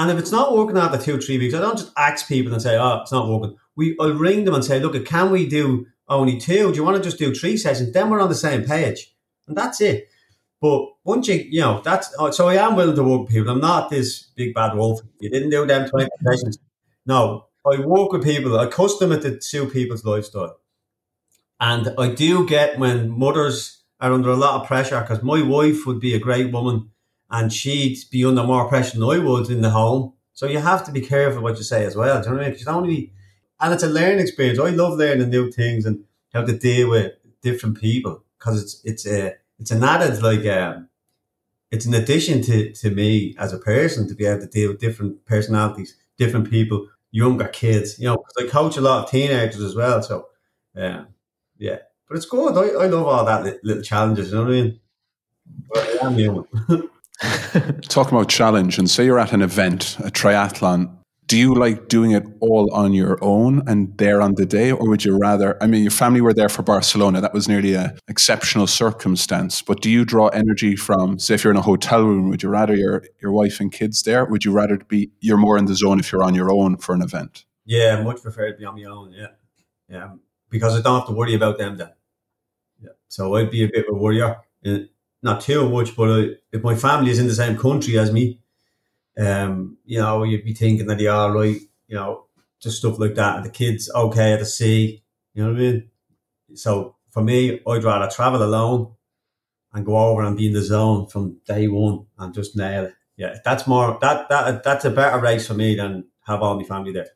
And 0.00 0.10
if 0.10 0.18
it's 0.18 0.32
not 0.32 0.56
working 0.56 0.78
after 0.78 0.96
two, 0.96 1.20
three 1.20 1.36
weeks, 1.36 1.52
I 1.52 1.60
don't 1.60 1.76
just 1.76 1.92
ask 1.94 2.26
people 2.26 2.54
and 2.54 2.62
say, 2.62 2.78
"Oh, 2.78 3.00
it's 3.02 3.12
not 3.12 3.28
working." 3.28 3.54
We, 3.76 3.98
I'll 4.00 4.14
ring 4.14 4.46
them 4.46 4.54
and 4.54 4.64
say, 4.64 4.80
"Look, 4.80 5.04
can 5.04 5.30
we 5.30 5.46
do 5.46 5.86
only 6.08 6.38
two? 6.38 6.70
Do 6.70 6.76
you 6.76 6.82
want 6.82 6.96
to 6.96 7.02
just 7.02 7.18
do 7.18 7.34
three 7.34 7.58
sessions?" 7.58 7.92
Then 7.92 8.08
we're 8.08 8.22
on 8.22 8.30
the 8.30 8.34
same 8.34 8.64
page, 8.64 9.14
and 9.46 9.54
that's 9.54 9.78
it. 9.82 10.08
But 10.58 10.86
once 11.04 11.28
you, 11.28 11.34
you 11.34 11.60
know, 11.60 11.82
that's 11.84 12.14
uh, 12.18 12.32
so 12.32 12.48
I 12.48 12.54
am 12.54 12.76
willing 12.76 12.96
to 12.96 13.04
work 13.04 13.22
with 13.22 13.30
people. 13.30 13.50
I'm 13.52 13.60
not 13.60 13.90
this 13.90 14.22
big 14.36 14.54
bad 14.54 14.74
wolf. 14.74 15.02
You 15.20 15.28
didn't 15.28 15.50
do 15.50 15.66
them 15.66 15.86
20 15.86 16.08
sessions. 16.24 16.58
No, 17.04 17.48
I 17.70 17.80
work 17.80 18.12
with 18.12 18.24
people. 18.24 18.58
I 18.58 18.68
custom 18.68 19.10
to 19.10 19.42
suit 19.42 19.70
people's 19.70 20.06
lifestyle. 20.06 20.60
And 21.60 21.92
I 21.98 22.14
do 22.14 22.46
get 22.46 22.78
when 22.78 23.10
mothers 23.10 23.82
are 24.00 24.14
under 24.14 24.30
a 24.30 24.36
lot 24.36 24.62
of 24.62 24.66
pressure 24.66 24.98
because 25.02 25.22
my 25.22 25.42
wife 25.42 25.84
would 25.84 26.00
be 26.00 26.14
a 26.14 26.18
great 26.18 26.52
woman 26.52 26.89
and 27.30 27.52
she'd 27.52 27.98
be 28.10 28.24
under 28.24 28.44
more 28.44 28.68
pressure 28.68 28.98
than 28.98 29.08
I 29.08 29.18
would 29.18 29.50
in 29.50 29.60
the 29.60 29.70
home. 29.70 30.14
So 30.32 30.46
you 30.46 30.58
have 30.58 30.84
to 30.86 30.92
be 30.92 31.00
careful 31.00 31.42
what 31.42 31.58
you 31.58 31.62
say 31.62 31.84
as 31.84 31.96
well. 31.96 32.20
Do 32.22 32.28
you 32.28 32.34
know 32.34 32.36
what 32.38 32.42
I 32.42 32.44
mean? 32.44 32.52
Because 32.52 32.60
you 32.66 32.72
don't 32.72 32.86
be, 32.86 33.12
and 33.60 33.74
it's 33.74 33.82
a 33.82 33.88
learning 33.88 34.20
experience. 34.20 34.58
I 34.58 34.70
love 34.70 34.98
learning 34.98 35.30
new 35.30 35.50
things 35.50 35.84
and 35.84 36.04
how 36.32 36.44
to 36.44 36.56
deal 36.56 36.90
with 36.90 37.12
different 37.42 37.80
people 37.80 38.22
because 38.38 38.62
it's 38.62 38.80
it's 38.84 39.06
a 39.06 39.34
it's 39.58 39.70
an 39.70 39.84
added 39.84 40.22
like 40.22 40.46
um, 40.46 40.88
it's 41.70 41.86
an 41.86 41.94
addition 41.94 42.42
to 42.42 42.72
to 42.72 42.90
me 42.90 43.34
as 43.38 43.52
a 43.52 43.58
person 43.58 44.08
to 44.08 44.14
be 44.14 44.24
able 44.24 44.40
to 44.40 44.46
deal 44.46 44.70
with 44.70 44.80
different 44.80 45.24
personalities, 45.26 45.96
different 46.16 46.50
people, 46.50 46.88
younger 47.10 47.48
kids. 47.48 47.98
You 47.98 48.06
know, 48.06 48.16
because 48.16 48.48
I 48.48 48.50
coach 48.50 48.76
a 48.76 48.80
lot 48.80 49.04
of 49.04 49.10
teenagers 49.10 49.62
as 49.62 49.74
well. 49.74 50.02
So, 50.02 50.26
um, 50.76 51.08
yeah, 51.58 51.78
but 52.08 52.16
it's 52.16 52.26
good. 52.26 52.56
I, 52.56 52.84
I 52.84 52.86
love 52.86 53.06
all 53.06 53.24
that 53.24 53.44
little, 53.44 53.60
little 53.62 53.82
challenges. 53.82 54.30
You 54.30 54.36
know 54.36 54.44
what 54.44 54.52
I 54.52 54.62
mean? 54.62 54.80
But 55.68 56.02
I 56.02 56.06
am 56.06 56.14
human. 56.14 56.44
Talking 57.88 58.16
about 58.16 58.28
challenge, 58.28 58.78
and 58.78 58.88
say 58.88 59.04
you're 59.04 59.18
at 59.18 59.32
an 59.32 59.42
event, 59.42 59.96
a 60.00 60.10
triathlon, 60.10 60.96
do 61.30 61.36
you 61.36 61.54
like 61.54 61.86
doing 61.86 62.10
it 62.10 62.24
all 62.40 62.68
on 62.74 62.92
your 62.92 63.16
own 63.22 63.62
and 63.68 63.96
there 63.98 64.20
on 64.20 64.34
the 64.34 64.44
day 64.44 64.72
or 64.72 64.88
would 64.88 65.04
you 65.04 65.16
rather 65.16 65.56
i 65.62 65.66
mean 65.66 65.82
your 65.82 65.92
family 65.92 66.20
were 66.20 66.34
there 66.34 66.48
for 66.48 66.62
barcelona 66.64 67.20
that 67.20 67.32
was 67.32 67.46
nearly 67.46 67.72
an 67.74 67.96
exceptional 68.08 68.66
circumstance 68.66 69.62
but 69.62 69.80
do 69.80 69.88
you 69.88 70.04
draw 70.04 70.26
energy 70.28 70.74
from 70.74 71.20
say 71.20 71.34
if 71.34 71.44
you're 71.44 71.52
in 71.52 71.56
a 71.56 71.62
hotel 71.62 72.02
room 72.02 72.30
would 72.30 72.42
you 72.42 72.48
rather 72.48 72.74
your 72.74 73.04
your 73.22 73.30
wife 73.30 73.60
and 73.60 73.70
kids 73.70 74.02
there? 74.02 74.24
Would 74.24 74.44
you 74.44 74.50
rather 74.50 74.76
be 74.88 75.12
you're 75.20 75.36
more 75.36 75.56
in 75.56 75.66
the 75.66 75.76
zone 75.76 76.00
if 76.00 76.10
you're 76.10 76.24
on 76.24 76.34
your 76.34 76.50
own 76.50 76.78
for 76.78 76.96
an 76.96 77.02
event? 77.02 77.44
Yeah 77.64 78.02
much 78.02 78.22
prefer 78.22 78.50
to 78.50 78.58
be 78.58 78.64
on 78.64 78.74
my 78.74 78.84
own 78.84 79.12
yeah. 79.12 79.32
Yeah 79.88 80.08
because 80.48 80.76
i 80.76 80.82
don't 80.82 80.98
have 80.98 81.06
to 81.06 81.14
worry 81.14 81.36
about 81.36 81.58
them 81.58 81.76
then. 81.76 81.92
Yeah 82.82 82.94
so 83.06 83.36
i'd 83.36 83.52
be 83.52 83.62
a 83.62 83.68
bit 83.68 83.86
of 83.86 83.94
a 83.94 83.98
worrier 83.98 84.40
not 85.22 85.40
too 85.40 85.68
much 85.68 85.94
but 85.96 86.40
if 86.52 86.62
my 86.62 86.74
family 86.74 87.10
is 87.10 87.18
in 87.18 87.26
the 87.26 87.34
same 87.34 87.56
country 87.56 87.98
as 87.98 88.12
me 88.12 88.40
um, 89.18 89.76
you 89.84 89.98
know, 89.98 90.22
you'd 90.22 90.44
be 90.44 90.54
thinking 90.54 90.86
that 90.86 91.00
you're 91.00 91.12
all 91.12 91.32
right, 91.32 91.60
you 91.88 91.96
know, 91.96 92.26
just 92.60 92.78
stuff 92.78 92.98
like 92.98 93.14
that. 93.16 93.36
And 93.36 93.44
the 93.44 93.50
kids 93.50 93.90
okay 93.94 94.32
at 94.32 94.38
the 94.38 94.46
sea, 94.46 95.02
you 95.34 95.42
know 95.42 95.50
what 95.50 95.58
I 95.58 95.60
mean? 95.60 95.90
So 96.54 96.96
for 97.10 97.22
me, 97.22 97.60
I'd 97.66 97.84
rather 97.84 98.10
travel 98.10 98.42
alone 98.42 98.94
and 99.72 99.86
go 99.86 99.96
over 99.96 100.22
and 100.22 100.36
be 100.36 100.46
in 100.46 100.52
the 100.52 100.62
zone 100.62 101.06
from 101.06 101.38
day 101.46 101.68
one 101.68 102.06
and 102.18 102.34
just 102.34 102.56
nail 102.56 102.86
it. 102.86 102.94
Yeah, 103.16 103.36
that's 103.44 103.66
more 103.66 103.98
that 104.00 104.28
that 104.30 104.64
that's 104.64 104.86
a 104.86 104.90
better 104.90 105.20
race 105.20 105.46
for 105.46 105.54
me 105.54 105.74
than 105.76 106.06
have 106.26 106.42
all 106.42 106.56
my 106.56 106.64
family 106.64 106.92
there. 106.92 107.08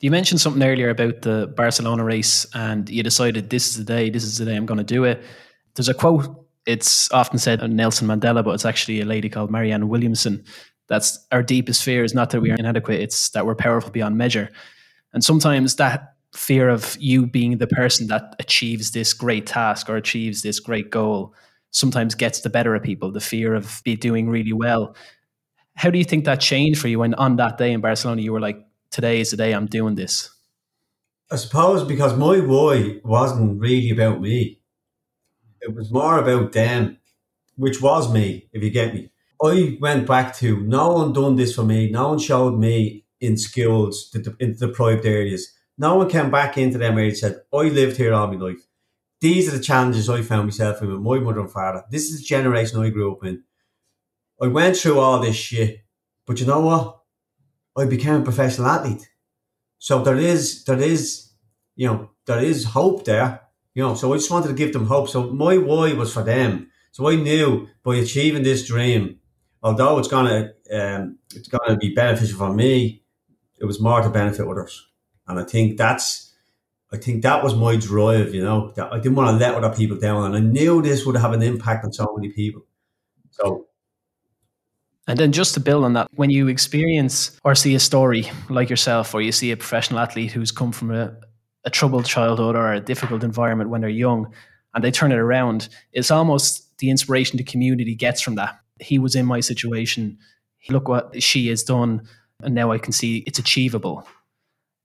You 0.00 0.10
mentioned 0.10 0.40
something 0.40 0.62
earlier 0.62 0.90
about 0.90 1.22
the 1.22 1.52
Barcelona 1.56 2.04
race, 2.04 2.46
and 2.54 2.88
you 2.88 3.02
decided 3.02 3.48
this 3.48 3.68
is 3.68 3.76
the 3.78 3.84
day, 3.84 4.10
this 4.10 4.24
is 4.24 4.38
the 4.38 4.44
day 4.44 4.56
I'm 4.56 4.66
going 4.66 4.78
to 4.78 4.84
do 4.84 5.04
it. 5.04 5.22
There's 5.74 5.88
a 5.88 5.94
quote. 5.94 6.46
It's 6.66 7.10
often 7.12 7.38
said 7.38 7.68
Nelson 7.70 8.06
Mandela, 8.06 8.44
but 8.44 8.52
it's 8.52 8.64
actually 8.66 9.00
a 9.00 9.04
lady 9.04 9.28
called 9.28 9.50
Marianne 9.50 9.88
Williamson 9.88 10.44
that's 10.90 11.24
our 11.30 11.42
deepest 11.42 11.84
fear 11.84 12.02
is 12.02 12.14
not 12.14 12.30
that 12.30 12.40
we 12.40 12.50
are 12.50 12.56
inadequate, 12.56 13.00
it's 13.00 13.30
that 13.30 13.46
we're 13.46 13.54
powerful 13.54 13.92
beyond 13.92 14.18
measure. 14.18 14.50
And 15.14 15.24
sometimes 15.24 15.76
that 15.76 16.14
fear 16.34 16.68
of 16.68 16.96
you 16.98 17.26
being 17.26 17.58
the 17.58 17.68
person 17.68 18.08
that 18.08 18.34
achieves 18.40 18.90
this 18.90 19.12
great 19.12 19.46
task 19.46 19.88
or 19.88 19.96
achieves 19.96 20.42
this 20.42 20.58
great 20.58 20.90
goal 20.90 21.32
sometimes 21.70 22.16
gets 22.16 22.40
the 22.40 22.50
better 22.50 22.74
of 22.74 22.82
people, 22.82 23.12
the 23.12 23.20
fear 23.20 23.54
of 23.54 23.80
be 23.84 23.94
doing 23.94 24.28
really 24.28 24.52
well. 24.52 24.96
How 25.76 25.90
do 25.90 25.98
you 25.98 26.04
think 26.04 26.24
that 26.24 26.40
changed 26.40 26.80
for 26.80 26.88
you 26.88 26.98
when 26.98 27.14
on 27.14 27.36
that 27.36 27.56
day 27.56 27.72
in 27.72 27.80
Barcelona 27.80 28.20
you 28.20 28.32
were 28.32 28.40
like, 28.40 28.58
today 28.90 29.20
is 29.20 29.30
the 29.30 29.36
day 29.36 29.52
I'm 29.52 29.66
doing 29.66 29.94
this? 29.94 30.28
I 31.30 31.36
suppose 31.36 31.84
because 31.84 32.16
my 32.16 32.40
why 32.40 32.98
wasn't 33.04 33.60
really 33.60 33.90
about 33.90 34.20
me. 34.20 34.59
It 35.60 35.74
was 35.74 35.90
more 35.90 36.18
about 36.18 36.52
them, 36.52 36.98
which 37.56 37.80
was 37.82 38.12
me, 38.12 38.48
if 38.52 38.62
you 38.62 38.70
get 38.70 38.94
me. 38.94 39.10
I 39.42 39.78
went 39.80 40.06
back 40.06 40.36
to 40.36 40.60
no 40.60 40.92
one 40.92 41.12
done 41.12 41.36
this 41.36 41.54
for 41.54 41.62
me. 41.64 41.90
No 41.90 42.08
one 42.10 42.18
showed 42.18 42.58
me 42.58 43.04
in 43.20 43.36
schools, 43.36 44.14
in 44.38 44.56
deprived 44.56 45.06
areas. 45.06 45.52
No 45.78 45.96
one 45.96 46.10
came 46.10 46.30
back 46.30 46.58
into 46.58 46.78
them 46.78 46.98
areas 46.98 47.22
and 47.22 47.34
said, 47.34 47.42
I 47.52 47.62
lived 47.68 47.96
here 47.96 48.12
all 48.12 48.26
my 48.26 48.36
life. 48.36 48.66
These 49.20 49.48
are 49.48 49.56
the 49.56 49.62
challenges 49.62 50.08
I 50.08 50.22
found 50.22 50.46
myself 50.46 50.80
in 50.82 50.90
with 50.90 51.00
my 51.00 51.18
mother 51.18 51.40
and 51.40 51.50
father. 51.52 51.84
This 51.90 52.10
is 52.10 52.20
the 52.20 52.26
generation 52.26 52.80
I 52.80 52.90
grew 52.90 53.12
up 53.12 53.24
in. 53.24 53.42
I 54.42 54.46
went 54.46 54.76
through 54.76 54.98
all 54.98 55.20
this 55.20 55.36
shit, 55.36 55.84
but 56.26 56.40
you 56.40 56.46
know 56.46 56.60
what? 56.60 57.00
I 57.76 57.84
became 57.86 58.22
a 58.22 58.24
professional 58.24 58.68
athlete. 58.68 59.08
So 59.78 60.02
there 60.02 60.16
is, 60.16 60.64
there 60.64 60.80
is, 60.80 61.30
you 61.76 61.86
know, 61.86 62.10
there 62.26 62.42
is 62.42 62.64
hope 62.64 63.04
there. 63.04 63.42
You 63.74 63.82
know, 63.84 63.94
so 63.94 64.12
I 64.12 64.16
just 64.16 64.30
wanted 64.30 64.48
to 64.48 64.54
give 64.54 64.72
them 64.72 64.86
hope. 64.86 65.08
So 65.08 65.30
my 65.30 65.56
why 65.56 65.92
was 65.92 66.12
for 66.12 66.22
them. 66.22 66.70
So 66.92 67.08
I 67.08 67.14
knew 67.14 67.68
by 67.84 67.96
achieving 67.96 68.42
this 68.42 68.66
dream, 68.66 69.20
although 69.62 69.98
it's 69.98 70.08
gonna 70.08 70.52
um, 70.72 71.18
it's 71.34 71.48
gonna 71.48 71.76
be 71.76 71.94
beneficial 71.94 72.38
for 72.38 72.52
me, 72.52 73.02
it 73.58 73.64
was 73.64 73.80
more 73.80 74.02
to 74.02 74.10
benefit 74.10 74.46
others, 74.46 74.88
and 75.28 75.38
I 75.38 75.44
think 75.44 75.78
that's 75.78 76.34
I 76.92 76.96
think 76.96 77.22
that 77.22 77.44
was 77.44 77.54
my 77.54 77.76
drive. 77.76 78.34
You 78.34 78.42
know, 78.42 78.72
that 78.72 78.92
I 78.92 78.98
didn't 78.98 79.14
want 79.14 79.30
to 79.30 79.44
let 79.44 79.54
other 79.54 79.74
people 79.74 79.98
down, 79.98 80.24
and 80.24 80.36
I 80.36 80.40
knew 80.40 80.82
this 80.82 81.06
would 81.06 81.16
have 81.16 81.32
an 81.32 81.42
impact 81.42 81.84
on 81.84 81.92
so 81.92 82.12
many 82.16 82.32
people. 82.32 82.62
So. 83.30 83.66
And 85.06 85.18
then 85.18 85.32
just 85.32 85.54
to 85.54 85.60
build 85.60 85.84
on 85.84 85.94
that, 85.94 86.06
when 86.14 86.30
you 86.30 86.46
experience 86.46 87.36
or 87.42 87.56
see 87.56 87.74
a 87.74 87.80
story 87.80 88.30
like 88.48 88.70
yourself, 88.70 89.12
or 89.12 89.20
you 89.20 89.32
see 89.32 89.50
a 89.50 89.56
professional 89.56 89.98
athlete 89.98 90.30
who's 90.30 90.52
come 90.52 90.70
from 90.70 90.92
a, 90.92 91.16
a 91.64 91.70
troubled 91.70 92.06
childhood 92.06 92.56
or 92.56 92.72
a 92.72 92.80
difficult 92.80 93.22
environment 93.22 93.70
when 93.70 93.80
they're 93.80 93.90
young, 93.90 94.32
and 94.74 94.84
they 94.84 94.90
turn 94.90 95.12
it 95.12 95.18
around, 95.18 95.68
it's 95.92 96.10
almost 96.10 96.78
the 96.78 96.90
inspiration 96.90 97.36
the 97.36 97.44
community 97.44 97.94
gets 97.94 98.20
from 98.20 98.36
that 98.36 98.60
he 98.80 98.98
was 98.98 99.14
in 99.14 99.26
my 99.26 99.40
situation. 99.40 100.18
Look 100.68 100.88
what 100.88 101.22
she 101.22 101.48
has 101.48 101.62
done, 101.62 102.02
and 102.42 102.54
now 102.54 102.72
I 102.72 102.78
can 102.78 102.92
see 102.92 103.18
it's 103.26 103.38
achievable. 103.38 104.06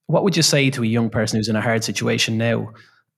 What 0.08 0.24
would 0.24 0.38
you 0.38 0.44
say 0.44 0.70
to 0.70 0.84
a 0.84 0.88
young 0.88 1.10
person 1.10 1.38
who's 1.38 1.50
in 1.50 1.56
a 1.56 1.62
hard 1.62 1.84
situation 1.84 2.38
now? 2.38 2.72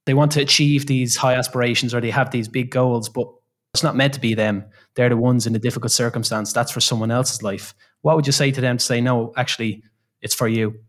They 0.05 0.13
want 0.13 0.31
to 0.33 0.41
achieve 0.41 0.85
these 0.85 1.17
high 1.17 1.33
aspirations 1.33 1.93
or 1.93 1.99
they 1.99 2.11
have 2.11 2.31
these 2.31 2.47
big 2.47 2.71
goals, 2.71 3.09
but 3.09 3.27
it's 3.73 3.83
not 3.83 3.97
meant 3.97 4.13
to 4.13 4.21
be 4.21 4.33
them. 4.33 4.63
They're 4.95 5.09
the 5.09 5.17
ones 5.17 5.45
in 5.45 5.55
a 5.55 5.59
difficult 5.59 5.91
circumstance. 5.91 6.53
That's 6.53 6.71
for 6.71 6.79
someone 6.79 7.11
else's 7.11 7.43
life. 7.43 7.73
What 8.01 8.15
would 8.15 8.25
you 8.25 8.31
say 8.31 8.51
to 8.51 8.61
them 8.61 8.77
to 8.77 8.83
say, 8.83 9.01
no, 9.01 9.33
actually, 9.35 9.83
it's 10.21 10.33
for 10.33 10.47
you? 10.47 10.79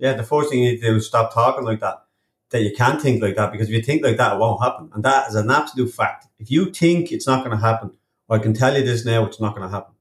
Yeah, 0.00 0.14
the 0.14 0.22
first 0.22 0.50
thing 0.50 0.60
you 0.60 0.70
need 0.70 0.80
to 0.80 0.86
do 0.88 0.96
is 0.96 1.06
stop 1.06 1.32
talking 1.32 1.64
like 1.64 1.80
that. 1.80 2.02
That 2.50 2.62
you 2.62 2.74
can't 2.74 3.00
think 3.00 3.22
like 3.22 3.36
that 3.36 3.52
because 3.52 3.68
if 3.68 3.74
you 3.74 3.82
think 3.82 4.02
like 4.02 4.16
that, 4.16 4.32
it 4.32 4.38
won't 4.40 4.62
happen. 4.62 4.90
And 4.92 5.04
that 5.04 5.28
is 5.28 5.36
an 5.36 5.50
absolute 5.50 5.92
fact. 5.92 6.26
If 6.40 6.50
you 6.50 6.72
think 6.72 7.12
it's 7.12 7.26
not 7.26 7.44
going 7.44 7.56
to 7.56 7.64
happen, 7.64 7.92
I 8.28 8.38
can 8.38 8.54
tell 8.54 8.76
you 8.76 8.82
this 8.82 9.04
now, 9.04 9.26
it's 9.26 9.40
not 9.40 9.54
going 9.54 9.68
to 9.68 9.74
happen. 9.74 9.94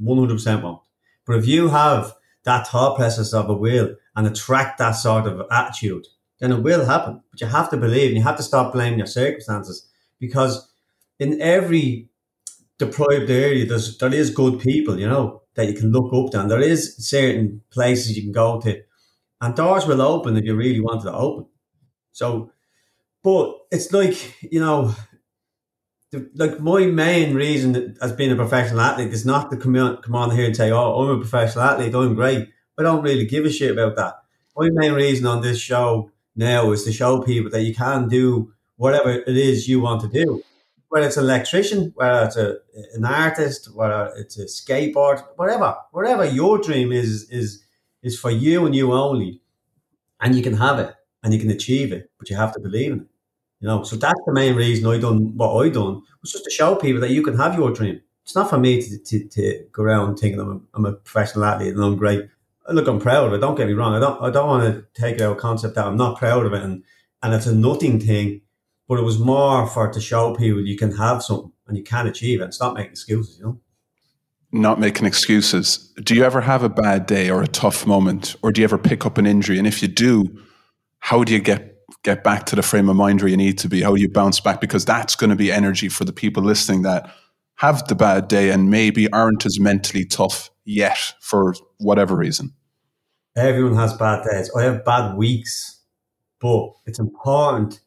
100% 0.00 0.62
won't. 0.62 0.82
But 1.26 1.36
if 1.36 1.46
you 1.48 1.68
have 1.68 2.14
that 2.44 2.68
thought 2.68 2.96
process 2.96 3.32
of 3.32 3.48
a 3.48 3.54
will 3.54 3.96
and 4.14 4.26
attract 4.26 4.78
that 4.78 4.92
sort 4.92 5.26
of 5.26 5.46
attitude, 5.50 6.06
then 6.38 6.52
it 6.52 6.62
will 6.62 6.84
happen. 6.84 7.22
But 7.30 7.40
you 7.40 7.48
have 7.48 7.70
to 7.70 7.76
believe 7.76 8.08
and 8.08 8.16
you 8.16 8.22
have 8.22 8.36
to 8.36 8.42
stop 8.42 8.72
blaming 8.72 8.98
your 8.98 9.08
circumstances 9.08 9.88
because 10.20 10.70
in 11.18 11.40
every 11.40 12.08
deprived 12.78 13.30
area, 13.30 13.66
there's, 13.66 13.98
there 13.98 14.14
is 14.14 14.30
good 14.30 14.60
people, 14.60 15.00
you 15.00 15.08
know, 15.08 15.42
that 15.54 15.66
you 15.66 15.74
can 15.74 15.90
look 15.90 16.12
up 16.12 16.30
to. 16.32 16.40
And 16.40 16.50
there 16.50 16.60
is 16.60 16.96
certain 16.98 17.62
places 17.70 18.16
you 18.16 18.22
can 18.22 18.32
go 18.32 18.60
to. 18.60 18.82
And 19.40 19.54
doors 19.54 19.86
will 19.86 20.02
open 20.02 20.36
if 20.36 20.44
you 20.44 20.54
really 20.54 20.80
wanted 20.80 21.04
to 21.04 21.14
open. 21.14 21.46
So, 22.12 22.52
but 23.22 23.54
it's 23.70 23.92
like, 23.92 24.42
you 24.42 24.60
know, 24.60 24.94
the, 26.10 26.30
like 26.34 26.60
my 26.60 26.86
main 26.86 27.34
reason 27.34 27.96
as 28.00 28.12
being 28.12 28.32
a 28.32 28.36
professional 28.36 28.80
athlete 28.80 29.12
is 29.12 29.26
not 29.26 29.50
to 29.50 29.56
come 29.56 29.76
on, 29.76 30.00
come 30.02 30.14
on 30.14 30.30
here 30.30 30.46
and 30.46 30.56
say, 30.56 30.70
"Oh, 30.70 30.94
I'm 30.94 31.16
a 31.16 31.20
professional 31.20 31.64
athlete, 31.64 31.94
I'm 31.94 32.14
great." 32.14 32.48
I 32.78 32.82
don't 32.82 33.02
really 33.02 33.26
give 33.26 33.44
a 33.44 33.50
shit 33.50 33.72
about 33.72 33.96
that. 33.96 34.14
My 34.56 34.68
main 34.70 34.92
reason 34.92 35.26
on 35.26 35.42
this 35.42 35.58
show 35.58 36.10
now 36.34 36.70
is 36.72 36.84
to 36.84 36.92
show 36.92 37.22
people 37.22 37.50
that 37.50 37.62
you 37.62 37.74
can 37.74 38.08
do 38.08 38.52
whatever 38.76 39.10
it 39.10 39.36
is 39.36 39.68
you 39.68 39.80
want 39.80 40.02
to 40.02 40.08
do, 40.08 40.42
whether 40.88 41.06
it's 41.06 41.16
an 41.16 41.24
electrician, 41.24 41.92
whether 41.94 42.26
it's 42.26 42.36
a, 42.36 42.56
an 42.94 43.04
artist, 43.04 43.74
whether 43.74 44.12
it's 44.16 44.38
a 44.38 44.44
skateboard, 44.44 45.22
whatever, 45.36 45.76
whatever 45.92 46.24
your 46.24 46.58
dream 46.58 46.92
is 46.92 47.28
is 47.30 47.64
is 48.06 48.18
for 48.18 48.30
you 48.30 48.64
and 48.66 48.74
you 48.74 48.92
only, 48.92 49.40
and 50.20 50.34
you 50.34 50.42
can 50.42 50.54
have 50.54 50.78
it 50.78 50.94
and 51.22 51.34
you 51.34 51.40
can 51.40 51.50
achieve 51.50 51.92
it, 51.92 52.10
but 52.18 52.30
you 52.30 52.36
have 52.36 52.52
to 52.52 52.60
believe 52.60 52.92
in 52.92 53.00
it. 53.00 53.06
You 53.60 53.68
know, 53.68 53.82
so 53.82 53.96
that's 53.96 54.20
the 54.26 54.32
main 54.32 54.54
reason 54.54 54.86
I 54.86 54.98
done 54.98 55.36
what 55.36 55.56
I 55.56 55.68
done 55.70 56.02
was 56.22 56.32
just 56.32 56.44
to 56.44 56.50
show 56.50 56.76
people 56.76 57.00
that 57.00 57.10
you 57.10 57.22
can 57.22 57.36
have 57.36 57.56
your 57.56 57.72
dream. 57.72 58.00
It's 58.22 58.34
not 58.34 58.50
for 58.50 58.58
me 58.58 58.82
to, 58.82 58.98
to, 58.98 59.28
to 59.28 59.64
go 59.72 59.82
around 59.82 60.16
thinking 60.16 60.40
I'm 60.40 60.50
a, 60.50 60.60
I'm 60.74 60.86
a 60.86 60.92
professional 60.92 61.44
athlete 61.44 61.74
and 61.74 61.82
I'm 61.82 61.96
great. 61.96 62.28
Look, 62.68 62.86
I'm 62.86 63.00
proud 63.00 63.28
of 63.28 63.32
it. 63.32 63.38
Don't 63.38 63.54
get 63.56 63.68
me 63.68 63.72
wrong. 63.72 63.94
I 63.94 64.00
don't 64.00 64.20
I 64.20 64.30
don't 64.30 64.48
want 64.48 64.64
to 64.64 65.00
take 65.00 65.20
out 65.20 65.36
a 65.36 65.40
concept 65.40 65.76
that 65.76 65.86
I'm 65.86 65.96
not 65.96 66.18
proud 66.18 66.44
of 66.44 66.52
it 66.52 66.62
and, 66.62 66.82
and 67.22 67.34
it's 67.34 67.46
a 67.46 67.54
nothing 67.54 68.00
thing. 68.00 68.42
But 68.88 68.98
it 68.98 69.04
was 69.04 69.18
more 69.18 69.66
for 69.66 69.90
to 69.90 70.00
show 70.00 70.34
people 70.34 70.60
you 70.60 70.76
can 70.76 70.92
have 70.96 71.22
something 71.22 71.52
and 71.66 71.76
you 71.76 71.82
can 71.82 72.06
achieve 72.06 72.40
it 72.40 72.44
and 72.44 72.54
stop 72.54 72.74
making 72.74 72.92
excuses, 72.92 73.38
you 73.38 73.44
know 73.44 73.60
not 74.60 74.80
making 74.80 75.06
excuses. 75.06 75.92
Do 76.02 76.14
you 76.14 76.24
ever 76.24 76.40
have 76.40 76.62
a 76.62 76.68
bad 76.68 77.06
day 77.06 77.30
or 77.30 77.42
a 77.42 77.46
tough 77.46 77.86
moment, 77.86 78.36
or 78.42 78.52
do 78.52 78.60
you 78.60 78.64
ever 78.64 78.78
pick 78.78 79.06
up 79.06 79.18
an 79.18 79.26
injury? 79.26 79.58
And 79.58 79.66
if 79.66 79.82
you 79.82 79.88
do, 79.88 80.24
how 81.00 81.24
do 81.24 81.32
you 81.32 81.40
get 81.40 81.72
get 82.02 82.22
back 82.22 82.46
to 82.46 82.56
the 82.56 82.62
frame 82.62 82.88
of 82.88 82.96
mind 82.96 83.20
where 83.20 83.28
you 83.28 83.36
need 83.36 83.58
to 83.58 83.68
be? 83.68 83.82
How 83.82 83.94
do 83.94 84.00
you 84.00 84.08
bounce 84.08 84.40
back? 84.40 84.60
Because 84.60 84.84
that's 84.84 85.16
going 85.16 85.30
to 85.30 85.36
be 85.36 85.50
energy 85.50 85.88
for 85.88 86.04
the 86.04 86.12
people 86.12 86.42
listening 86.42 86.82
that 86.82 87.12
have 87.56 87.86
the 87.88 87.94
bad 87.94 88.28
day 88.28 88.50
and 88.50 88.70
maybe 88.70 89.10
aren't 89.12 89.46
as 89.46 89.58
mentally 89.58 90.04
tough 90.04 90.50
yet 90.64 90.98
for 91.20 91.54
whatever 91.78 92.16
reason. 92.16 92.52
Everyone 93.36 93.76
has 93.76 93.94
bad 93.94 94.24
days. 94.24 94.50
I 94.56 94.62
have 94.62 94.84
bad 94.84 95.16
weeks, 95.16 95.82
but 96.40 96.70
it's 96.86 96.98
important 96.98 97.80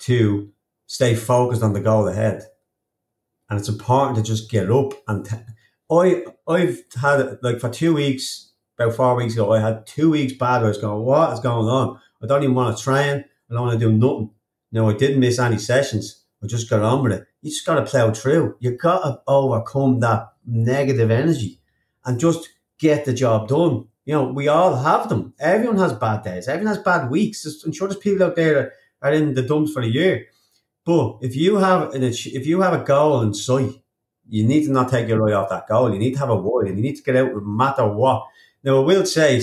to 0.00 0.52
stay 0.86 1.14
focused 1.14 1.62
on 1.62 1.72
the 1.72 1.80
goal 1.80 2.08
ahead. 2.08 2.42
And 3.48 3.58
it's 3.58 3.68
important 3.68 4.16
to 4.16 4.22
just 4.22 4.50
get 4.50 4.70
up 4.70 4.92
and 5.08 5.24
t- 5.24 5.36
I 5.90 6.24
I've 6.46 6.82
had 7.00 7.38
like 7.42 7.60
for 7.60 7.68
two 7.68 7.94
weeks, 7.94 8.52
about 8.78 8.94
four 8.94 9.14
weeks 9.16 9.34
ago, 9.34 9.52
I 9.52 9.60
had 9.60 9.86
two 9.86 10.10
weeks 10.10 10.32
bad 10.34 10.62
I 10.62 10.68
was 10.68 10.78
going, 10.78 11.04
What 11.04 11.32
is 11.32 11.40
going 11.40 11.68
on? 11.68 12.00
I 12.22 12.26
don't 12.26 12.42
even 12.42 12.54
want 12.54 12.76
to 12.76 12.82
train, 12.82 13.24
I 13.50 13.54
don't 13.54 13.66
want 13.66 13.78
to 13.78 13.86
do 13.86 13.92
nothing. 13.92 14.30
No, 14.72 14.88
I 14.88 14.94
didn't 14.94 15.20
miss 15.20 15.38
any 15.38 15.58
sessions. 15.58 16.24
I 16.42 16.46
just 16.46 16.70
got 16.70 16.82
on 16.82 17.02
with 17.02 17.12
it. 17.12 17.26
You 17.42 17.50
just 17.50 17.66
gotta 17.66 17.84
plow 17.84 18.12
through. 18.12 18.56
You 18.60 18.76
gotta 18.76 19.20
overcome 19.26 20.00
that 20.00 20.32
negative 20.46 21.10
energy 21.10 21.60
and 22.04 22.18
just 22.18 22.48
get 22.78 23.04
the 23.04 23.12
job 23.12 23.48
done. 23.48 23.88
You 24.04 24.14
know, 24.14 24.24
we 24.24 24.48
all 24.48 24.76
have 24.76 25.08
them. 25.08 25.34
Everyone 25.38 25.78
has 25.78 25.92
bad 25.92 26.22
days. 26.22 26.48
Everyone 26.48 26.74
has 26.74 26.82
bad 26.82 27.10
weeks. 27.10 27.44
I'm 27.64 27.72
sure 27.72 27.88
there's 27.88 28.00
people 28.00 28.26
out 28.26 28.36
there 28.36 28.54
that 28.54 28.72
are 29.02 29.12
in 29.12 29.34
the 29.34 29.42
dumps 29.42 29.72
for 29.72 29.82
a 29.82 29.86
year. 29.86 30.26
But 30.84 31.18
if 31.20 31.36
you 31.36 31.56
have 31.56 31.94
an 31.94 32.02
if 32.02 32.46
you 32.46 32.62
have 32.62 32.72
a 32.72 32.84
goal 32.84 33.20
in 33.20 33.34
sight, 33.34 33.79
you 34.30 34.46
need 34.46 34.64
to 34.64 34.72
not 34.72 34.90
take 34.90 35.08
your 35.08 35.28
eye 35.28 35.32
off 35.34 35.50
that 35.50 35.66
goal. 35.66 35.92
You 35.92 35.98
need 35.98 36.12
to 36.12 36.20
have 36.20 36.30
a 36.30 36.36
why, 36.36 36.66
and 36.66 36.76
you 36.76 36.82
need 36.82 36.96
to 36.96 37.02
get 37.02 37.16
out 37.16 37.32
no 37.32 37.40
matter 37.40 37.86
what. 37.86 38.26
Now, 38.62 38.80
I 38.80 38.84
will 38.84 39.04
say, 39.04 39.42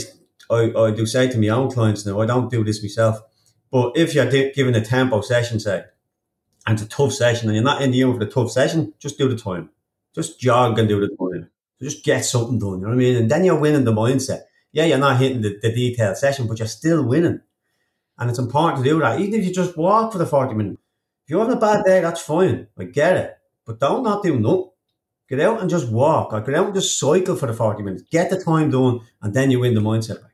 I, 0.49 0.71
I 0.75 0.91
do 0.91 1.05
say 1.05 1.29
to 1.29 1.38
my 1.38 1.49
own 1.49 1.69
clients 1.69 2.05
now, 2.05 2.21
I 2.21 2.25
don't 2.25 2.49
do 2.49 2.63
this 2.63 2.81
myself, 2.81 3.19
but 3.69 3.97
if 3.97 4.15
you're 4.15 4.29
given 4.53 4.75
a 4.75 4.83
tempo 4.83 5.21
session, 5.21 5.59
say, 5.59 5.83
and 6.65 6.79
it's 6.79 6.83
a 6.83 6.89
tough 6.89 7.11
session, 7.11 7.49
and 7.49 7.55
you're 7.55 7.63
not 7.63 7.81
in 7.81 7.91
the 7.91 8.03
room 8.03 8.17
for 8.17 8.23
the 8.23 8.31
tough 8.31 8.51
session, 8.51 8.93
just 8.97 9.17
do 9.17 9.27
the 9.27 9.38
time. 9.38 9.69
Just 10.15 10.39
jog 10.39 10.79
and 10.79 10.88
do 10.88 10.99
the 10.99 11.15
time. 11.15 11.49
just 11.81 12.03
get 12.03 12.25
something 12.25 12.57
done, 12.57 12.79
you 12.79 12.81
know 12.81 12.88
what 12.88 12.93
I 12.93 12.97
mean? 12.97 13.15
And 13.17 13.29
then 13.29 13.43
you're 13.43 13.59
winning 13.59 13.83
the 13.83 13.93
mindset. 13.93 14.43
Yeah, 14.71 14.85
you're 14.85 14.97
not 14.97 15.19
hitting 15.19 15.41
the, 15.41 15.59
the 15.61 15.73
detailed 15.73 16.17
session, 16.17 16.47
but 16.47 16.59
you're 16.59 16.67
still 16.67 17.03
winning. 17.03 17.41
And 18.17 18.29
it's 18.29 18.39
important 18.39 18.83
to 18.83 18.89
do 18.89 18.99
that. 18.99 19.19
Even 19.19 19.39
if 19.39 19.45
you 19.45 19.53
just 19.53 19.77
walk 19.77 20.11
for 20.11 20.17
the 20.17 20.25
40 20.25 20.55
minutes. 20.55 20.81
If 21.25 21.31
you're 21.31 21.41
having 21.41 21.57
a 21.57 21.59
bad 21.59 21.83
day, 21.83 21.99
that's 21.99 22.21
fine. 22.21 22.67
I 22.77 22.85
get 22.85 23.17
it. 23.17 23.38
But 23.65 23.79
don't 23.79 24.03
not 24.03 24.23
do 24.23 24.39
nothing. 24.39 24.69
Get 25.30 25.39
out 25.39 25.61
and 25.61 25.69
just 25.69 25.91
walk. 25.91 26.34
Or 26.34 26.41
get 26.41 26.55
out 26.55 26.67
and 26.67 26.75
just 26.75 26.99
cycle 26.99 27.36
for 27.36 27.47
the 27.47 27.53
40 27.53 27.84
minutes. 27.84 28.03
Get 28.11 28.30
the 28.30 28.41
time 28.41 28.71
done, 28.71 29.01
and 29.21 29.34
then 29.34 29.51
you 29.51 29.59
win 29.59 29.73
the 29.73 29.82
mindset 29.82 30.21
back. 30.21 30.32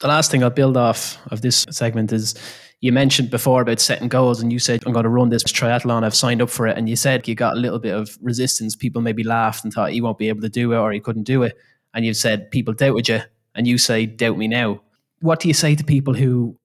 The 0.00 0.08
last 0.08 0.30
thing 0.30 0.44
I'll 0.44 0.50
build 0.50 0.76
off 0.76 1.18
of 1.32 1.42
this 1.42 1.66
segment 1.70 2.12
is 2.12 2.34
you 2.80 2.92
mentioned 2.92 3.30
before 3.30 3.62
about 3.62 3.80
setting 3.80 4.08
goals, 4.08 4.40
and 4.40 4.52
you 4.52 4.60
said, 4.60 4.84
I'm 4.86 4.92
going 4.92 5.02
to 5.02 5.08
run 5.08 5.30
this 5.30 5.42
triathlon. 5.42 6.04
I've 6.04 6.14
signed 6.14 6.40
up 6.40 6.50
for 6.50 6.66
it. 6.66 6.78
And 6.78 6.88
you 6.88 6.94
said 6.94 7.26
you 7.26 7.34
got 7.34 7.56
a 7.56 7.60
little 7.60 7.80
bit 7.80 7.94
of 7.94 8.16
resistance. 8.22 8.76
People 8.76 9.02
maybe 9.02 9.24
laughed 9.24 9.64
and 9.64 9.72
thought 9.72 9.94
you 9.94 10.04
won't 10.04 10.18
be 10.18 10.28
able 10.28 10.42
to 10.42 10.48
do 10.48 10.72
it 10.72 10.76
or 10.76 10.92
you 10.92 11.00
couldn't 11.00 11.24
do 11.24 11.42
it. 11.42 11.56
And 11.92 12.04
you've 12.04 12.16
said 12.16 12.50
people 12.50 12.74
doubted 12.74 13.08
you, 13.08 13.20
and 13.54 13.66
you 13.66 13.78
say, 13.78 14.06
doubt 14.06 14.38
me 14.38 14.46
now. 14.46 14.80
What 15.20 15.40
do 15.40 15.48
you 15.48 15.54
say 15.54 15.74
to 15.74 15.82
people 15.82 16.14
who 16.14 16.56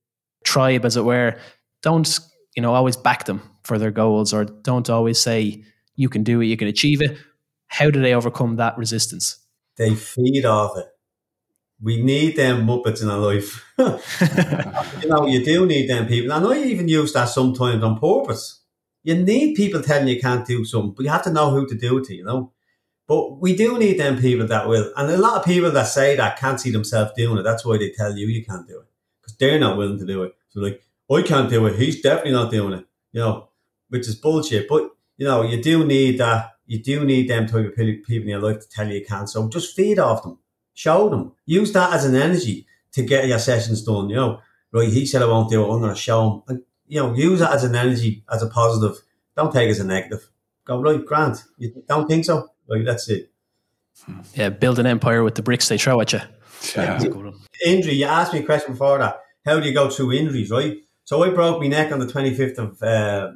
tribe, 0.43 0.85
as 0.85 0.97
it 0.97 1.03
were, 1.03 1.37
don't 1.81 2.19
you 2.55 2.61
know 2.61 2.73
always 2.73 2.95
back 2.95 3.25
them 3.25 3.41
for 3.63 3.79
their 3.79 3.91
goals 3.91 4.33
or 4.33 4.45
don't 4.45 4.89
always 4.89 5.19
say 5.19 5.63
you 5.95 6.09
can 6.09 6.23
do 6.23 6.41
it, 6.41 6.45
you 6.45 6.57
can 6.57 6.67
achieve 6.67 7.01
it. 7.01 7.17
How 7.67 7.89
do 7.89 8.01
they 8.01 8.13
overcome 8.13 8.57
that 8.57 8.77
resistance? 8.77 9.39
They 9.77 9.95
feed 9.95 10.45
off 10.45 10.77
it. 10.77 10.87
We 11.81 12.01
need 12.01 12.37
them 12.37 12.65
muppets 12.65 13.01
in 13.01 13.09
our 13.09 13.17
life. 13.17 13.65
you 15.03 15.09
know, 15.09 15.27
you 15.27 15.43
do 15.43 15.65
need 15.65 15.89
them 15.89 16.07
people. 16.07 16.31
And 16.31 16.45
I 16.45 16.63
even 16.63 16.87
use 16.87 17.11
that 17.13 17.25
sometimes 17.25 17.83
on 17.83 17.99
purpose. 17.99 18.61
You 19.03 19.15
need 19.15 19.55
people 19.55 19.81
telling 19.81 20.07
you 20.07 20.21
can't 20.21 20.47
do 20.47 20.63
something, 20.63 20.93
but 20.95 21.03
you 21.03 21.11
have 21.11 21.23
to 21.23 21.33
know 21.33 21.49
who 21.49 21.67
to 21.67 21.75
do 21.75 21.97
it 21.97 22.05
to, 22.05 22.15
you 22.15 22.23
know. 22.23 22.53
But 23.05 23.41
we 23.41 23.53
do 23.55 23.77
need 23.77 23.99
them 23.99 24.17
people 24.17 24.47
that 24.47 24.67
will. 24.67 24.93
And 24.95 25.11
a 25.11 25.17
lot 25.17 25.37
of 25.37 25.45
people 25.45 25.71
that 25.71 25.87
say 25.87 26.15
that 26.15 26.39
can't 26.39 26.59
see 26.59 26.71
themselves 26.71 27.11
doing 27.17 27.37
it. 27.37 27.43
That's 27.43 27.65
why 27.65 27.77
they 27.77 27.91
tell 27.91 28.15
you 28.15 28.27
you 28.27 28.45
can't 28.45 28.67
do 28.67 28.79
it. 28.79 28.87
Because 29.21 29.35
they're 29.37 29.59
not 29.59 29.77
willing 29.77 29.99
to 29.99 30.05
do 30.05 30.23
it. 30.23 30.35
So 30.49 30.61
like, 30.61 30.81
I 31.11 31.21
can't 31.21 31.49
do 31.49 31.65
it. 31.65 31.75
He's 31.75 32.01
definitely 32.01 32.31
not 32.31 32.51
doing 32.51 32.73
it. 32.73 32.85
You 33.11 33.19
know, 33.19 33.49
which 33.89 34.07
is 34.07 34.15
bullshit. 34.15 34.69
But 34.69 34.92
you 35.17 35.27
know, 35.27 35.41
you 35.41 35.61
do 35.61 35.85
need 35.85 36.19
that. 36.19 36.51
You 36.65 36.81
do 36.81 37.03
need 37.03 37.29
them 37.29 37.47
type 37.47 37.65
of 37.65 37.75
people 37.75 38.23
in 38.23 38.27
your 38.29 38.39
life 38.39 38.59
to 38.61 38.69
tell 38.69 38.87
you 38.87 38.99
you 38.99 39.05
can. 39.05 39.27
So 39.27 39.47
just 39.49 39.75
feed 39.75 39.99
off 39.99 40.23
them, 40.23 40.39
show 40.73 41.09
them, 41.09 41.33
use 41.45 41.73
that 41.73 41.93
as 41.93 42.05
an 42.05 42.15
energy 42.15 42.65
to 42.93 43.03
get 43.03 43.27
your 43.27 43.39
sessions 43.39 43.83
done. 43.83 44.09
You 44.09 44.15
know, 44.15 44.39
right? 44.71 44.89
He 44.89 45.05
said 45.05 45.21
I 45.21 45.25
won't 45.25 45.49
do 45.49 45.61
it. 45.61 45.71
I'm 45.71 45.81
going 45.81 45.93
to 45.93 45.99
show 45.99 46.29
him. 46.29 46.43
And, 46.47 46.63
you 46.87 47.01
know, 47.01 47.13
use 47.13 47.41
it 47.41 47.49
as 47.49 47.63
an 47.63 47.75
energy, 47.75 48.23
as 48.31 48.41
a 48.41 48.47
positive. 48.47 48.97
Don't 49.35 49.51
take 49.51 49.67
it 49.67 49.71
as 49.71 49.79
a 49.79 49.85
negative. 49.85 50.29
Go 50.65 50.81
right, 50.81 51.05
Grant. 51.05 51.43
You 51.57 51.83
don't 51.87 52.07
think 52.07 52.25
so? 52.25 52.49
Like 52.67 52.85
that's 52.85 53.09
it. 53.09 53.31
Yeah, 54.33 54.49
build 54.49 54.79
an 54.79 54.85
empire 54.85 55.23
with 55.23 55.35
the 55.35 55.43
bricks 55.43 55.67
they 55.67 55.77
throw 55.77 55.99
at 56.01 56.13
you. 56.13 56.21
Yeah. 56.75 57.01
Injury. 57.65 57.93
You 57.93 58.05
asked 58.05 58.33
me 58.33 58.39
a 58.39 58.43
question 58.43 58.73
before 58.73 58.97
that. 58.99 59.19
How 59.45 59.59
do 59.59 59.67
you 59.67 59.73
go 59.73 59.89
through 59.89 60.13
injuries, 60.13 60.49
right? 60.49 60.77
So 61.03 61.23
I 61.23 61.29
broke 61.29 61.59
my 61.59 61.67
neck 61.67 61.91
on 61.91 61.99
the 61.99 62.05
25th 62.05 62.57
of 62.57 62.81
uh, 62.81 63.31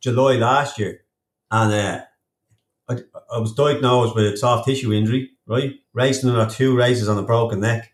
July 0.00 0.34
last 0.34 0.78
year 0.78 1.02
and 1.50 1.72
uh, 1.72 2.00
I, 2.88 2.98
I 3.34 3.38
was 3.38 3.54
diagnosed 3.54 4.14
with 4.14 4.32
a 4.32 4.36
soft 4.36 4.66
tissue 4.66 4.92
injury, 4.92 5.30
right? 5.46 5.74
Racing 5.92 6.30
another 6.30 6.50
two 6.50 6.76
races 6.76 7.08
on 7.08 7.18
a 7.18 7.22
broken 7.22 7.60
neck. 7.60 7.90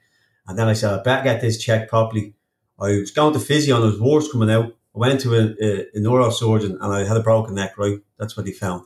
And 0.46 0.58
then 0.58 0.68
I 0.68 0.72
said, 0.72 0.98
I 0.98 1.02
better 1.02 1.24
get 1.24 1.40
this 1.40 1.62
checked 1.62 1.90
properly. 1.90 2.34
I 2.78 2.98
was 2.98 3.10
going 3.10 3.32
to 3.34 3.40
physio 3.40 3.76
and 3.76 3.84
there 3.84 3.90
was 3.90 4.00
warts 4.00 4.30
coming 4.30 4.50
out. 4.50 4.72
I 4.94 4.98
went 4.98 5.20
to 5.20 5.34
a, 5.34 5.54
a, 5.64 5.80
a 5.94 6.00
neurosurgeon 6.00 6.78
and 6.80 6.92
I 6.92 7.04
had 7.04 7.16
a 7.16 7.22
broken 7.22 7.54
neck, 7.54 7.78
right? 7.78 7.98
That's 8.18 8.36
what 8.36 8.46
he 8.46 8.52
found. 8.52 8.84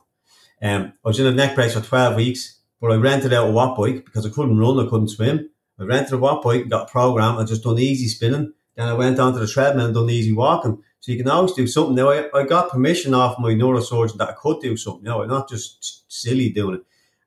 Um, 0.63 0.93
I 1.05 1.09
was 1.09 1.19
in 1.19 1.27
a 1.27 1.33
neck 1.33 1.55
brace 1.55 1.75
for 1.75 1.81
12 1.81 2.17
weeks, 2.17 2.61
but 2.81 2.93
I 2.93 2.97
rented 2.97 3.33
out 3.33 3.49
a 3.49 3.53
watt 3.53 3.77
bike 3.77 4.05
because 4.05 4.27
I 4.27 4.31
couldn't 4.31 4.59
run, 4.59 4.79
I 4.79 4.89
couldn't 4.89 5.09
swim. 5.09 5.51
I 5.79 5.85
rented 5.85 6.15
a 6.15 6.19
watt 6.19 6.43
bike, 6.43 6.69
got 6.69 6.89
a 6.89 6.93
program, 6.93 7.39
I 7.39 7.45
just 7.45 7.65
done 7.65 7.79
easy 7.79 8.09
spinning. 8.09 8.53
Then 8.77 8.89
I 8.89 8.93
went 8.93 9.19
onto 9.19 9.39
the 9.39 9.47
treadmill 9.47 9.87
and 9.87 9.95
done 9.95 10.11
easy 10.11 10.33
walking. 10.33 10.83
So 11.07 11.13
you 11.13 11.19
can 11.19 11.31
always 11.31 11.53
do 11.53 11.69
something. 11.69 11.95
Now, 11.95 12.11
I, 12.11 12.29
I 12.35 12.43
got 12.43 12.69
permission 12.69 13.15
off 13.15 13.39
my 13.39 13.53
neurosurgeon 13.53 14.17
that 14.19 14.29
I 14.29 14.33
could 14.33 14.59
do 14.59 14.77
something. 14.77 15.05
Know, 15.05 15.23
I'm 15.23 15.29
not 15.29 15.49
just 15.49 16.05
silly 16.13 16.51
doing 16.51 16.75
it. 16.75 16.83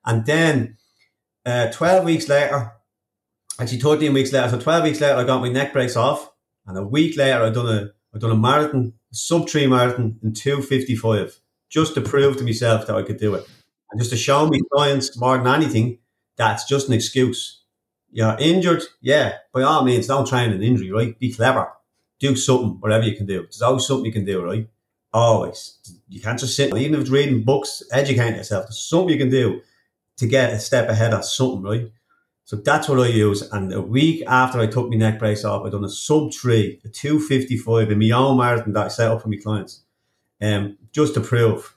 And 0.06 0.26
then 0.26 0.76
uh, 1.46 1.72
12 1.72 2.04
weeks 2.04 2.28
later, 2.28 2.74
actually 3.58 3.80
13 3.80 4.12
weeks 4.12 4.34
later, 4.34 4.50
so 4.50 4.60
12 4.60 4.84
weeks 4.84 5.00
later, 5.00 5.16
I 5.16 5.24
got 5.24 5.40
my 5.40 5.48
neck 5.48 5.72
brace 5.72 5.96
off. 5.96 6.30
And 6.68 6.78
a 6.78 6.84
week 6.84 7.16
later, 7.16 7.42
I 7.42 7.52
done 7.52 7.68
a 7.68 7.92
I 8.14 8.18
done 8.18 8.32
a 8.32 8.36
marathon, 8.36 8.96
sub 9.14 9.48
three 9.48 9.66
marathon 9.66 10.20
in 10.24 10.34
255, 10.34 11.40
just 11.70 11.94
to 11.96 12.02
prove 12.02 12.36
to 12.36 12.44
myself 12.44 12.86
that 12.86 12.98
I 12.98 13.04
could 13.04 13.18
do 13.18 13.34
it. 13.36 13.48
And 13.92 14.02
just 14.02 14.12
to 14.12 14.18
show 14.18 14.46
me 14.50 14.60
clients 14.74 15.18
more 15.18 15.38
than 15.38 15.48
anything, 15.48 16.00
that's 16.36 16.66
just 16.66 16.90
an 16.90 16.96
excuse. 16.96 17.64
You're 18.12 18.36
injured, 18.40 18.84
yeah, 19.00 19.36
by 19.54 19.62
all 19.62 19.86
means, 19.86 20.08
don't 20.08 20.28
train 20.28 20.52
an 20.52 20.64
injury, 20.64 20.92
right? 20.92 21.18
Be 21.18 21.32
clever 21.32 21.72
do 22.20 22.36
something, 22.36 22.80
whatever 22.80 23.06
you 23.06 23.16
can 23.16 23.26
do. 23.26 23.42
There's 23.42 23.62
always 23.62 23.88
something 23.88 24.06
you 24.06 24.12
can 24.12 24.26
do, 24.26 24.44
right? 24.44 24.68
Always. 25.12 25.80
You 26.08 26.22
can't 26.22 26.40
just 26.40 26.56
sit, 26.56 26.76
even 26.76 26.96
if 26.96 27.02
it's 27.02 27.10
reading 27.10 27.44
books, 27.44 27.82
educating 27.92 28.36
yourself. 28.36 28.66
There's 28.66 28.80
something 28.80 29.10
you 29.10 29.18
can 29.18 29.30
do 29.30 29.62
to 30.18 30.28
get 30.28 30.54
a 30.54 30.60
step 30.60 30.90
ahead 30.90 31.14
of 31.14 31.26
something, 31.26 31.64
right? 31.64 31.92
So 32.44 32.58
that's 32.58 32.90
what 32.90 33.00
I 33.00 33.08
use. 33.08 33.42
And 33.52 33.72
a 33.74 33.82
week 33.82 34.24
after 34.28 34.60
I 34.60 34.68
took 34.68 34.90
my 34.90 34.98
neck 34.98 35.20
brace 35.20 35.46
off, 35.46 35.66
I 35.66 35.70
done 35.70 35.86
a 35.86 35.90
sub 35.90 36.34
three, 36.34 36.82
a 36.84 36.90
255 36.90 37.92
in 37.92 38.00
my 38.00 38.12
own 38.12 38.38
marathon 38.38 38.74
that 38.74 38.86
I 38.86 38.90
set 38.90 39.12
up 39.12 39.22
for 39.22 39.30
my 39.30 39.38
clients. 39.38 39.84
Um, 40.42 40.78
just 40.92 41.14
to 41.14 41.22
prove 41.22 41.76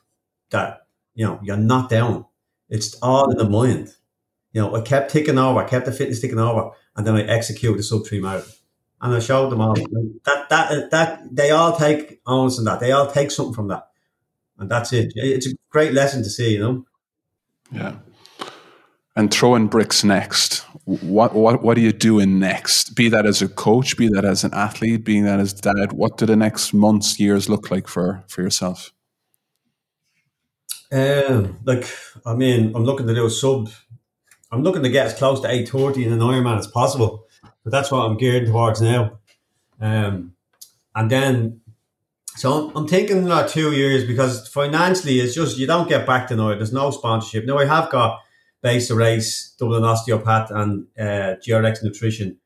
that, 0.50 0.86
you 1.14 1.26
know, 1.26 1.38
you're 1.42 1.56
not 1.56 1.88
down. 1.88 2.26
It's 2.68 2.94
all 3.02 3.30
in 3.30 3.38
the 3.38 3.48
mind. 3.48 3.94
You 4.52 4.62
know, 4.62 4.74
I 4.74 4.80
kept 4.80 5.10
ticking 5.10 5.38
over, 5.38 5.60
I 5.60 5.68
kept 5.68 5.86
the 5.86 5.92
fitness 5.92 6.20
ticking 6.20 6.38
over, 6.38 6.70
and 6.96 7.06
then 7.06 7.16
I 7.16 7.22
executed 7.22 7.78
the 7.78 7.82
sub 7.82 8.06
three 8.06 8.20
marathon 8.20 8.52
and 9.02 9.14
I 9.14 9.18
showed 9.18 9.50
them 9.50 9.60
all 9.60 9.74
that 9.74 10.46
that 10.48 10.90
that 10.90 11.34
they 11.34 11.50
all 11.50 11.76
take 11.76 12.20
onus 12.24 12.58
in 12.58 12.64
that. 12.64 12.78
They 12.78 12.92
all 12.92 13.10
take 13.10 13.32
something 13.32 13.54
from 13.54 13.68
that, 13.68 13.88
and 14.58 14.70
that's 14.70 14.92
it. 14.92 15.12
It's 15.16 15.48
a 15.48 15.54
great 15.70 15.92
lesson 15.92 16.22
to 16.22 16.30
see, 16.30 16.52
you 16.54 16.60
know. 16.60 16.86
Yeah. 17.72 17.96
And 19.14 19.30
throwing 19.30 19.66
bricks 19.66 20.04
next. 20.04 20.64
What 20.84 21.34
what 21.34 21.62
what 21.62 21.76
are 21.76 21.80
you 21.80 21.92
doing 21.92 22.38
next? 22.38 22.94
Be 22.94 23.08
that 23.08 23.26
as 23.26 23.42
a 23.42 23.48
coach, 23.48 23.96
be 23.96 24.08
that 24.08 24.24
as 24.24 24.44
an 24.44 24.54
athlete, 24.54 25.04
being 25.04 25.24
that 25.24 25.40
as 25.40 25.52
dad. 25.52 25.92
What 25.92 26.16
do 26.16 26.24
the 26.24 26.36
next 26.36 26.72
months, 26.72 27.18
years 27.18 27.48
look 27.48 27.70
like 27.70 27.88
for 27.88 28.24
for 28.28 28.40
yourself? 28.40 28.92
Um, 30.92 31.58
like 31.64 31.88
I 32.24 32.34
mean, 32.34 32.72
I'm 32.74 32.84
looking 32.84 33.08
to 33.08 33.14
do 33.14 33.26
a 33.26 33.30
sub. 33.30 33.68
I'm 34.52 34.62
looking 34.62 34.82
to 34.82 34.90
get 34.90 35.06
as 35.06 35.14
close 35.14 35.40
to 35.40 35.48
830 35.48 36.04
in 36.04 36.12
an 36.12 36.18
Ironman 36.20 36.58
as 36.58 36.66
possible. 36.66 37.26
But 37.42 37.70
that's 37.70 37.90
what 37.90 38.04
I'm 38.04 38.16
geared 38.16 38.46
towards 38.46 38.80
now. 38.80 39.18
Um, 39.80 40.34
and 40.94 41.10
then, 41.10 41.60
so 42.36 42.68
I'm, 42.68 42.76
I'm 42.76 42.88
thinking 42.88 43.26
like 43.26 43.48
two 43.48 43.72
years 43.72 44.04
because 44.04 44.48
financially 44.48 45.20
it's 45.20 45.34
just, 45.34 45.58
you 45.58 45.66
don't 45.66 45.88
get 45.88 46.06
back 46.06 46.28
to 46.28 46.36
now. 46.36 46.48
There's 46.48 46.72
no 46.72 46.90
sponsorship. 46.90 47.44
Now 47.46 47.58
I 47.58 47.66
have 47.66 47.90
got 47.90 48.20
base 48.62 48.88
to 48.88 48.94
race, 48.94 49.54
Dublin 49.58 49.84
Osteopath 49.84 50.50
and 50.50 50.86
uh, 50.98 51.34
GRX 51.44 51.82
Nutrition, 51.82 52.38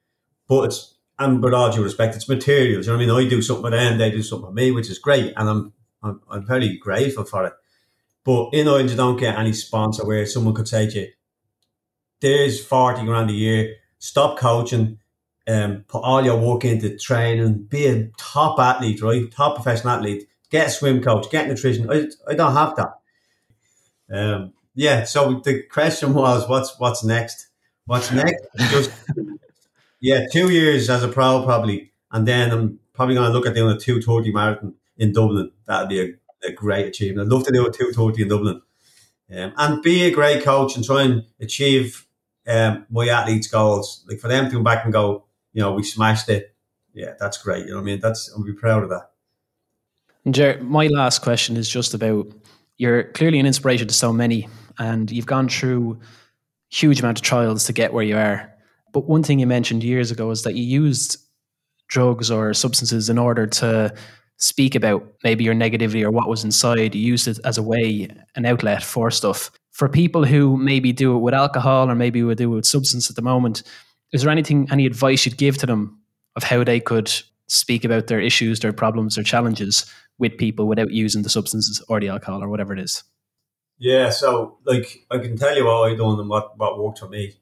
but 0.48 0.64
it's, 0.64 0.94
and 1.18 1.42
with 1.42 1.54
all 1.54 1.72
due 1.72 1.82
respect, 1.82 2.14
it's 2.14 2.28
materials. 2.28 2.86
You 2.86 2.92
know 2.92 2.98
what 2.98 3.04
I 3.04 3.06
mean? 3.06 3.26
I 3.26 3.28
do 3.28 3.40
something 3.40 3.64
with 3.64 3.72
them, 3.72 3.98
they 3.98 4.10
do 4.10 4.22
something 4.22 4.46
with 4.46 4.54
me, 4.54 4.70
which 4.70 4.90
is 4.90 4.98
great. 4.98 5.32
And 5.36 5.48
I'm, 5.48 5.72
I'm, 6.02 6.20
I'm 6.30 6.46
very 6.46 6.76
grateful 6.76 7.24
for 7.24 7.46
it. 7.46 7.52
But 8.24 8.50
in 8.52 8.68
Ireland, 8.68 8.90
you 8.90 8.96
don't 8.96 9.18
get 9.18 9.38
any 9.38 9.52
sponsor 9.52 10.04
where 10.04 10.26
someone 10.26 10.54
could 10.54 10.68
say 10.68 10.90
to 10.90 10.98
you, 11.00 11.08
there's 12.20 12.64
40 12.64 13.04
grand 13.04 13.30
a 13.30 13.34
year, 13.34 13.76
stop 14.06 14.38
coaching, 14.38 14.98
um, 15.48 15.84
put 15.88 16.00
all 16.00 16.24
your 16.24 16.38
work 16.38 16.64
into 16.64 16.96
training, 16.96 17.64
be 17.64 17.86
a 17.86 18.08
top 18.16 18.58
athlete, 18.58 19.02
right? 19.02 19.30
Top 19.30 19.56
professional 19.56 19.94
athlete. 19.94 20.28
Get 20.50 20.68
a 20.68 20.70
swim 20.70 21.02
coach, 21.02 21.28
get 21.30 21.48
nutrition. 21.48 21.90
I, 21.90 22.06
I 22.28 22.34
don't 22.34 22.52
have 22.52 22.76
that. 22.76 22.92
Um, 24.12 24.52
yeah. 24.74 25.04
So 25.04 25.40
the 25.44 25.62
question 25.64 26.14
was, 26.22 26.48
what's 26.48 26.78
what's 26.78 27.02
next? 27.02 27.48
What's 27.86 28.12
next? 28.12 28.46
Just 28.70 28.90
yeah, 30.00 30.26
two 30.32 30.50
years 30.50 30.88
as 30.88 31.02
a 31.02 31.08
pro 31.08 31.42
probably, 31.42 31.90
and 32.12 32.26
then 32.26 32.52
I'm 32.52 32.78
probably 32.92 33.16
going 33.16 33.28
to 33.28 33.32
look 33.32 33.46
at 33.46 33.54
doing 33.54 33.74
a 33.74 33.78
two 33.78 34.00
thirty 34.00 34.32
marathon 34.32 34.74
in 34.96 35.12
Dublin. 35.12 35.50
That'd 35.66 35.88
be 35.88 36.00
a, 36.00 36.48
a 36.48 36.52
great 36.52 36.86
achievement. 36.86 37.26
I'd 37.26 37.32
love 37.32 37.44
to 37.46 37.52
do 37.52 37.66
a 37.66 37.72
two 37.72 37.92
thirty 37.92 38.22
in 38.22 38.28
Dublin, 38.28 38.62
um, 39.36 39.52
and 39.56 39.82
be 39.82 40.04
a 40.04 40.12
great 40.12 40.44
coach 40.44 40.76
and 40.76 40.84
try 40.84 41.02
and 41.02 41.24
achieve 41.40 42.05
um, 42.46 42.86
my 42.90 43.08
athletes' 43.08 43.48
goals. 43.48 44.04
Like 44.08 44.18
for 44.18 44.28
them 44.28 44.46
to 44.46 44.50
come 44.50 44.64
back 44.64 44.84
and 44.84 44.92
go, 44.92 45.24
you 45.52 45.62
know, 45.62 45.72
we 45.72 45.82
smashed 45.82 46.28
it. 46.28 46.54
Yeah, 46.92 47.12
that's 47.18 47.38
great. 47.38 47.66
You 47.66 47.72
know 47.72 47.76
what 47.76 47.82
I 47.82 47.84
mean? 47.84 48.00
That's 48.00 48.32
I'll 48.32 48.44
be 48.44 48.52
proud 48.52 48.82
of 48.82 48.90
that. 48.90 49.10
My 50.62 50.86
last 50.88 51.20
question 51.20 51.56
is 51.56 51.68
just 51.68 51.94
about 51.94 52.26
you're 52.78 53.04
clearly 53.04 53.38
an 53.38 53.46
inspiration 53.46 53.88
to 53.88 53.94
so 53.94 54.12
many, 54.12 54.48
and 54.78 55.10
you've 55.10 55.26
gone 55.26 55.48
through 55.48 56.00
huge 56.70 57.00
amount 57.00 57.18
of 57.18 57.22
trials 57.22 57.64
to 57.64 57.72
get 57.72 57.92
where 57.92 58.04
you 58.04 58.16
are. 58.16 58.52
But 58.92 59.06
one 59.06 59.22
thing 59.22 59.38
you 59.38 59.46
mentioned 59.46 59.84
years 59.84 60.10
ago 60.10 60.30
is 60.30 60.42
that 60.42 60.54
you 60.54 60.64
used 60.64 61.18
drugs 61.88 62.30
or 62.30 62.52
substances 62.54 63.08
in 63.08 63.18
order 63.18 63.46
to 63.46 63.94
speak 64.38 64.74
about 64.74 65.06
maybe 65.24 65.44
your 65.44 65.54
negativity 65.54 66.02
or 66.02 66.10
what 66.10 66.28
was 66.28 66.44
inside. 66.44 66.94
Used 66.94 67.28
it 67.28 67.38
as 67.44 67.58
a 67.58 67.62
way, 67.62 68.08
an 68.34 68.46
outlet 68.46 68.82
for 68.82 69.10
stuff. 69.10 69.50
For 69.72 69.88
people 69.88 70.24
who 70.24 70.56
maybe 70.56 70.92
do 70.92 71.16
it 71.16 71.20
with 71.20 71.34
alcohol 71.34 71.90
or 71.90 71.94
maybe 71.94 72.22
would 72.22 72.38
do 72.38 72.52
it 72.52 72.56
with 72.56 72.66
substance 72.66 73.10
at 73.10 73.16
the 73.16 73.22
moment, 73.22 73.62
is 74.12 74.22
there 74.22 74.30
anything, 74.30 74.68
any 74.70 74.86
advice 74.86 75.26
you'd 75.26 75.36
give 75.36 75.58
to 75.58 75.66
them 75.66 76.00
of 76.36 76.42
how 76.42 76.64
they 76.64 76.80
could 76.80 77.12
speak 77.48 77.84
about 77.84 78.06
their 78.06 78.20
issues, 78.20 78.60
their 78.60 78.72
problems, 78.72 79.14
their 79.14 79.24
challenges 79.24 79.90
with 80.18 80.38
people 80.38 80.66
without 80.66 80.90
using 80.90 81.22
the 81.22 81.28
substances 81.28 81.82
or 81.88 82.00
the 82.00 82.08
alcohol 82.08 82.42
or 82.42 82.48
whatever 82.48 82.72
it 82.72 82.78
is? 82.78 83.04
Yeah, 83.78 84.10
so 84.10 84.58
like 84.64 85.06
I 85.10 85.18
can 85.18 85.36
tell 85.36 85.56
you 85.56 85.66
what 85.66 85.90
I've 85.90 85.98
done 85.98 86.18
and 86.18 86.28
what, 86.28 86.56
what 86.58 86.78
worked 86.78 86.98
for 86.98 87.08
me. 87.08 87.34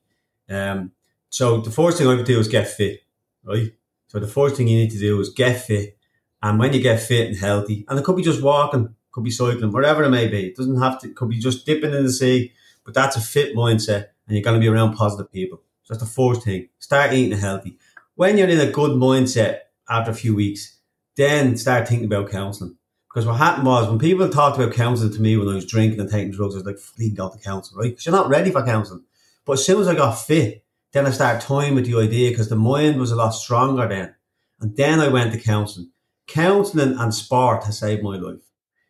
Um, 0.49 0.93
so 1.31 1.61
the 1.61 1.71
first 1.71 1.99
thing 1.99 2.07
I 2.07 2.15
would 2.15 2.27
do 2.27 2.39
is 2.39 2.49
get 2.49 2.69
fit, 2.69 3.03
right? 3.45 3.73
So 4.09 4.19
the 4.19 4.27
first 4.27 4.57
thing 4.57 4.69
you 4.69 4.79
need 4.79 4.91
to 4.91 4.99
do 4.99 5.21
is 5.21 5.31
get 5.31 5.65
fit. 5.65 5.97
And 6.45 6.59
when 6.59 6.75
you 6.75 6.83
get 6.83 7.01
fit 7.01 7.29
and 7.29 7.37
healthy, 7.39 7.87
and 7.89 7.99
it 7.99 8.05
could 8.05 8.17
be 8.17 8.23
just 8.23 8.43
walking, 8.43 8.95
could 9.13 9.25
be 9.25 9.31
cycling, 9.31 9.73
whatever 9.73 10.05
it 10.05 10.11
may 10.11 10.29
be. 10.29 10.49
It 10.49 10.57
doesn't 10.57 10.79
have 10.79 11.01
to, 11.01 11.09
could 11.09 11.31
be 11.31 11.39
just 11.39 11.65
dipping 11.65 11.95
in 11.95 12.05
the 12.05 12.13
sea, 12.13 12.53
but 12.85 12.93
that's 12.93 13.17
a 13.17 13.21
fit 13.23 13.57
mindset 13.57 14.09
and 14.27 14.37
you're 14.37 14.43
going 14.43 14.61
to 14.61 14.61
be 14.61 14.69
around 14.69 14.95
positive 14.95 15.33
people. 15.33 15.63
So 15.85 15.95
that's 15.95 16.05
the 16.05 16.11
first 16.11 16.43
thing. 16.43 16.69
Start 16.79 17.15
eating 17.15 17.39
healthy. 17.39 17.79
When 18.15 18.37
you're 18.37 18.51
in 18.51 18.61
a 18.61 18.71
good 18.71 18.91
mindset 18.91 19.61
after 19.89 20.11
a 20.11 20.15
few 20.15 20.35
weeks, 20.35 20.77
then 21.17 21.57
start 21.57 21.89
thinking 21.89 22.13
about 22.13 22.31
counselling. 22.31 22.77
Because 23.09 23.27
what 23.27 23.39
happened 23.39 23.67
was 23.67 23.89
when 23.89 23.99
people 23.99 24.29
talked 24.29 24.59
about 24.59 24.75
counselling 24.75 25.15
to 25.15 25.23
me 25.23 25.39
when 25.39 25.49
I 25.49 25.55
was 25.55 25.65
drinking 25.65 26.01
and 26.01 26.11
taking 26.11 26.33
drugs, 26.33 26.57
I 26.57 26.59
was 26.59 26.67
like, 26.67 26.79
"Flee, 26.79 27.09
go 27.09 27.31
to 27.31 27.39
counselling, 27.39 27.81
right? 27.81 27.91
Because 27.91 28.05
you're 28.05 28.15
not 28.15 28.29
ready 28.29 28.51
for 28.51 28.63
counselling. 28.63 29.05
But 29.47 29.55
as 29.55 29.65
soon 29.65 29.81
as 29.81 29.89
I 29.89 29.95
got 29.95 30.19
fit, 30.19 30.63
then 30.93 31.07
I 31.07 31.11
started 31.11 31.41
toying 31.41 31.75
with 31.75 31.87
the 31.87 31.99
idea 31.99 32.31
because 32.31 32.51
the 32.51 32.57
mind 32.57 33.01
was 33.01 33.13
a 33.13 33.17
lot 33.17 33.31
stronger 33.31 33.89
then. 33.89 34.15
And 34.61 34.77
then 34.77 35.01
I 35.01 35.09
went 35.09 35.33
to 35.33 35.39
counselling. 35.39 35.91
Counselling 36.27 36.99
and 36.99 37.15
sport 37.15 37.65
has 37.65 37.79
saved 37.79 38.03
my 38.03 38.17
life. 38.17 38.41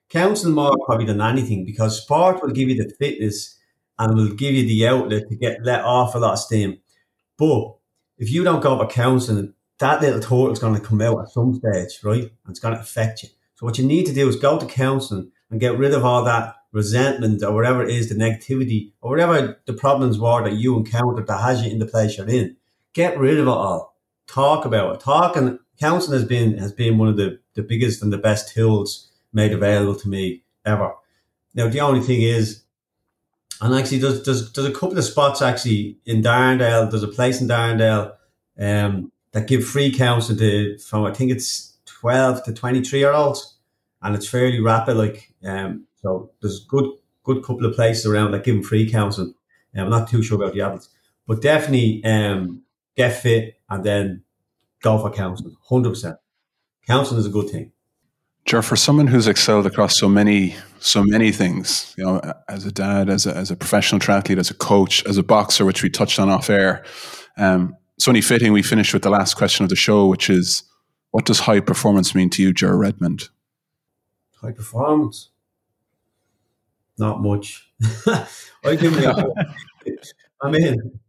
Counselling 0.08 0.54
more 0.54 0.76
probably 0.86 1.06
than 1.06 1.20
anything 1.20 1.64
because 1.64 2.02
sport 2.02 2.42
will 2.42 2.50
give 2.50 2.68
you 2.68 2.76
the 2.76 2.94
fitness 2.98 3.58
and 3.98 4.16
will 4.16 4.34
give 4.34 4.54
you 4.54 4.66
the 4.66 4.86
outlet 4.86 5.28
to 5.28 5.36
get 5.36 5.64
let 5.64 5.84
off 5.84 6.14
a 6.14 6.18
lot 6.18 6.34
of 6.34 6.38
steam. 6.38 6.78
But 7.36 7.74
if 8.18 8.30
you 8.30 8.44
don't 8.44 8.62
go 8.62 8.78
for 8.78 8.86
counselling, 8.86 9.54
that 9.78 10.00
little 10.00 10.20
turtle 10.20 10.52
is 10.52 10.58
going 10.58 10.80
to 10.80 10.86
come 10.86 11.00
out 11.00 11.20
at 11.20 11.30
some 11.30 11.54
stage, 11.54 11.98
right? 12.04 12.22
And 12.22 12.50
it's 12.50 12.60
going 12.60 12.74
to 12.74 12.80
affect 12.80 13.22
you. 13.22 13.28
So 13.56 13.66
what 13.66 13.78
you 13.78 13.86
need 13.86 14.06
to 14.06 14.14
do 14.14 14.28
is 14.28 14.36
go 14.36 14.58
to 14.58 14.66
counselling 14.66 15.32
and 15.50 15.60
get 15.60 15.78
rid 15.78 15.92
of 15.94 16.04
all 16.04 16.24
that 16.24 16.54
resentment 16.72 17.42
or 17.42 17.52
whatever 17.52 17.84
it 17.84 17.90
is, 17.90 18.08
the 18.08 18.14
negativity 18.14 18.92
or 19.00 19.10
whatever 19.10 19.60
the 19.66 19.72
problems 19.72 20.18
were 20.18 20.42
that 20.42 20.56
you 20.56 20.76
encountered 20.76 21.26
that 21.26 21.40
has 21.40 21.64
you 21.64 21.70
in 21.70 21.78
the 21.78 21.86
place 21.86 22.16
you're 22.16 22.28
in. 22.28 22.56
Get 22.92 23.18
rid 23.18 23.38
of 23.38 23.46
it 23.46 23.50
all. 23.50 23.96
Talk 24.26 24.64
about 24.64 24.94
it. 24.94 25.00
Talk 25.00 25.36
counselling 25.80 26.18
has 26.18 26.28
been 26.28 26.58
has 26.58 26.72
been 26.72 26.98
one 26.98 27.08
of 27.08 27.16
the, 27.16 27.38
the 27.54 27.62
biggest 27.62 28.02
and 28.02 28.12
the 28.12 28.18
best 28.18 28.54
tools 28.54 29.10
made 29.32 29.52
available 29.52 29.94
to 29.96 30.08
me 30.08 30.42
ever. 30.64 30.92
Now 31.54 31.68
the 31.68 31.80
only 31.80 32.00
thing 32.00 32.22
is 32.22 32.62
and 33.60 33.74
actually 33.74 33.98
there's 33.98 34.24
there's, 34.24 34.52
there's 34.52 34.66
a 34.66 34.72
couple 34.72 34.98
of 34.98 35.04
spots 35.04 35.42
actually 35.42 35.98
in 36.04 36.22
Darndale, 36.22 36.90
there's 36.90 37.02
a 37.02 37.08
place 37.08 37.40
in 37.40 37.48
Darndale 37.48 38.14
um, 38.58 39.12
that 39.32 39.48
give 39.48 39.64
free 39.64 39.92
counselling 39.92 40.38
to 40.38 40.78
from 40.78 41.04
I 41.04 41.12
think 41.12 41.30
it's 41.30 41.76
twelve 41.86 42.42
to 42.44 42.52
twenty 42.52 42.82
three 42.82 43.00
year 43.00 43.12
olds 43.12 43.56
and 44.02 44.14
it's 44.14 44.28
fairly 44.28 44.60
rapid 44.60 44.96
like 44.96 45.32
um, 45.44 45.86
so 46.02 46.30
there's 46.40 46.64
good 46.64 46.90
good 47.22 47.42
couple 47.42 47.66
of 47.66 47.74
places 47.74 48.06
around 48.06 48.32
that 48.32 48.44
give 48.44 48.54
them 48.54 48.62
free 48.62 48.90
counselling. 48.90 49.34
Um, 49.76 49.84
I'm 49.84 49.90
not 49.90 50.08
too 50.08 50.22
sure 50.22 50.40
about 50.40 50.54
the 50.54 50.60
adults, 50.60 50.90
but 51.26 51.42
definitely 51.42 52.04
um, 52.04 52.62
get 52.96 53.20
fit 53.20 53.58
and 53.70 53.82
then 53.82 54.23
go 54.84 54.98
for 54.98 55.10
counselling. 55.10 55.56
Hundred 55.68 55.90
percent, 55.90 56.16
counselling 56.86 57.20
is 57.20 57.26
a 57.26 57.30
good 57.30 57.50
thing. 57.50 57.72
Ger, 58.44 58.60
for 58.60 58.76
someone 58.76 59.06
who's 59.06 59.26
excelled 59.26 59.66
across 59.66 59.98
so 59.98 60.08
many 60.08 60.54
so 60.78 61.02
many 61.02 61.32
things, 61.32 61.94
you 61.96 62.04
know, 62.04 62.20
as 62.48 62.66
a 62.66 62.72
dad, 62.72 63.08
as 63.08 63.26
a, 63.26 63.34
as 63.34 63.50
a 63.50 63.56
professional 63.56 63.98
triathlete, 64.00 64.38
as 64.38 64.50
a 64.50 64.54
coach, 64.54 65.04
as 65.06 65.16
a 65.16 65.22
boxer, 65.22 65.64
which 65.64 65.82
we 65.82 65.88
touched 65.88 66.20
on 66.20 66.28
off 66.28 66.50
air, 66.50 66.84
um, 67.38 67.74
it's 67.96 68.06
only 68.06 68.20
fitting 68.20 68.52
we 68.52 68.62
finish 68.62 68.92
with 68.92 69.02
the 69.02 69.10
last 69.10 69.34
question 69.34 69.64
of 69.64 69.70
the 69.70 69.76
show, 69.76 70.06
which 70.06 70.28
is, 70.28 70.62
what 71.12 71.24
does 71.24 71.40
high 71.40 71.60
performance 71.60 72.14
mean 72.14 72.28
to 72.30 72.42
you, 72.42 72.52
Ger 72.52 72.76
Redmond? 72.76 73.30
High 74.42 74.52
performance 74.52 75.30
not 76.98 77.22
much. 77.22 77.70
I 78.64 78.76
give 78.76 78.96
me. 78.96 79.06
I 80.42 80.50
mean, 80.50 81.00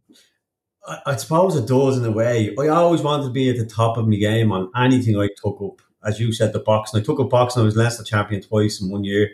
I, 0.86 0.98
I, 1.06 1.16
suppose 1.16 1.56
it 1.56 1.66
does 1.66 1.98
in 1.98 2.04
a 2.04 2.10
way. 2.10 2.54
I 2.58 2.68
always 2.68 3.02
wanted 3.02 3.24
to 3.24 3.30
be 3.30 3.50
at 3.50 3.56
the 3.56 3.66
top 3.66 3.96
of 3.96 4.08
my 4.08 4.16
game 4.16 4.52
on 4.52 4.70
anything 4.76 5.18
I 5.18 5.28
took 5.36 5.60
up. 5.60 5.82
As 6.04 6.20
you 6.20 6.32
said, 6.32 6.52
the 6.52 6.60
boxing. 6.60 7.00
I 7.00 7.02
took 7.02 7.18
up 7.18 7.30
boxing. 7.30 7.62
I 7.62 7.64
was 7.64 7.76
Leinster 7.76 8.04
champion 8.04 8.42
twice 8.42 8.80
in 8.80 8.90
one 8.90 9.04
year. 9.04 9.30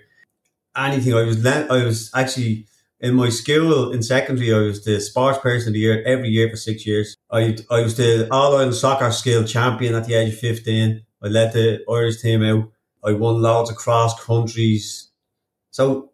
Anything 0.77 1.15
I 1.15 1.23
was, 1.23 1.45
I 1.45 1.85
was 1.85 2.11
actually 2.15 2.67
in 3.03 3.15
my 3.15 3.29
school 3.29 3.93
in 3.93 4.03
secondary. 4.03 4.55
I 4.55 4.59
was 4.59 4.85
the 4.85 5.01
sports 5.01 5.39
person 5.39 5.69
of 5.69 5.75
the 5.75 5.81
year 5.81 6.03
every 6.05 6.29
year 6.31 6.49
for 6.49 6.57
six 6.57 6.87
years. 6.87 7.17
I 7.31 7.59
I 7.71 7.83
was 7.83 7.97
the 7.97 8.29
All 8.31 8.53
Ireland 8.57 8.75
soccer 8.75 9.11
skill 9.11 9.45
champion 9.45 9.95
at 9.95 10.07
the 10.07 10.15
age 10.15 10.33
of 10.33 10.39
fifteen. 10.39 11.03
I 11.23 11.27
led 11.27 11.53
the 11.53 11.85
Irish 11.91 12.23
team 12.23 12.43
out. 12.43 12.71
I 13.05 13.13
won 13.13 13.43
loads 13.43 13.71
of 13.71 13.77
cross 13.77 14.19
countries. 14.25 15.11
So 15.71 16.12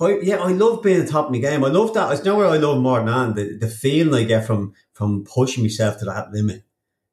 yeah, 0.00 0.36
I 0.36 0.52
love 0.52 0.82
being 0.82 1.04
the 1.04 1.10
top 1.10 1.26
of 1.26 1.32
my 1.32 1.38
game. 1.38 1.64
I 1.64 1.68
love 1.68 1.92
that. 1.94 2.12
It's 2.12 2.24
nowhere 2.24 2.46
I 2.46 2.56
love 2.58 2.80
more 2.80 3.02
than 3.04 3.34
the, 3.34 3.56
the 3.58 3.68
feeling 3.68 4.14
I 4.14 4.24
get 4.24 4.46
from 4.46 4.74
from 4.92 5.24
pushing 5.24 5.64
myself 5.64 5.98
to 5.98 6.04
that 6.06 6.30
limit. 6.30 6.64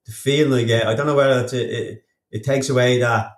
The 0.06 0.12
feeling 0.12 0.60
I 0.60 0.64
get. 0.64 0.88
I 0.88 0.96
don't 0.96 1.08
know 1.08 1.16
whether 1.16 1.44
it's 1.44 1.54
it, 1.54 1.70
it, 1.70 2.06
it 2.32 2.44
takes 2.44 2.70
away 2.70 3.00
that. 3.00 3.32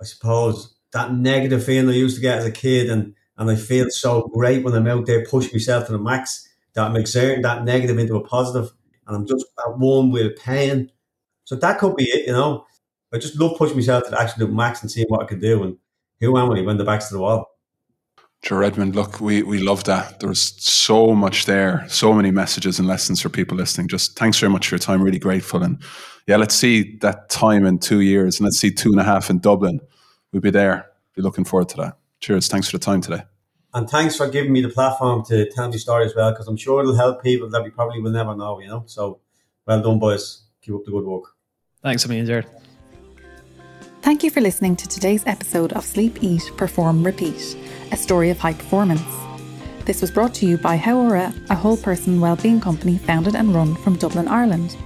I 0.00 0.04
suppose 0.04 0.74
that 0.92 1.12
negative 1.12 1.64
feeling 1.64 1.90
I 1.90 1.98
used 1.98 2.16
to 2.16 2.22
get 2.22 2.38
as 2.38 2.46
a 2.46 2.50
kid, 2.50 2.90
and 2.90 3.14
and 3.38 3.50
I 3.50 3.56
feel 3.56 3.86
so 3.90 4.28
great 4.28 4.64
when 4.64 4.74
I'm 4.74 4.86
out 4.86 5.06
there 5.06 5.24
pushing 5.24 5.52
myself 5.54 5.86
to 5.86 5.92
the 5.92 5.98
max. 5.98 6.48
That 6.74 6.84
I'm 6.84 6.96
exerting 6.96 7.40
that 7.42 7.64
negative 7.64 7.98
into 7.98 8.16
a 8.16 8.24
positive, 8.24 8.70
and 9.06 9.16
I'm 9.16 9.26
just 9.26 9.46
at 9.66 9.78
one 9.78 10.10
with 10.10 10.36
pain. 10.36 10.90
So 11.44 11.56
that 11.56 11.78
could 11.78 11.96
be 11.96 12.04
it, 12.04 12.26
you 12.26 12.32
know. 12.32 12.66
I 13.14 13.18
just 13.18 13.36
love 13.40 13.56
pushing 13.56 13.76
myself 13.76 14.04
to 14.04 14.10
the 14.10 14.20
absolute 14.20 14.52
max 14.52 14.82
and 14.82 14.90
seeing 14.90 15.06
what 15.08 15.22
I 15.22 15.26
can 15.26 15.40
do. 15.40 15.62
And 15.62 15.78
who 16.20 16.36
am 16.36 16.50
I 16.52 16.60
when 16.60 16.76
the 16.76 16.84
back's 16.84 17.08
to 17.08 17.14
the 17.14 17.20
wall? 17.20 17.55
Sure, 18.46 18.58
Redmond, 18.58 18.94
look, 18.94 19.20
we, 19.20 19.42
we 19.42 19.58
love 19.58 19.82
that. 19.84 20.20
There's 20.20 20.54
so 20.62 21.16
much 21.16 21.46
there, 21.46 21.84
so 21.88 22.12
many 22.12 22.30
messages 22.30 22.78
and 22.78 22.86
lessons 22.86 23.20
for 23.20 23.28
people 23.28 23.56
listening. 23.56 23.88
Just 23.88 24.16
thanks 24.16 24.38
very 24.38 24.52
much 24.52 24.68
for 24.68 24.76
your 24.76 24.78
time. 24.78 25.02
Really 25.02 25.18
grateful. 25.18 25.64
And 25.64 25.82
yeah, 26.28 26.36
let's 26.36 26.54
see 26.54 26.96
that 26.98 27.28
time 27.28 27.66
in 27.66 27.80
two 27.80 28.02
years 28.02 28.38
and 28.38 28.44
let's 28.44 28.56
see 28.56 28.70
two 28.70 28.92
and 28.92 29.00
a 29.00 29.02
half 29.02 29.30
in 29.30 29.40
Dublin. 29.40 29.80
We'll 30.30 30.42
be 30.42 30.52
there. 30.52 30.88
Be 31.16 31.22
looking 31.22 31.42
forward 31.44 31.70
to 31.70 31.76
that. 31.78 31.98
Cheers. 32.20 32.46
Thanks 32.46 32.70
for 32.70 32.78
the 32.78 32.84
time 32.84 33.00
today. 33.00 33.24
And 33.74 33.90
thanks 33.90 34.14
for 34.14 34.28
giving 34.28 34.52
me 34.52 34.60
the 34.60 34.68
platform 34.68 35.24
to 35.24 35.50
tell 35.50 35.68
my 35.68 35.76
story 35.76 36.04
as 36.04 36.14
well, 36.14 36.30
because 36.30 36.46
I'm 36.46 36.56
sure 36.56 36.82
it'll 36.82 36.94
help 36.94 37.24
people 37.24 37.50
that 37.50 37.64
we 37.64 37.70
probably 37.70 38.00
will 38.00 38.12
never 38.12 38.36
know, 38.36 38.60
you 38.60 38.68
know. 38.68 38.84
So 38.86 39.18
well 39.66 39.82
done, 39.82 39.98
boys. 39.98 40.42
Keep 40.62 40.76
up 40.76 40.84
the 40.84 40.92
good 40.92 41.04
work. 41.04 41.24
Thanks 41.82 42.04
a 42.04 42.08
million, 42.08 42.26
Jared. 42.26 42.46
Thank 44.06 44.22
you 44.22 44.30
for 44.30 44.40
listening 44.40 44.76
to 44.76 44.86
today's 44.86 45.26
episode 45.26 45.72
of 45.72 45.84
Sleep, 45.84 46.22
Eat, 46.22 46.52
Perform, 46.56 47.02
Repeat 47.02 47.56
a 47.90 47.96
story 47.96 48.30
of 48.30 48.38
high 48.38 48.52
performance. 48.52 49.02
This 49.84 50.00
was 50.00 50.12
brought 50.12 50.32
to 50.34 50.46
you 50.46 50.58
by 50.58 50.78
Hauora, 50.78 51.34
a 51.50 51.56
whole 51.56 51.76
person 51.76 52.20
wellbeing 52.20 52.60
company 52.60 52.98
founded 52.98 53.34
and 53.34 53.52
run 53.52 53.74
from 53.74 53.96
Dublin, 53.96 54.28
Ireland. 54.28 54.76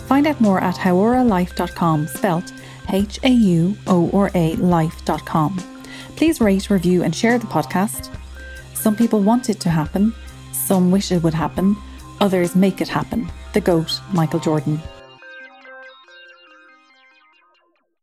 Find 0.00 0.26
out 0.26 0.42
more 0.42 0.60
at 0.60 0.74
hauoralife.com, 0.74 2.08
spelt 2.08 2.52
H 2.90 3.18
A 3.22 3.30
U 3.30 3.74
O 3.86 4.10
R 4.12 4.30
A 4.34 4.54
life.com. 4.56 5.56
Please 6.16 6.38
rate, 6.38 6.68
review, 6.68 7.02
and 7.02 7.16
share 7.16 7.38
the 7.38 7.46
podcast. 7.46 8.14
Some 8.74 8.94
people 8.94 9.22
want 9.22 9.48
it 9.48 9.60
to 9.60 9.70
happen, 9.70 10.12
some 10.52 10.90
wish 10.90 11.10
it 11.10 11.22
would 11.22 11.32
happen, 11.32 11.74
others 12.20 12.54
make 12.54 12.82
it 12.82 12.88
happen. 12.88 13.30
The 13.54 13.62
GOAT, 13.62 13.98
Michael 14.12 14.40
Jordan. 14.40 14.78